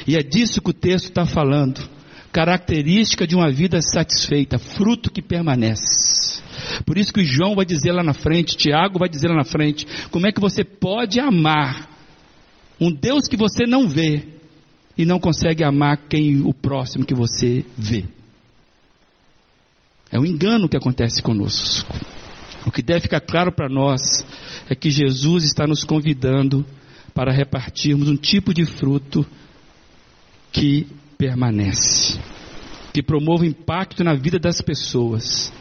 E 0.06 0.14
é 0.14 0.22
disso 0.22 0.62
que 0.62 0.70
o 0.70 0.72
texto 0.72 1.06
está 1.06 1.26
falando. 1.26 1.97
Característica 2.32 3.26
de 3.26 3.34
uma 3.34 3.50
vida 3.50 3.80
satisfeita, 3.80 4.58
fruto 4.58 5.10
que 5.10 5.22
permanece. 5.22 6.42
Por 6.84 6.98
isso 6.98 7.12
que 7.12 7.24
João 7.24 7.54
vai 7.54 7.64
dizer 7.64 7.92
lá 7.92 8.02
na 8.02 8.12
frente, 8.12 8.56
Tiago 8.56 8.98
vai 8.98 9.08
dizer 9.08 9.28
lá 9.28 9.36
na 9.36 9.44
frente, 9.44 9.86
como 10.10 10.26
é 10.26 10.32
que 10.32 10.40
você 10.40 10.62
pode 10.62 11.18
amar 11.18 11.88
um 12.80 12.92
Deus 12.92 13.26
que 13.26 13.36
você 13.36 13.66
não 13.66 13.88
vê 13.88 14.24
e 14.96 15.04
não 15.04 15.18
consegue 15.18 15.64
amar 15.64 15.96
quem 16.08 16.42
o 16.42 16.52
próximo 16.52 17.04
que 17.04 17.14
você 17.14 17.64
vê. 17.76 18.04
É 20.10 20.18
um 20.18 20.24
engano 20.24 20.68
que 20.68 20.76
acontece 20.76 21.22
conosco. 21.22 21.94
O 22.66 22.70
que 22.70 22.82
deve 22.82 23.00
ficar 23.00 23.20
claro 23.20 23.52
para 23.52 23.68
nós 23.68 24.24
é 24.68 24.74
que 24.74 24.90
Jesus 24.90 25.44
está 25.44 25.66
nos 25.66 25.84
convidando 25.84 26.64
para 27.14 27.32
repartirmos 27.32 28.08
um 28.08 28.16
tipo 28.16 28.52
de 28.52 28.64
fruto 28.64 29.26
que 30.52 30.86
permanece, 31.18 32.16
que 32.94 33.02
promove 33.02 33.48
impacto 33.48 34.04
na 34.04 34.14
vida 34.14 34.38
das 34.38 34.60
pessoas. 34.60 35.52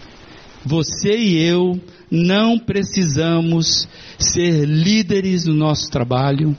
Você 0.64 1.18
e 1.18 1.38
eu 1.42 1.82
não 2.12 2.60
precisamos 2.60 3.88
ser 4.20 4.66
líderes 4.66 5.46
no 5.46 5.56
nosso 5.56 5.90
trabalho. 5.90 6.56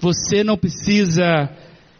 Você 0.00 0.44
não 0.44 0.56
precisa 0.56 1.50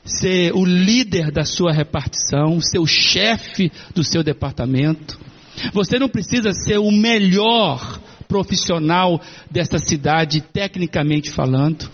ser 0.04 0.54
o 0.54 0.64
líder 0.64 1.30
da 1.32 1.44
sua 1.44 1.72
repartição, 1.72 2.60
ser 2.60 2.78
o 2.78 2.86
chefe 2.86 3.70
do 3.94 4.04
seu 4.04 4.22
departamento. 4.22 5.18
Você 5.72 5.98
não 5.98 6.08
precisa 6.08 6.52
ser 6.52 6.78
o 6.78 6.90
melhor 6.90 8.00
profissional 8.28 9.20
dessa 9.50 9.78
cidade, 9.78 10.40
tecnicamente 10.40 11.30
falando, 11.30 11.90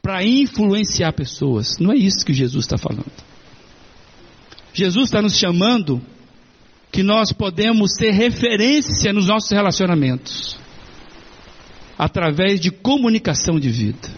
para 0.00 0.24
influenciar 0.24 1.12
pessoas. 1.12 1.78
Não 1.78 1.92
é 1.92 1.96
isso 1.96 2.24
que 2.24 2.32
Jesus 2.32 2.64
está 2.64 2.78
falando. 2.78 3.29
Jesus 4.72 5.06
está 5.06 5.20
nos 5.20 5.36
chamando 5.36 6.00
que 6.92 7.02
nós 7.02 7.32
podemos 7.32 7.94
ser 7.94 8.10
referência 8.12 9.12
nos 9.12 9.26
nossos 9.26 9.50
relacionamentos, 9.50 10.56
através 11.98 12.60
de 12.60 12.70
comunicação 12.70 13.58
de 13.60 13.68
vida. 13.70 14.08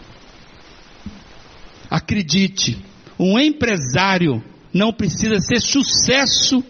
Acredite, 1.91 2.79
um 3.19 3.39
empresário 3.39 4.43
não 4.73 4.93
precisa 4.93 5.39
ser 5.41 5.61
sucesso 5.61 6.65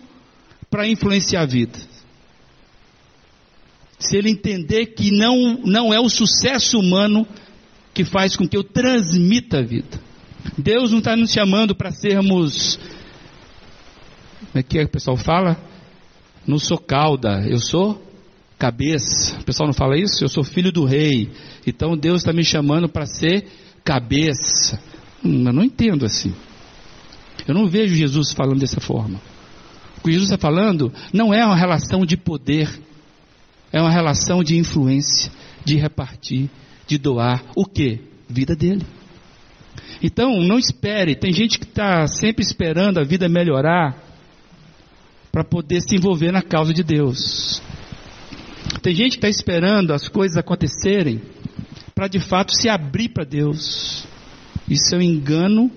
para 0.68 0.88
influenciar 0.88 1.42
a 1.42 1.46
vida. 1.46 1.78
Se 3.98 4.16
ele 4.16 4.30
entender 4.30 4.86
que 4.86 5.12
não, 5.12 5.60
não 5.64 5.94
é 5.94 6.00
o 6.00 6.08
sucesso 6.08 6.78
humano 6.78 7.26
que 7.94 8.04
faz 8.04 8.34
com 8.36 8.48
que 8.48 8.56
eu 8.56 8.64
transmita 8.64 9.58
a 9.58 9.62
vida. 9.62 10.00
Deus 10.58 10.90
não 10.90 10.98
está 10.98 11.16
nos 11.16 11.30
chamando 11.30 11.74
para 11.74 11.92
sermos. 11.92 12.80
Como 14.52 14.60
é 14.60 14.62
que 14.62 14.78
é, 14.78 14.84
o 14.84 14.88
pessoal 14.88 15.16
fala? 15.16 15.56
Não 16.46 16.58
sou 16.58 16.76
cauda, 16.76 17.42
eu 17.48 17.58
sou 17.58 18.02
cabeça. 18.58 19.38
O 19.40 19.44
pessoal 19.44 19.66
não 19.66 19.72
fala 19.72 19.98
isso? 19.98 20.22
Eu 20.22 20.28
sou 20.28 20.44
filho 20.44 20.70
do 20.70 20.84
rei. 20.84 21.30
Então 21.66 21.96
Deus 21.96 22.20
está 22.20 22.34
me 22.34 22.44
chamando 22.44 22.86
para 22.86 23.06
ser 23.06 23.46
cabeça. 23.82 24.78
Hum, 25.24 25.46
eu 25.46 25.52
não 25.54 25.64
entendo 25.64 26.04
assim. 26.04 26.34
Eu 27.48 27.54
não 27.54 27.66
vejo 27.66 27.94
Jesus 27.94 28.32
falando 28.32 28.60
dessa 28.60 28.78
forma. 28.78 29.18
O 29.98 30.02
que 30.02 30.12
Jesus 30.12 30.30
está 30.30 30.38
falando 30.38 30.92
não 31.14 31.32
é 31.32 31.44
uma 31.46 31.56
relação 31.56 32.04
de 32.04 32.18
poder, 32.18 32.68
é 33.72 33.80
uma 33.80 33.90
relação 33.90 34.44
de 34.44 34.58
influência, 34.58 35.32
de 35.64 35.76
repartir, 35.76 36.50
de 36.86 36.98
doar. 36.98 37.42
O 37.56 37.64
que? 37.64 38.00
Vida 38.28 38.54
dele. 38.54 38.84
Então, 40.02 40.40
não 40.42 40.58
espere. 40.58 41.14
Tem 41.14 41.32
gente 41.32 41.58
que 41.58 41.64
está 41.64 42.06
sempre 42.06 42.44
esperando 42.44 42.98
a 42.98 43.04
vida 43.04 43.28
melhorar 43.30 44.11
para 45.32 45.42
poder 45.42 45.80
se 45.80 45.96
envolver 45.96 46.30
na 46.30 46.42
causa 46.42 46.74
de 46.74 46.84
Deus. 46.84 47.62
Tem 48.82 48.94
gente 48.94 49.12
que 49.12 49.26
está 49.26 49.28
esperando 49.30 49.92
as 49.92 50.06
coisas 50.06 50.36
acontecerem 50.36 51.22
para 51.94 52.06
de 52.06 52.20
fato 52.20 52.54
se 52.54 52.68
abrir 52.68 53.08
para 53.08 53.24
Deus. 53.24 54.04
Isso 54.68 54.94
é 54.94 54.98
um 54.98 55.02
engano 55.02 55.70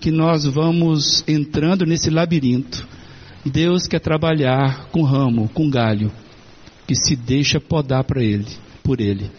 que 0.00 0.10
nós 0.10 0.44
vamos 0.44 1.22
entrando 1.28 1.84
nesse 1.84 2.10
labirinto. 2.10 2.86
Deus 3.44 3.86
quer 3.86 4.00
trabalhar 4.00 4.88
com 4.90 5.02
ramo, 5.02 5.48
com 5.48 5.68
galho, 5.68 6.10
que 6.86 6.94
se 6.94 7.14
deixa 7.14 7.60
podar 7.60 8.04
para 8.04 8.22
ele, 8.22 8.46
por 8.82 9.00
ele, 9.00 9.30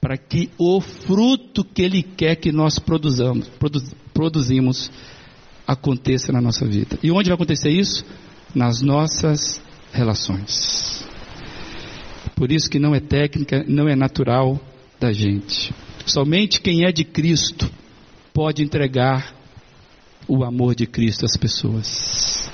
para 0.00 0.16
que 0.16 0.50
o 0.58 0.80
fruto 0.80 1.64
que 1.64 1.82
ele 1.82 2.02
quer 2.02 2.36
que 2.36 2.52
nós 2.52 2.78
produzamos, 2.78 3.48
produz, 3.48 3.94
produzimos 4.12 4.90
aconteça 5.66 6.32
na 6.32 6.40
nossa 6.40 6.66
vida. 6.66 6.98
E 7.02 7.10
onde 7.10 7.28
vai 7.28 7.34
acontecer 7.34 7.70
isso? 7.70 8.04
Nas 8.54 8.82
nossas 8.82 9.62
relações. 9.92 11.06
Por 12.34 12.50
isso 12.50 12.68
que 12.68 12.78
não 12.78 12.94
é 12.94 13.00
técnica, 13.00 13.64
não 13.66 13.88
é 13.88 13.94
natural 13.94 14.60
da 14.98 15.12
gente. 15.12 15.72
Somente 16.04 16.60
quem 16.60 16.84
é 16.84 16.92
de 16.92 17.04
Cristo 17.04 17.70
pode 18.32 18.62
entregar 18.62 19.34
o 20.26 20.44
amor 20.44 20.74
de 20.74 20.86
Cristo 20.86 21.24
às 21.24 21.36
pessoas. 21.36 22.50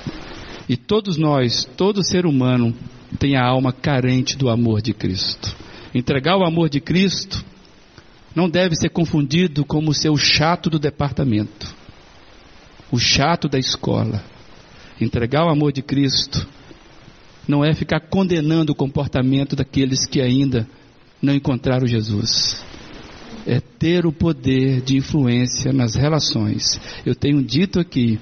E 0.67 0.77
todos 0.77 1.17
nós, 1.17 1.65
todo 1.77 2.03
ser 2.03 2.25
humano, 2.25 2.75
tem 3.17 3.35
a 3.35 3.43
alma 3.45 3.73
carente 3.73 4.37
do 4.37 4.49
amor 4.49 4.81
de 4.81 4.93
Cristo. 4.93 5.55
Entregar 5.93 6.37
o 6.37 6.45
amor 6.45 6.69
de 6.69 6.79
Cristo 6.79 7.43
não 8.35 8.49
deve 8.49 8.75
ser 8.75 8.89
confundido 8.89 9.65
como 9.65 9.93
ser 9.93 10.09
o 10.09 10.17
chato 10.17 10.69
do 10.69 10.77
departamento, 10.77 11.73
o 12.91 12.99
chato 12.99 13.49
da 13.49 13.57
escola. 13.57 14.23
Entregar 14.99 15.45
o 15.45 15.49
amor 15.49 15.71
de 15.71 15.81
Cristo 15.81 16.47
não 17.47 17.63
é 17.63 17.73
ficar 17.73 17.99
condenando 18.01 18.73
o 18.73 18.75
comportamento 18.75 19.55
daqueles 19.55 20.05
que 20.05 20.21
ainda 20.21 20.67
não 21.21 21.33
encontraram 21.33 21.87
Jesus 21.87 22.63
é 23.45 23.59
ter 23.59 24.05
o 24.05 24.11
poder 24.11 24.81
de 24.81 24.97
influência 24.97 25.71
nas 25.73 25.95
relações. 25.95 26.79
Eu 27.05 27.15
tenho 27.15 27.41
dito 27.41 27.79
aqui, 27.79 28.19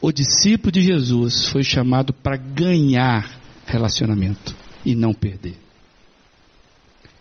o 0.00 0.12
discípulo 0.12 0.72
de 0.72 0.82
Jesus 0.82 1.46
foi 1.46 1.62
chamado 1.62 2.12
para 2.12 2.36
ganhar 2.36 3.38
relacionamento 3.66 4.54
e 4.84 4.94
não 4.94 5.12
perder. 5.12 5.56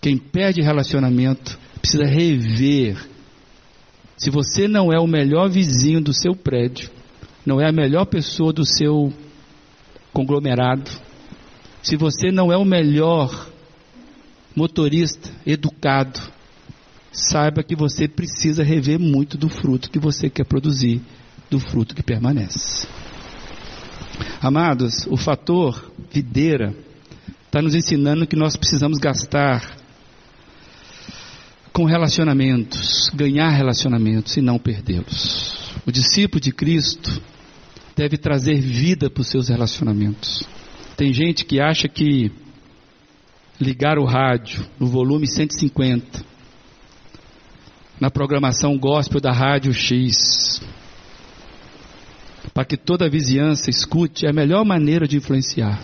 Quem 0.01 0.17
perde 0.17 0.61
relacionamento 0.61 1.59
precisa 1.81 2.05
rever. 2.05 2.97
Se 4.17 4.29
você 4.29 4.67
não 4.67 4.93
é 4.93 4.99
o 4.99 5.07
melhor 5.07 5.49
vizinho 5.49 6.01
do 6.01 6.13
seu 6.13 6.35
prédio, 6.35 6.89
não 7.45 7.59
é 7.59 7.67
a 7.67 7.71
melhor 7.71 8.05
pessoa 8.05 8.51
do 8.53 8.65
seu 8.65 9.13
conglomerado, 10.13 10.89
se 11.81 11.95
você 11.95 12.31
não 12.31 12.51
é 12.51 12.57
o 12.57 12.65
melhor 12.65 13.49
motorista 14.55 15.29
educado, 15.45 16.19
saiba 17.11 17.63
que 17.63 17.75
você 17.75 18.07
precisa 18.07 18.63
rever 18.63 18.99
muito 18.99 19.37
do 19.37 19.49
fruto 19.49 19.89
que 19.89 19.99
você 19.99 20.29
quer 20.29 20.45
produzir, 20.45 21.01
do 21.49 21.59
fruto 21.59 21.95
que 21.95 22.03
permanece. 22.03 22.87
Amados, 24.41 25.07
o 25.07 25.15
fator 25.15 25.91
videira 26.11 26.75
está 27.45 27.61
nos 27.61 27.73
ensinando 27.73 28.27
que 28.27 28.35
nós 28.35 28.55
precisamos 28.55 28.99
gastar 28.99 29.78
com 31.73 31.85
relacionamentos, 31.85 33.09
ganhar 33.13 33.49
relacionamentos 33.49 34.35
e 34.37 34.41
não 34.41 34.57
perdê-los. 34.57 35.73
O 35.85 35.91
discípulo 35.91 36.41
de 36.41 36.51
Cristo 36.51 37.21
deve 37.95 38.17
trazer 38.17 38.59
vida 38.59 39.09
para 39.09 39.21
os 39.21 39.27
seus 39.27 39.49
relacionamentos. 39.49 40.43
Tem 40.95 41.13
gente 41.13 41.45
que 41.45 41.59
acha 41.59 41.87
que 41.87 42.31
ligar 43.59 43.97
o 43.97 44.05
rádio 44.05 44.65
no 44.79 44.87
volume 44.87 45.27
150 45.27 46.29
na 47.99 48.09
programação 48.09 48.77
gospel 48.77 49.19
da 49.19 49.31
Rádio 49.31 49.73
X. 49.73 50.61
Para 52.53 52.63
que 52.63 52.77
toda 52.77 53.05
a 53.05 53.09
vizinhança 53.09 53.69
escute, 53.69 54.25
é 54.25 54.29
a 54.29 54.33
melhor 54.33 54.63
maneira 54.63 55.07
de 55.07 55.17
influenciar. 55.17 55.83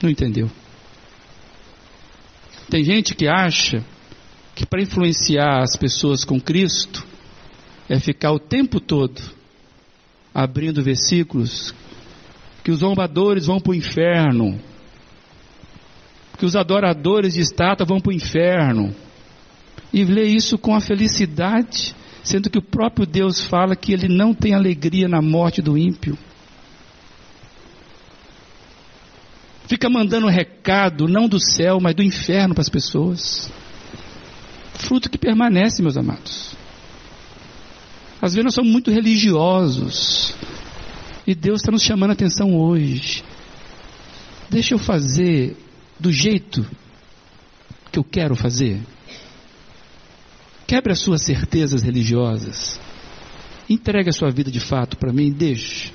Não 0.00 0.08
entendeu? 0.08 0.48
Tem 2.70 2.84
gente 2.84 3.14
que 3.14 3.26
acha 3.26 3.84
que 4.56 4.64
para 4.64 4.80
influenciar 4.80 5.62
as 5.62 5.76
pessoas 5.76 6.24
com 6.24 6.40
Cristo 6.40 7.06
é 7.90 8.00
ficar 8.00 8.32
o 8.32 8.38
tempo 8.38 8.80
todo 8.80 9.20
abrindo 10.34 10.82
versículos 10.82 11.74
que 12.64 12.70
os 12.70 12.78
zombadores 12.78 13.44
vão 13.46 13.60
para 13.60 13.72
o 13.72 13.74
inferno, 13.74 14.58
que 16.38 16.46
os 16.46 16.56
adoradores 16.56 17.34
de 17.34 17.40
estátua 17.40 17.86
vão 17.86 18.00
para 18.00 18.10
o 18.10 18.14
inferno 18.14 18.94
e 19.92 20.04
lê 20.04 20.24
isso 20.24 20.56
com 20.56 20.74
a 20.74 20.80
felicidade, 20.80 21.94
sendo 22.24 22.48
que 22.48 22.58
o 22.58 22.62
próprio 22.62 23.06
Deus 23.06 23.38
fala 23.42 23.76
que 23.76 23.92
ele 23.92 24.08
não 24.08 24.32
tem 24.32 24.54
alegria 24.54 25.06
na 25.06 25.20
morte 25.20 25.60
do 25.60 25.76
ímpio. 25.76 26.16
Fica 29.68 29.90
mandando 29.90 30.28
recado, 30.28 31.06
não 31.06 31.28
do 31.28 31.38
céu, 31.38 31.78
mas 31.78 31.94
do 31.94 32.02
inferno 32.02 32.54
para 32.54 32.62
as 32.62 32.70
pessoas. 32.70 33.52
Fruto 34.86 35.10
que 35.10 35.18
permanece, 35.18 35.82
meus 35.82 35.96
amados. 35.96 36.54
Às 38.22 38.34
vezes 38.34 38.44
nós 38.44 38.54
somos 38.54 38.70
muito 38.70 38.88
religiosos. 38.88 40.32
E 41.26 41.34
Deus 41.34 41.60
está 41.60 41.72
nos 41.72 41.82
chamando 41.82 42.10
a 42.10 42.12
atenção 42.12 42.54
hoje. 42.54 43.24
Deixa 44.48 44.74
eu 44.74 44.78
fazer 44.78 45.56
do 45.98 46.12
jeito 46.12 46.64
que 47.90 47.98
eu 47.98 48.04
quero 48.04 48.36
fazer. 48.36 48.80
Quebre 50.68 50.92
as 50.92 51.00
suas 51.00 51.22
certezas 51.22 51.82
religiosas. 51.82 52.78
Entregue 53.68 54.10
a 54.10 54.12
sua 54.12 54.30
vida 54.30 54.52
de 54.52 54.60
fato 54.60 54.96
para 54.96 55.12
mim, 55.12 55.32
deixe. 55.32 55.90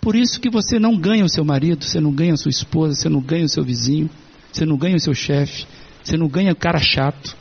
Por 0.00 0.16
isso 0.16 0.40
que 0.40 0.48
você 0.48 0.78
não 0.78 0.96
ganha 0.96 1.26
o 1.26 1.28
seu 1.28 1.44
marido, 1.44 1.84
você 1.84 2.00
não 2.00 2.12
ganha 2.12 2.32
a 2.32 2.38
sua 2.38 2.50
esposa, 2.50 2.94
você 2.94 3.10
não 3.10 3.20
ganha 3.20 3.44
o 3.44 3.48
seu 3.48 3.62
vizinho, 3.62 4.08
você 4.50 4.64
não 4.64 4.78
ganha 4.78 4.96
o 4.96 5.00
seu 5.00 5.12
chefe, 5.12 5.66
você 6.02 6.16
não 6.16 6.28
ganha 6.28 6.52
o 6.52 6.56
cara 6.56 6.78
chato, 6.78 7.38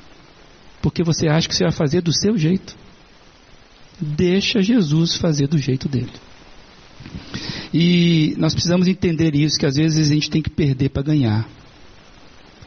porque 0.81 1.03
você 1.03 1.27
acha 1.27 1.47
que 1.47 1.55
você 1.55 1.63
vai 1.63 1.73
fazer 1.73 2.01
do 2.01 2.13
seu 2.13 2.37
jeito. 2.37 2.75
Deixa 3.99 4.61
Jesus 4.61 5.15
fazer 5.15 5.47
do 5.47 5.57
jeito 5.57 5.89
dele. 5.89 6.11
E 7.73 8.33
nós 8.37 8.53
precisamos 8.53 8.87
entender 8.87 9.35
isso, 9.35 9.59
que 9.59 9.65
às 9.65 9.75
vezes 9.75 10.09
a 10.09 10.13
gente 10.13 10.29
tem 10.29 10.41
que 10.41 10.49
perder 10.49 10.89
para 10.89 11.03
ganhar. 11.03 11.47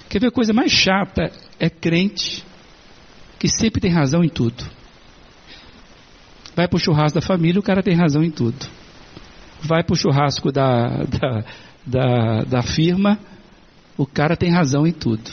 Quer 0.09 0.21
ver 0.21 0.29
a 0.29 0.33
coisa 0.33 0.53
mais 0.53 0.71
chata? 0.71 1.33
É 1.59 1.71
crente 1.71 2.45
que 3.39 3.49
sempre 3.49 3.81
tem 3.81 3.91
razão 3.91 4.23
em 4.23 4.29
tudo. 4.29 4.63
Vai 6.55 6.69
para 6.69 6.77
o 6.77 6.81
churrasco 6.81 7.19
da 7.19 7.27
família, 7.27 7.59
o 7.59 7.63
cara 7.63 7.83
tem 7.83 7.95
razão 7.95 8.23
em 8.23 8.31
tudo. 8.31 8.67
Vai 9.63 9.83
para 9.83 9.95
o 9.95 9.97
churrasco 9.97 10.53
da, 10.53 11.05
da, 11.05 11.45
da, 11.87 12.45
da 12.45 12.63
firma, 12.63 13.19
o 13.97 14.07
cara 14.07 14.37
tem 14.37 14.51
razão 14.51 14.87
em 14.87 14.93
tudo. 14.93 15.31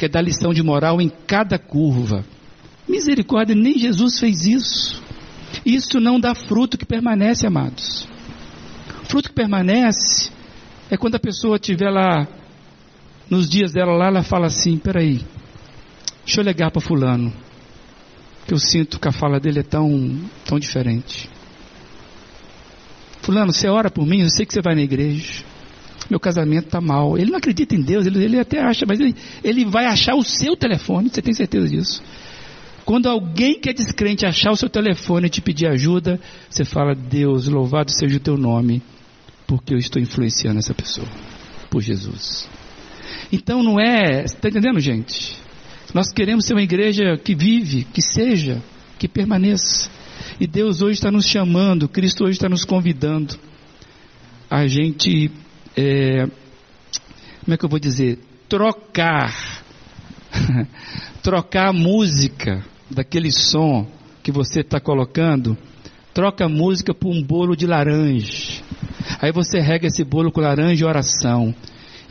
Quer 0.00 0.08
dar 0.08 0.22
lição 0.22 0.54
de 0.54 0.62
moral 0.62 0.98
em 0.98 1.10
cada 1.10 1.58
curva. 1.58 2.24
Misericórdia, 2.88 3.54
nem 3.54 3.78
Jesus 3.78 4.18
fez 4.18 4.46
isso. 4.46 5.02
Isso 5.62 6.00
não 6.00 6.18
dá 6.18 6.34
fruto 6.34 6.78
que 6.78 6.86
permanece, 6.86 7.46
amados. 7.46 8.08
Fruto 9.04 9.28
que 9.28 9.34
permanece 9.34 10.30
é 10.90 10.96
quando 10.96 11.16
a 11.16 11.20
pessoa 11.20 11.56
estiver 11.56 11.90
lá, 11.90 12.26
nos 13.28 13.46
dias 13.46 13.74
dela 13.74 13.92
lá, 13.92 14.06
ela 14.06 14.22
fala 14.22 14.46
assim: 14.46 14.78
peraí, 14.78 15.20
deixa 16.24 16.40
eu 16.40 16.44
ligar 16.44 16.70
para 16.70 16.80
Fulano, 16.80 17.30
que 18.46 18.54
eu 18.54 18.58
sinto 18.58 18.98
que 18.98 19.06
a 19.06 19.12
fala 19.12 19.38
dele 19.38 19.58
é 19.58 19.62
tão, 19.62 20.18
tão 20.46 20.58
diferente. 20.58 21.28
Fulano, 23.20 23.52
você 23.52 23.68
ora 23.68 23.90
por 23.90 24.06
mim, 24.06 24.22
eu 24.22 24.30
sei 24.30 24.46
que 24.46 24.54
você 24.54 24.62
vai 24.62 24.74
na 24.74 24.80
igreja. 24.80 25.44
Meu 26.10 26.18
casamento 26.18 26.66
está 26.66 26.80
mal. 26.80 27.16
Ele 27.16 27.30
não 27.30 27.38
acredita 27.38 27.74
em 27.74 27.80
Deus, 27.80 28.04
ele, 28.04 28.22
ele 28.22 28.38
até 28.38 28.60
acha, 28.60 28.84
mas 28.86 28.98
ele, 28.98 29.14
ele 29.42 29.64
vai 29.64 29.86
achar 29.86 30.14
o 30.16 30.24
seu 30.24 30.56
telefone, 30.56 31.08
você 31.08 31.22
tem 31.22 31.32
certeza 31.32 31.68
disso? 31.68 32.02
Quando 32.84 33.08
alguém 33.08 33.60
que 33.60 33.70
é 33.70 33.72
descrente 33.72 34.26
achar 34.26 34.50
o 34.50 34.56
seu 34.56 34.68
telefone 34.68 35.28
e 35.28 35.30
te 35.30 35.40
pedir 35.40 35.68
ajuda, 35.68 36.18
você 36.48 36.64
fala: 36.64 36.94
Deus, 36.94 37.46
louvado 37.46 37.92
seja 37.92 38.16
o 38.16 38.20
teu 38.20 38.36
nome, 38.36 38.82
porque 39.46 39.72
eu 39.72 39.78
estou 39.78 40.02
influenciando 40.02 40.58
essa 40.58 40.74
pessoa 40.74 41.06
por 41.70 41.80
Jesus. 41.80 42.48
Então 43.30 43.62
não 43.62 43.78
é, 43.78 44.24
está 44.24 44.48
entendendo, 44.48 44.80
gente? 44.80 45.36
Nós 45.94 46.12
queremos 46.12 46.44
ser 46.44 46.54
uma 46.54 46.62
igreja 46.62 47.16
que 47.16 47.34
vive, 47.34 47.84
que 47.84 48.02
seja, 48.02 48.60
que 48.98 49.06
permaneça. 49.06 49.88
E 50.40 50.46
Deus 50.46 50.82
hoje 50.82 50.94
está 50.94 51.10
nos 51.10 51.26
chamando, 51.26 51.88
Cristo 51.88 52.24
hoje 52.24 52.32
está 52.32 52.48
nos 52.48 52.64
convidando 52.64 53.38
a 54.50 54.66
gente, 54.66 55.30
é, 55.76 56.26
como 57.44 57.54
é 57.54 57.56
que 57.56 57.64
eu 57.64 57.68
vou 57.68 57.78
dizer, 57.78 58.18
trocar, 58.48 59.62
trocar 61.22 61.68
a 61.68 61.72
música 61.72 62.64
daquele 62.90 63.30
som 63.30 63.86
que 64.22 64.32
você 64.32 64.60
está 64.60 64.80
colocando, 64.80 65.56
troca 66.12 66.44
a 66.44 66.48
música 66.48 66.92
por 66.92 67.10
um 67.10 67.22
bolo 67.22 67.56
de 67.56 67.66
laranja. 67.66 68.62
Aí 69.20 69.32
você 69.32 69.60
rega 69.60 69.86
esse 69.86 70.04
bolo 70.04 70.30
com 70.30 70.40
laranja 70.40 70.84
e 70.84 70.88
oração. 70.88 71.54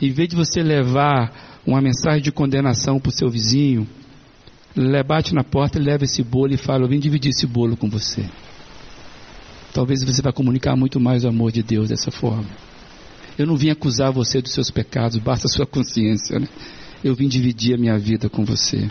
Em 0.00 0.10
vez 0.10 0.28
de 0.28 0.36
você 0.36 0.62
levar 0.62 1.60
uma 1.66 1.80
mensagem 1.80 2.22
de 2.22 2.32
condenação 2.32 2.98
para 2.98 3.10
o 3.10 3.12
seu 3.12 3.28
vizinho, 3.28 3.86
bate 5.06 5.34
na 5.34 5.44
porta 5.44 5.78
e 5.78 5.82
leva 5.82 6.04
esse 6.04 6.22
bolo 6.22 6.52
e 6.52 6.56
fala: 6.56 6.84
Eu 6.84 6.88
vim 6.88 6.98
dividir 6.98 7.30
esse 7.30 7.46
bolo 7.46 7.76
com 7.76 7.88
você. 7.88 8.24
Talvez 9.72 10.02
você 10.02 10.22
vai 10.22 10.32
comunicar 10.32 10.74
muito 10.76 10.98
mais 10.98 11.24
o 11.24 11.28
amor 11.28 11.52
de 11.52 11.62
Deus 11.62 11.88
dessa 11.88 12.10
forma. 12.10 12.46
Eu 13.38 13.46
não 13.46 13.56
vim 13.56 13.70
acusar 13.70 14.12
você 14.12 14.40
dos 14.40 14.52
seus 14.52 14.70
pecados, 14.70 15.18
basta 15.18 15.46
a 15.46 15.50
sua 15.50 15.66
consciência. 15.66 16.38
Né? 16.38 16.48
Eu 17.02 17.14
vim 17.14 17.28
dividir 17.28 17.74
a 17.74 17.78
minha 17.78 17.98
vida 17.98 18.28
com 18.28 18.44
você 18.44 18.90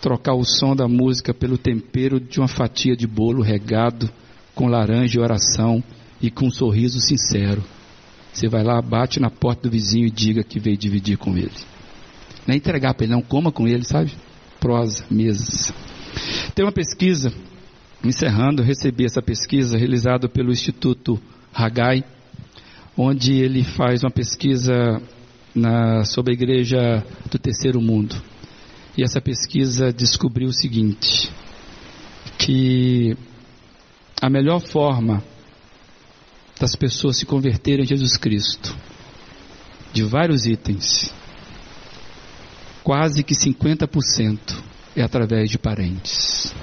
trocar 0.00 0.34
o 0.34 0.44
som 0.44 0.74
da 0.74 0.88
música 0.88 1.34
pelo 1.34 1.58
tempero 1.58 2.18
de 2.18 2.40
uma 2.40 2.48
fatia 2.48 2.96
de 2.96 3.06
bolo 3.06 3.42
regado 3.42 4.10
com 4.54 4.66
laranja 4.66 5.18
e 5.18 5.22
oração 5.22 5.84
e 6.20 6.30
com 6.30 6.46
um 6.46 6.50
sorriso 6.50 7.00
sincero. 7.00 7.62
Você 8.32 8.48
vai 8.48 8.62
lá, 8.62 8.80
bate 8.80 9.20
na 9.20 9.30
porta 9.30 9.62
do 9.62 9.70
vizinho 9.70 10.06
e 10.06 10.10
diga 10.10 10.42
que 10.42 10.58
veio 10.58 10.76
dividir 10.76 11.18
com 11.18 11.36
ele. 11.36 11.52
Não 12.46 12.54
é 12.54 12.56
entregar 12.56 12.94
para 12.94 13.04
ele, 13.04 13.12
não, 13.12 13.22
coma 13.22 13.52
com 13.52 13.68
ele, 13.68 13.84
sabe? 13.84 14.12
Prosa, 14.58 15.04
mesas. 15.10 15.72
Tem 16.54 16.64
uma 16.64 16.72
pesquisa, 16.72 17.32
encerrando, 18.04 18.62
eu 18.62 18.66
recebi 18.66 19.04
essa 19.04 19.20
pesquisa 19.20 19.76
realizada 19.76 20.28
pelo 20.28 20.52
Instituto 20.52 21.20
Hagai, 21.52 22.04
onde 23.02 23.32
ele 23.32 23.64
faz 23.64 24.04
uma 24.04 24.10
pesquisa 24.10 25.00
na, 25.54 26.04
sobre 26.04 26.32
a 26.32 26.34
igreja 26.34 27.04
do 27.30 27.38
terceiro 27.38 27.80
mundo. 27.80 28.14
E 28.96 29.02
essa 29.02 29.20
pesquisa 29.22 29.90
descobriu 29.90 30.48
o 30.48 30.52
seguinte: 30.52 31.30
que 32.38 33.16
a 34.20 34.28
melhor 34.28 34.60
forma 34.60 35.24
das 36.60 36.76
pessoas 36.76 37.16
se 37.16 37.24
converterem 37.24 37.84
a 37.84 37.88
Jesus 37.88 38.18
Cristo, 38.18 38.76
de 39.94 40.02
vários 40.02 40.44
itens, 40.44 41.10
quase 42.84 43.22
que 43.22 43.34
50% 43.34 44.62
é 44.94 45.02
através 45.02 45.48
de 45.48 45.58
parentes, 45.58 46.54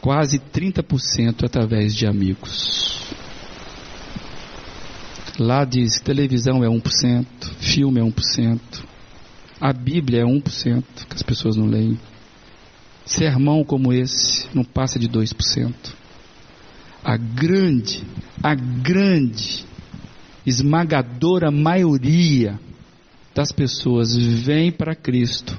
quase 0.00 0.38
30% 0.38 1.42
é 1.42 1.46
através 1.46 1.94
de 1.94 2.06
amigos. 2.06 2.93
Lá 5.38 5.64
diz 5.64 6.00
televisão 6.00 6.62
é 6.62 6.68
1%, 6.68 7.26
filme 7.58 8.00
é 8.00 8.04
1%, 8.04 8.60
a 9.60 9.72
Bíblia 9.72 10.22
é 10.22 10.24
1%, 10.24 10.84
que 11.08 11.14
as 11.14 11.22
pessoas 11.22 11.56
não 11.56 11.66
leem. 11.66 11.98
Sermão 13.04 13.64
como 13.64 13.92
esse 13.92 14.46
não 14.54 14.64
passa 14.64 14.98
de 14.98 15.08
2%. 15.08 15.74
A 17.02 17.16
grande, 17.16 18.04
a 18.42 18.54
grande, 18.54 19.64
esmagadora 20.46 21.50
maioria 21.50 22.58
das 23.34 23.50
pessoas 23.50 24.14
vem 24.16 24.70
para 24.70 24.94
Cristo 24.94 25.58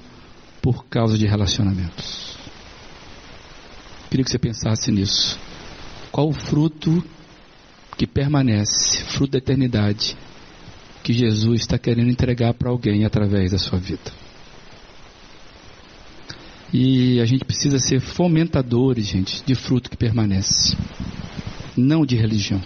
por 0.62 0.86
causa 0.86 1.18
de 1.18 1.28
relacionamentos. 1.28 2.38
Queria 4.10 4.24
que 4.24 4.32
você 4.32 4.40
pensasse 4.40 4.92
nisso. 4.92 5.38
Qual 6.12 6.30
o 6.30 6.34
fruto 6.34 7.04
que 7.98 8.06
permanece, 8.06 9.00
fruto 9.06 9.34
da 9.34 9.38
eternidade, 9.38 10.18
que 11.04 11.14
Jesus 11.14 11.62
está 11.62 11.78
querendo 11.78 12.10
entregar 12.10 12.54
para 12.54 12.70
alguém 12.70 13.06
através 13.06 13.52
da 13.52 13.58
sua 13.58 13.80
vida. 13.80 14.12
E 16.74 17.22
a 17.22 17.26
gente 17.26 17.46
precisa 17.46 17.80
ser 17.80 18.02
fomentadores, 18.02 19.08
gente, 19.08 19.44
de 19.46 19.56
fruto 19.56 19.90
que 19.90 19.96
permanece, 19.96 20.76
não 21.78 22.06
de 22.06 22.16
religião. 22.16 22.62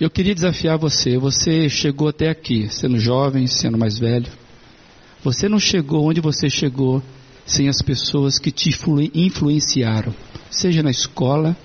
Eu 0.00 0.10
queria 0.10 0.34
desafiar 0.34 0.76
você. 0.76 1.16
Você 1.16 1.68
chegou 1.68 2.08
até 2.08 2.28
aqui, 2.28 2.68
sendo 2.68 2.98
jovem, 2.98 3.46
sendo 3.46 3.78
mais 3.78 3.98
velho. 3.98 4.30
Você 5.22 5.48
não 5.48 5.58
chegou 5.58 6.04
onde 6.04 6.20
você 6.20 6.50
chegou 6.50 7.02
sem 7.46 7.68
as 7.68 7.80
pessoas 7.80 8.38
que 8.38 8.50
te 8.50 8.70
influenciaram, 9.14 10.14
seja 10.50 10.82
na 10.82 10.90
escola, 10.90 11.56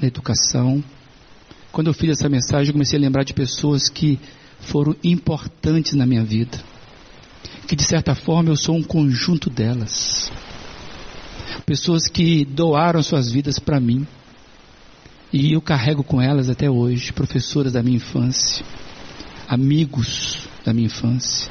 na 0.00 0.08
educação, 0.08 0.82
quando 1.74 1.88
eu 1.88 1.92
fiz 1.92 2.10
essa 2.10 2.28
mensagem, 2.28 2.68
eu 2.68 2.72
comecei 2.72 2.96
a 2.96 3.02
lembrar 3.02 3.24
de 3.24 3.34
pessoas 3.34 3.88
que 3.88 4.20
foram 4.60 4.94
importantes 5.02 5.94
na 5.94 6.06
minha 6.06 6.22
vida. 6.22 6.56
Que 7.66 7.74
de 7.74 7.82
certa 7.82 8.14
forma 8.14 8.48
eu 8.48 8.56
sou 8.56 8.76
um 8.76 8.82
conjunto 8.82 9.50
delas. 9.50 10.30
Pessoas 11.66 12.06
que 12.06 12.44
doaram 12.44 13.02
suas 13.02 13.28
vidas 13.28 13.58
para 13.58 13.80
mim. 13.80 14.06
E 15.32 15.54
eu 15.54 15.60
carrego 15.60 16.04
com 16.04 16.22
elas 16.22 16.48
até 16.48 16.70
hoje, 16.70 17.12
professoras 17.12 17.72
da 17.72 17.82
minha 17.82 17.96
infância, 17.96 18.64
amigos 19.48 20.46
da 20.64 20.72
minha 20.72 20.86
infância. 20.86 21.50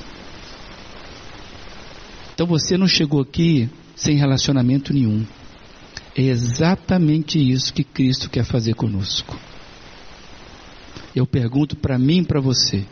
Então 2.34 2.48
você 2.48 2.78
não 2.78 2.88
chegou 2.88 3.20
aqui 3.20 3.70
sem 3.94 4.16
relacionamento 4.16 4.94
nenhum. 4.94 5.26
É 6.16 6.22
exatamente 6.22 7.38
isso 7.38 7.74
que 7.74 7.84
Cristo 7.84 8.30
quer 8.30 8.46
fazer 8.46 8.74
conosco. 8.74 9.38
Eu 11.16 11.28
pergunto 11.28 11.76
para 11.76 12.00
mim 12.00 12.20
e 12.22 12.26
para 12.26 12.42
você: 12.42 12.86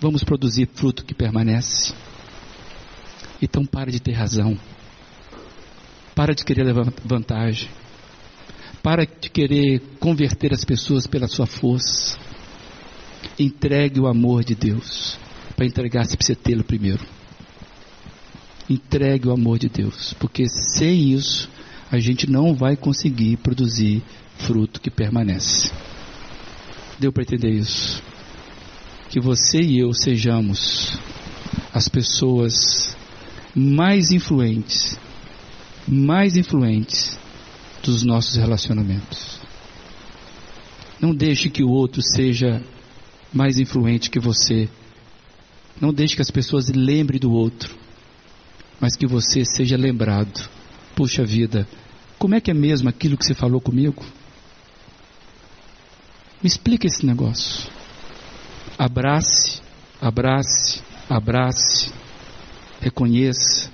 vamos 0.00 0.24
produzir 0.24 0.68
fruto 0.72 1.04
que 1.04 1.14
permanece? 1.14 1.92
Então 3.40 3.66
para 3.66 3.90
de 3.90 4.00
ter 4.00 4.12
razão. 4.12 4.58
Para 6.14 6.34
de 6.34 6.44
querer 6.44 6.64
levar 6.64 6.92
vantagem. 7.04 7.68
Para 8.82 9.04
de 9.04 9.30
querer 9.30 9.80
converter 10.00 10.52
as 10.52 10.64
pessoas 10.64 11.06
pela 11.06 11.28
sua 11.28 11.46
força. 11.46 12.18
entregue 13.38 14.00
o 14.00 14.06
amor 14.06 14.42
de 14.44 14.54
Deus. 14.54 15.18
Para 15.54 15.66
entregar, 15.66 16.04
você 16.04 16.16
precisa 16.16 16.38
tê-lo 16.38 16.64
primeiro. 16.64 17.04
Entregue 18.68 19.28
o 19.28 19.32
amor 19.32 19.58
de 19.58 19.68
Deus, 19.68 20.14
porque 20.14 20.48
sem 20.48 21.12
isso 21.12 21.48
a 21.90 21.98
gente 21.98 22.28
não 22.28 22.54
vai 22.54 22.76
conseguir 22.76 23.36
produzir 23.36 24.02
fruto 24.38 24.80
que 24.80 24.90
permanece. 24.90 25.70
Deu 27.02 27.12
para 27.12 27.24
entender 27.24 27.50
isso? 27.50 28.00
Que 29.10 29.18
você 29.18 29.60
e 29.60 29.80
eu 29.80 29.92
sejamos 29.92 30.96
as 31.74 31.88
pessoas 31.88 32.96
mais 33.56 34.12
influentes, 34.12 34.96
mais 35.88 36.36
influentes 36.36 37.18
dos 37.82 38.04
nossos 38.04 38.36
relacionamentos. 38.36 39.40
Não 41.00 41.12
deixe 41.12 41.50
que 41.50 41.64
o 41.64 41.70
outro 41.70 42.00
seja 42.00 42.62
mais 43.32 43.58
influente 43.58 44.08
que 44.08 44.20
você. 44.20 44.68
Não 45.80 45.92
deixe 45.92 46.14
que 46.14 46.22
as 46.22 46.30
pessoas 46.30 46.68
lembrem 46.68 47.18
do 47.18 47.32
outro, 47.32 47.74
mas 48.80 48.94
que 48.94 49.08
você 49.08 49.44
seja 49.44 49.76
lembrado. 49.76 50.48
Puxa 50.94 51.24
vida, 51.24 51.66
como 52.16 52.36
é 52.36 52.40
que 52.40 52.52
é 52.52 52.54
mesmo 52.54 52.88
aquilo 52.88 53.18
que 53.18 53.26
você 53.26 53.34
falou 53.34 53.60
comigo? 53.60 54.04
Me 56.42 56.48
explica 56.48 56.88
esse 56.88 57.06
negócio. 57.06 57.70
Abrace, 58.76 59.62
abrace, 60.00 60.82
abrace, 61.08 61.92
reconheça, 62.80 63.70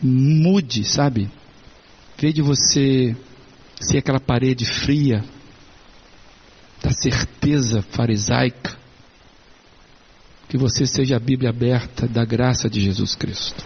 mude, 0.00 0.84
sabe? 0.84 1.28
Vê 2.16 2.32
de 2.32 2.40
você 2.40 3.16
ser 3.80 3.98
aquela 3.98 4.20
parede 4.20 4.64
fria 4.64 5.24
da 6.80 6.92
certeza 6.92 7.82
farisaica, 7.82 8.76
que 10.48 10.56
você 10.56 10.86
seja 10.86 11.16
a 11.16 11.20
Bíblia 11.20 11.50
aberta 11.50 12.06
da 12.06 12.24
graça 12.24 12.70
de 12.70 12.80
Jesus 12.80 13.16
Cristo. 13.16 13.64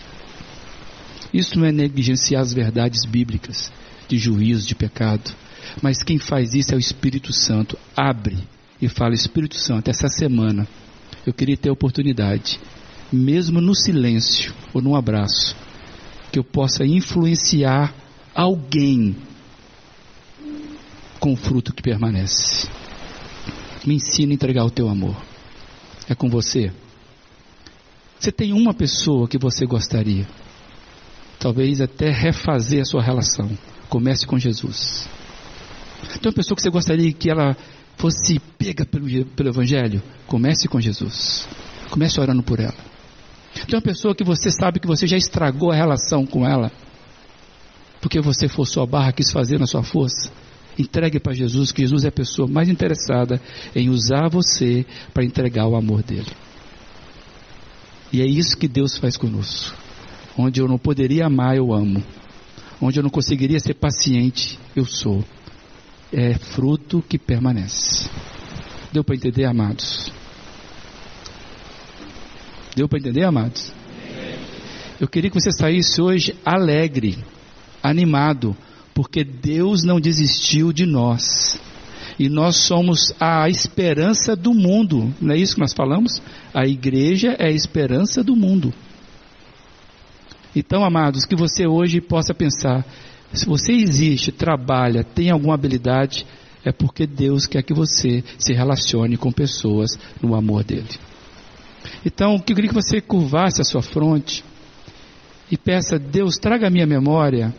Isso 1.35 1.59
não 1.59 1.67
é 1.67 1.73
negligenciar 1.73 2.41
as 2.41 2.55
verdades 2.55 3.05
bíblicas 3.05 3.71
de 4.09 4.17
juízo, 4.17 4.67
de 4.67 4.75
pecado, 4.75 5.35
mas 5.83 6.03
quem 6.03 6.19
faz 6.19 6.55
isso 6.55 6.73
é 6.73 6.77
o 6.77 6.81
Espírito 6.81 7.33
Santo. 7.33 7.79
Abre 7.97 8.37
e 8.81 8.89
fala: 8.89 9.15
Espírito 9.15 9.57
Santo, 9.57 9.91
essa 9.91 10.09
semana 10.09 10.67
eu 11.27 11.33
queria 11.33 11.57
ter 11.57 11.69
a 11.69 11.73
oportunidade, 11.73 12.61
mesmo 13.13 13.61
no 13.61 13.75
silêncio 13.75 14.55
ou 14.73 14.81
num 14.81 14.95
abraço, 14.95 15.57
que 16.31 16.39
eu 16.39 16.45
possa 16.45 16.85
influenciar 16.85 17.95
alguém 18.35 19.17
com 21.19 21.33
o 21.33 21.37
fruto 21.37 21.73
que 21.73 21.83
permanece. 21.83 22.69
Me 23.87 23.95
ensina 23.95 24.33
a 24.33 24.35
entregar 24.35 24.65
o 24.65 24.71
teu 24.71 24.89
amor. 24.89 25.17
É 26.09 26.15
com 26.15 26.29
você. 26.29 26.73
Você 28.19 28.33
tem 28.33 28.53
uma 28.53 28.73
pessoa 28.73 29.29
que 29.29 29.39
você 29.39 29.67
gostaria, 29.67 30.27
talvez 31.39 31.81
até 31.81 32.11
refazer 32.11 32.81
a 32.81 32.85
sua 32.85 33.03
relação. 33.03 33.51
Comece 33.89 34.27
com 34.27 34.39
Jesus. 34.39 35.09
Tem 36.21 36.31
uma 36.31 36.35
pessoa 36.35 36.57
que 36.57 36.63
você 36.63 36.71
gostaria 36.71 37.13
que 37.13 37.31
ela 37.31 37.57
fosse 37.97 38.39
pega 38.59 38.85
pelo, 38.85 39.25
pelo 39.27 39.49
Evangelho? 39.49 40.03
Comece 40.27 40.69
com 40.69 40.81
Jesus. 40.81 41.49
Comece 41.91 42.21
orando 42.21 42.43
por 42.43 42.61
ela. 42.61 42.75
Tem 43.67 43.77
uma 43.77 43.83
pessoa 43.83 44.15
que 44.15 44.25
você 44.25 44.51
sabe 44.51 44.81
que 44.81 44.87
você 44.87 45.07
já 45.07 45.17
estragou 45.17 45.71
a 45.71 45.75
relação 45.75 46.27
com 46.27 46.47
ela, 46.47 46.71
porque 48.01 48.21
você 48.21 48.49
forçou 48.49 48.83
a 48.83 48.87
barra, 48.87 49.13
quis 49.13 49.31
fazer 49.31 49.59
na 49.59 49.67
sua 49.67 49.83
força. 49.83 50.31
Entregue 50.79 51.19
para 51.19 51.33
Jesus, 51.33 51.73
que 51.73 51.81
Jesus 51.81 52.05
é 52.05 52.09
a 52.09 52.13
pessoa 52.13 52.47
mais 52.47 52.69
interessada 52.69 53.41
em 53.75 53.89
usar 53.89 54.29
você 54.29 54.85
para 55.15 55.25
entregar 55.25 55.67
o 55.67 55.75
amor 55.75 56.03
dele. 56.03 56.31
E 58.13 58.21
é 58.21 58.27
isso 58.27 58.57
que 58.57 58.69
Deus 58.69 58.99
faz 58.99 59.17
conosco. 59.17 59.75
Onde 60.37 60.61
eu 60.61 60.69
não 60.69 60.77
poderia 60.77 61.27
amar, 61.27 61.57
eu 61.57 61.73
amo. 61.73 62.03
Onde 62.81 62.99
eu 62.99 63.03
não 63.03 63.09
conseguiria 63.09 63.59
ser 63.59 63.75
paciente, 63.75 64.59
eu 64.77 64.85
sou 64.85 65.25
é 66.13 66.35
fruto 66.35 67.03
que 67.07 67.19
permanece. 67.19 68.09
Deu 68.93 69.05
para 69.05 69.17
entender, 69.17 69.45
amados? 69.45 70.13
Deu 72.75 72.89
para 72.89 72.99
entender, 72.99 73.25
amados? 73.25 73.73
Eu 75.01 75.09
queria 75.09 75.31
que 75.31 75.41
você 75.41 75.53
saísse 75.53 76.01
hoje 76.01 76.35
alegre, 76.45 77.19
animado, 77.83 78.57
porque 78.95 79.23
Deus 79.25 79.83
não 79.83 80.01
desistiu 80.01 80.73
de 80.73 80.87
nós. 80.87 81.61
E 82.19 82.31
nós 82.31 82.57
somos 82.57 83.13
a 83.21 83.49
esperança 83.49 84.35
do 84.35 84.55
mundo, 84.55 85.13
não 85.21 85.35
é 85.35 85.39
isso 85.39 85.55
que 85.55 85.61
nós 85.61 85.75
falamos? 85.75 86.23
A 86.55 86.67
igreja 86.67 87.37
é 87.39 87.49
a 87.49 87.53
esperança 87.53 88.25
do 88.25 88.35
mundo. 88.35 88.73
Então, 90.55 90.83
amados, 90.83 91.27
que 91.27 91.37
você 91.37 91.67
hoje 91.67 92.01
possa 92.01 92.33
pensar: 92.33 92.83
se 93.33 93.47
você 93.47 93.73
existe, 93.73 94.33
trabalha, 94.33 95.05
tem 95.05 95.31
alguma 95.31 95.55
habilidade, 95.55 96.27
é 96.65 96.73
porque 96.73 97.07
Deus 97.07 97.47
quer 97.47 97.63
que 97.63 97.75
você 97.75 98.25
se 98.39 98.53
relacione 98.53 99.17
com 99.17 99.31
pessoas 99.31 99.99
no 100.21 100.35
amor 100.35 100.65
dele. 100.65 100.89
Então, 102.05 102.35
eu 102.35 102.41
queria 102.41 102.69
que 102.69 102.75
você 102.75 103.01
curvasse 103.01 103.61
a 103.61 103.65
sua 103.65 103.83
fronte 103.83 104.45
e 105.51 105.57
peça, 105.57 105.99
Deus, 105.99 106.37
traga 106.39 106.67
à 106.67 106.71
minha 106.71 106.87
memória 106.87 107.55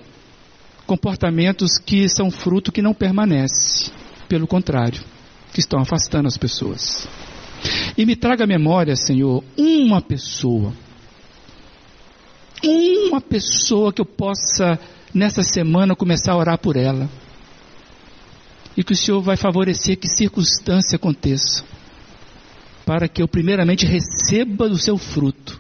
comportamentos 0.86 1.78
que 1.78 2.07
são 2.07 2.32
fruto 2.32 2.72
que 2.72 2.82
não 2.82 2.93
permanece, 2.93 3.91
pelo 4.28 4.47
contrário, 4.47 5.01
que 5.53 5.59
estão 5.59 5.80
afastando 5.80 6.28
as 6.28 6.38
pessoas. 6.38 7.07
E 7.97 8.05
me 8.05 8.15
traga 8.15 8.43
à 8.43 8.47
memória, 8.47 8.95
Senhor, 8.95 9.43
uma 9.57 10.01
pessoa, 10.01 10.74
uma 12.63 13.22
pessoa 13.22 13.91
que 13.91 14.01
eu 14.01 14.05
possa 14.05 14.80
nessa 15.14 15.43
semana 15.43 15.95
começar 15.95 16.34
a 16.34 16.38
orar 16.38 16.58
por 16.58 16.76
ela. 16.76 17.10
E 18.76 18.84
que 18.84 18.93
o 18.93 18.95
Senhor 18.95 19.22
vai 19.22 19.36
favorecer 19.36 19.97
que 19.97 20.08
circunstância 20.08 20.95
aconteça. 20.95 21.64
Para 22.86 23.08
que 23.08 23.22
eu 23.22 23.28
primeiramente 23.28 23.86
receba 23.86 24.70
do 24.70 24.78
seu 24.78 24.97
fruto. 24.97 25.60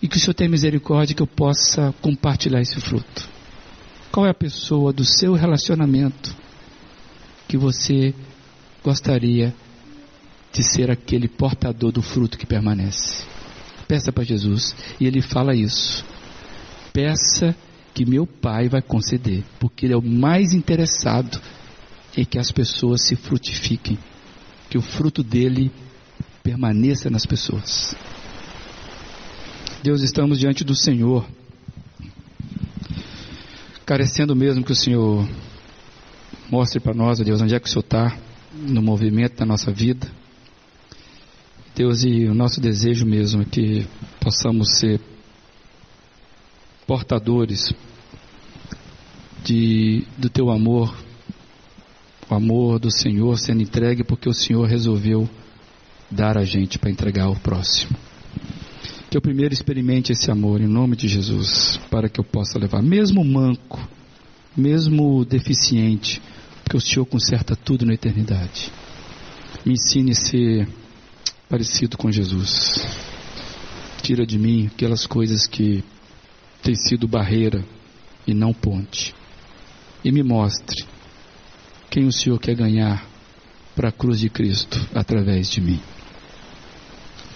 E 0.00 0.08
que 0.08 0.16
o 0.16 0.20
Senhor 0.20 0.34
tenha 0.34 0.50
misericórdia 0.50 1.14
que 1.14 1.22
eu 1.22 1.26
possa 1.26 1.94
compartilhar 2.00 2.60
esse 2.60 2.80
fruto. 2.80 3.28
Qual 4.10 4.26
é 4.26 4.30
a 4.30 4.34
pessoa 4.34 4.92
do 4.92 5.04
seu 5.04 5.34
relacionamento 5.34 6.34
que 7.48 7.56
você 7.56 8.14
gostaria 8.84 9.54
de 10.52 10.62
ser 10.62 10.90
aquele 10.90 11.28
portador 11.28 11.90
do 11.90 12.02
fruto 12.02 12.38
que 12.38 12.46
permanece? 12.46 13.24
Peça 13.88 14.12
para 14.12 14.24
Jesus. 14.24 14.76
E 15.00 15.06
ele 15.06 15.20
fala 15.20 15.54
isso. 15.54 16.04
Peça 16.92 17.56
que 17.94 18.04
meu 18.04 18.26
Pai 18.26 18.68
vai 18.68 18.82
conceder, 18.82 19.44
porque 19.58 19.86
Ele 19.86 19.94
é 19.94 19.96
o 19.96 20.02
mais 20.02 20.52
interessado 20.52 21.40
em 22.16 22.24
que 22.24 22.38
as 22.38 22.50
pessoas 22.50 23.02
se 23.02 23.16
frutifiquem, 23.16 23.98
que 24.70 24.78
o 24.78 24.82
fruto 24.82 25.22
dele 25.22 25.70
permaneça 26.42 27.10
nas 27.10 27.24
pessoas. 27.24 27.94
Deus, 29.82 30.02
estamos 30.02 30.38
diante 30.38 30.64
do 30.64 30.74
Senhor, 30.74 31.26
carecendo 33.84 34.34
mesmo 34.34 34.64
que 34.64 34.72
o 34.72 34.76
Senhor 34.76 35.28
mostre 36.50 36.80
para 36.80 36.94
nós, 36.94 37.18
Deus, 37.18 37.40
onde 37.40 37.54
é 37.54 37.60
que 37.60 37.66
o 37.66 37.70
Senhor 37.70 37.84
está 37.84 38.16
no 38.54 38.82
movimento 38.82 39.36
da 39.36 39.46
nossa 39.46 39.72
vida. 39.72 40.06
Deus, 41.74 42.04
e 42.04 42.26
o 42.26 42.34
nosso 42.34 42.60
desejo 42.60 43.06
mesmo 43.06 43.42
é 43.42 43.44
que 43.44 43.86
possamos 44.20 44.76
ser 44.78 45.00
portadores 46.86 47.72
de, 49.44 50.04
do 50.16 50.28
teu 50.28 50.50
amor, 50.50 50.94
o 52.28 52.34
amor 52.34 52.78
do 52.78 52.90
Senhor 52.90 53.38
sendo 53.38 53.62
entregue 53.62 54.04
porque 54.04 54.28
o 54.28 54.34
Senhor 54.34 54.66
resolveu 54.66 55.28
dar 56.10 56.36
a 56.36 56.44
gente 56.44 56.78
para 56.78 56.90
entregar 56.90 57.24
ao 57.24 57.36
próximo. 57.36 57.96
Que 59.10 59.16
eu 59.16 59.20
primeiro 59.20 59.52
experimente 59.52 60.12
esse 60.12 60.30
amor 60.30 60.60
em 60.60 60.66
nome 60.66 60.96
de 60.96 61.08
Jesus, 61.08 61.78
para 61.90 62.08
que 62.08 62.18
eu 62.18 62.24
possa 62.24 62.58
levar, 62.58 62.82
mesmo 62.82 63.24
manco, 63.24 63.86
mesmo 64.56 65.24
deficiente, 65.24 66.22
porque 66.62 66.76
o 66.76 66.80
Senhor 66.80 67.04
conserta 67.04 67.54
tudo 67.54 67.84
na 67.84 67.94
eternidade. 67.94 68.72
Me 69.64 69.74
ensine 69.74 70.12
a 70.12 70.14
ser 70.14 70.68
parecido 71.48 71.98
com 71.98 72.10
Jesus. 72.10 72.86
Tira 74.02 74.24
de 74.24 74.38
mim 74.38 74.70
aquelas 74.72 75.06
coisas 75.06 75.46
que 75.46 75.84
tem 76.62 76.74
sido 76.74 77.08
barreira 77.08 77.64
e 78.26 78.32
não 78.32 78.52
ponte. 78.54 79.14
E 80.04 80.12
me 80.12 80.22
mostre 80.22 80.84
quem 81.90 82.06
o 82.06 82.12
Senhor 82.12 82.38
quer 82.38 82.54
ganhar 82.54 83.06
para 83.74 83.88
a 83.88 83.92
cruz 83.92 84.20
de 84.20 84.30
Cristo 84.30 84.78
através 84.94 85.50
de 85.50 85.60
mim. 85.60 85.80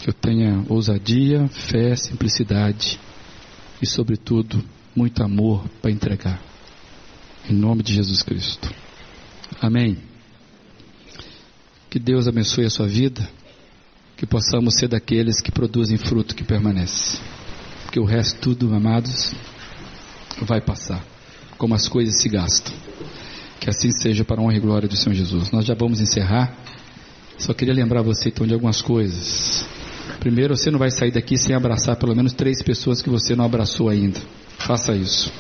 Que 0.01 0.11
eu 0.11 0.15
tenha 0.15 0.65
ousadia, 0.69 1.49
fé, 1.49 1.97
simplicidade 1.97 2.99
e, 3.83 3.87
sobretudo, 3.87 4.63
muito 4.95 5.23
amor 5.23 5.69
para 5.83 5.91
entregar. 5.91 6.41
Em 7.49 7.53
nome 7.53 7.83
de 7.83 7.95
Jesus 7.95 8.23
Cristo. 8.23 8.73
Amém. 9.61 9.99
Que 11.91 11.99
Deus 11.99 12.27
abençoe 12.29 12.65
a 12.65 12.71
sua 12.71 12.87
vida, 12.87 13.29
que 14.17 14.27
possamos 14.27 14.75
ser 14.75 14.89
daqueles 14.89 15.41
que 15.41 15.53
produzem 15.53 15.97
fruto 15.97 16.35
que 16.35 16.45
permanece. 16.45 17.21
Porque 17.87 18.01
o 18.01 18.05
resto 18.05 18.41
tudo, 18.41 18.75
amados, 18.75 19.33
vai 20.43 20.61
passar, 20.61 21.03
como 21.57 21.73
as 21.73 21.87
coisas 21.87 22.21
se 22.21 22.29
gastam. 22.29 22.75
Que 23.61 23.71
assim 23.71 23.93
seja 23.93 24.25
para 24.25 24.41
a 24.41 24.45
honra 24.45 24.57
e 24.57 24.61
glória 24.61 24.89
do 24.89 24.97
Senhor 24.97 25.15
Jesus. 25.15 25.53
Nós 25.53 25.65
já 25.65 25.75
vamos 25.75 26.01
encerrar. 26.01 26.53
Só 27.39 27.55
queria 27.55 27.73
lembrar 27.73 28.03
você 28.03 28.29
então 28.29 28.45
de 28.45 28.53
algumas 28.53 28.83
coisas. 28.83 29.65
Primeiro, 30.19 30.57
você 30.57 30.69
não 30.69 30.81
vai 30.81 30.91
sair 30.91 31.13
daqui 31.13 31.39
sem 31.39 31.55
abraçar 31.55 31.97
pelo 31.97 32.15
menos 32.15 32.33
três 32.33 32.61
pessoas 32.61 33.01
que 33.01 33.09
você 33.09 33.37
não 33.37 33.45
abraçou 33.45 33.89
ainda. 33.89 34.21
Faça 34.59 34.93
isso. 34.93 35.33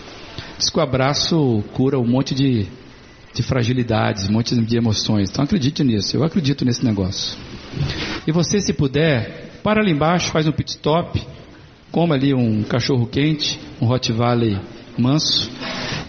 Diz 0.56 0.70
que 0.70 0.78
o 0.78 0.82
abraço 0.82 1.64
cura 1.72 1.98
um 1.98 2.06
monte 2.06 2.32
de, 2.32 2.66
de 3.34 3.42
fragilidades, 3.42 4.28
um 4.28 4.32
monte 4.32 4.54
de 4.54 4.76
emoções. 4.76 5.30
Então 5.30 5.44
acredite 5.44 5.82
nisso. 5.82 6.16
Eu 6.16 6.22
acredito 6.22 6.64
nesse 6.64 6.84
negócio. 6.84 7.36
E 8.24 8.30
você, 8.30 8.60
se 8.60 8.72
puder, 8.72 9.60
para 9.64 9.80
ali 9.82 9.90
embaixo, 9.90 10.30
faz 10.30 10.46
um 10.46 10.52
pit 10.52 10.70
stop, 10.70 11.20
coma 11.96 12.14
ali 12.14 12.34
um 12.34 12.62
cachorro 12.62 13.06
quente, 13.06 13.58
um 13.80 13.90
hot 13.90 14.12
valley 14.12 14.60
manso, 14.98 15.50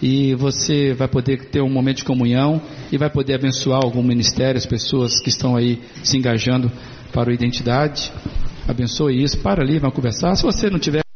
e 0.03 0.35
você 0.35 0.93
vai 0.93 1.07
poder 1.07 1.45
ter 1.45 1.61
um 1.61 1.69
momento 1.69 1.99
de 1.99 2.03
comunhão 2.03 2.61
e 2.91 2.97
vai 2.97 3.09
poder 3.09 3.35
abençoar 3.35 3.79
algum 3.81 4.03
ministério, 4.03 4.57
as 4.57 4.65
pessoas 4.65 5.21
que 5.21 5.29
estão 5.29 5.55
aí 5.55 5.79
se 6.03 6.17
engajando 6.17 6.69
para 7.13 7.31
a 7.31 7.33
identidade. 7.33 8.11
Abençoe 8.67 9.23
isso, 9.23 9.37
para 9.37 9.63
ali, 9.63 9.79
vai 9.79 9.89
conversar. 9.89 10.35
Se 10.35 10.43
você 10.43 10.69
não 10.69 10.77
tiver 10.77 11.06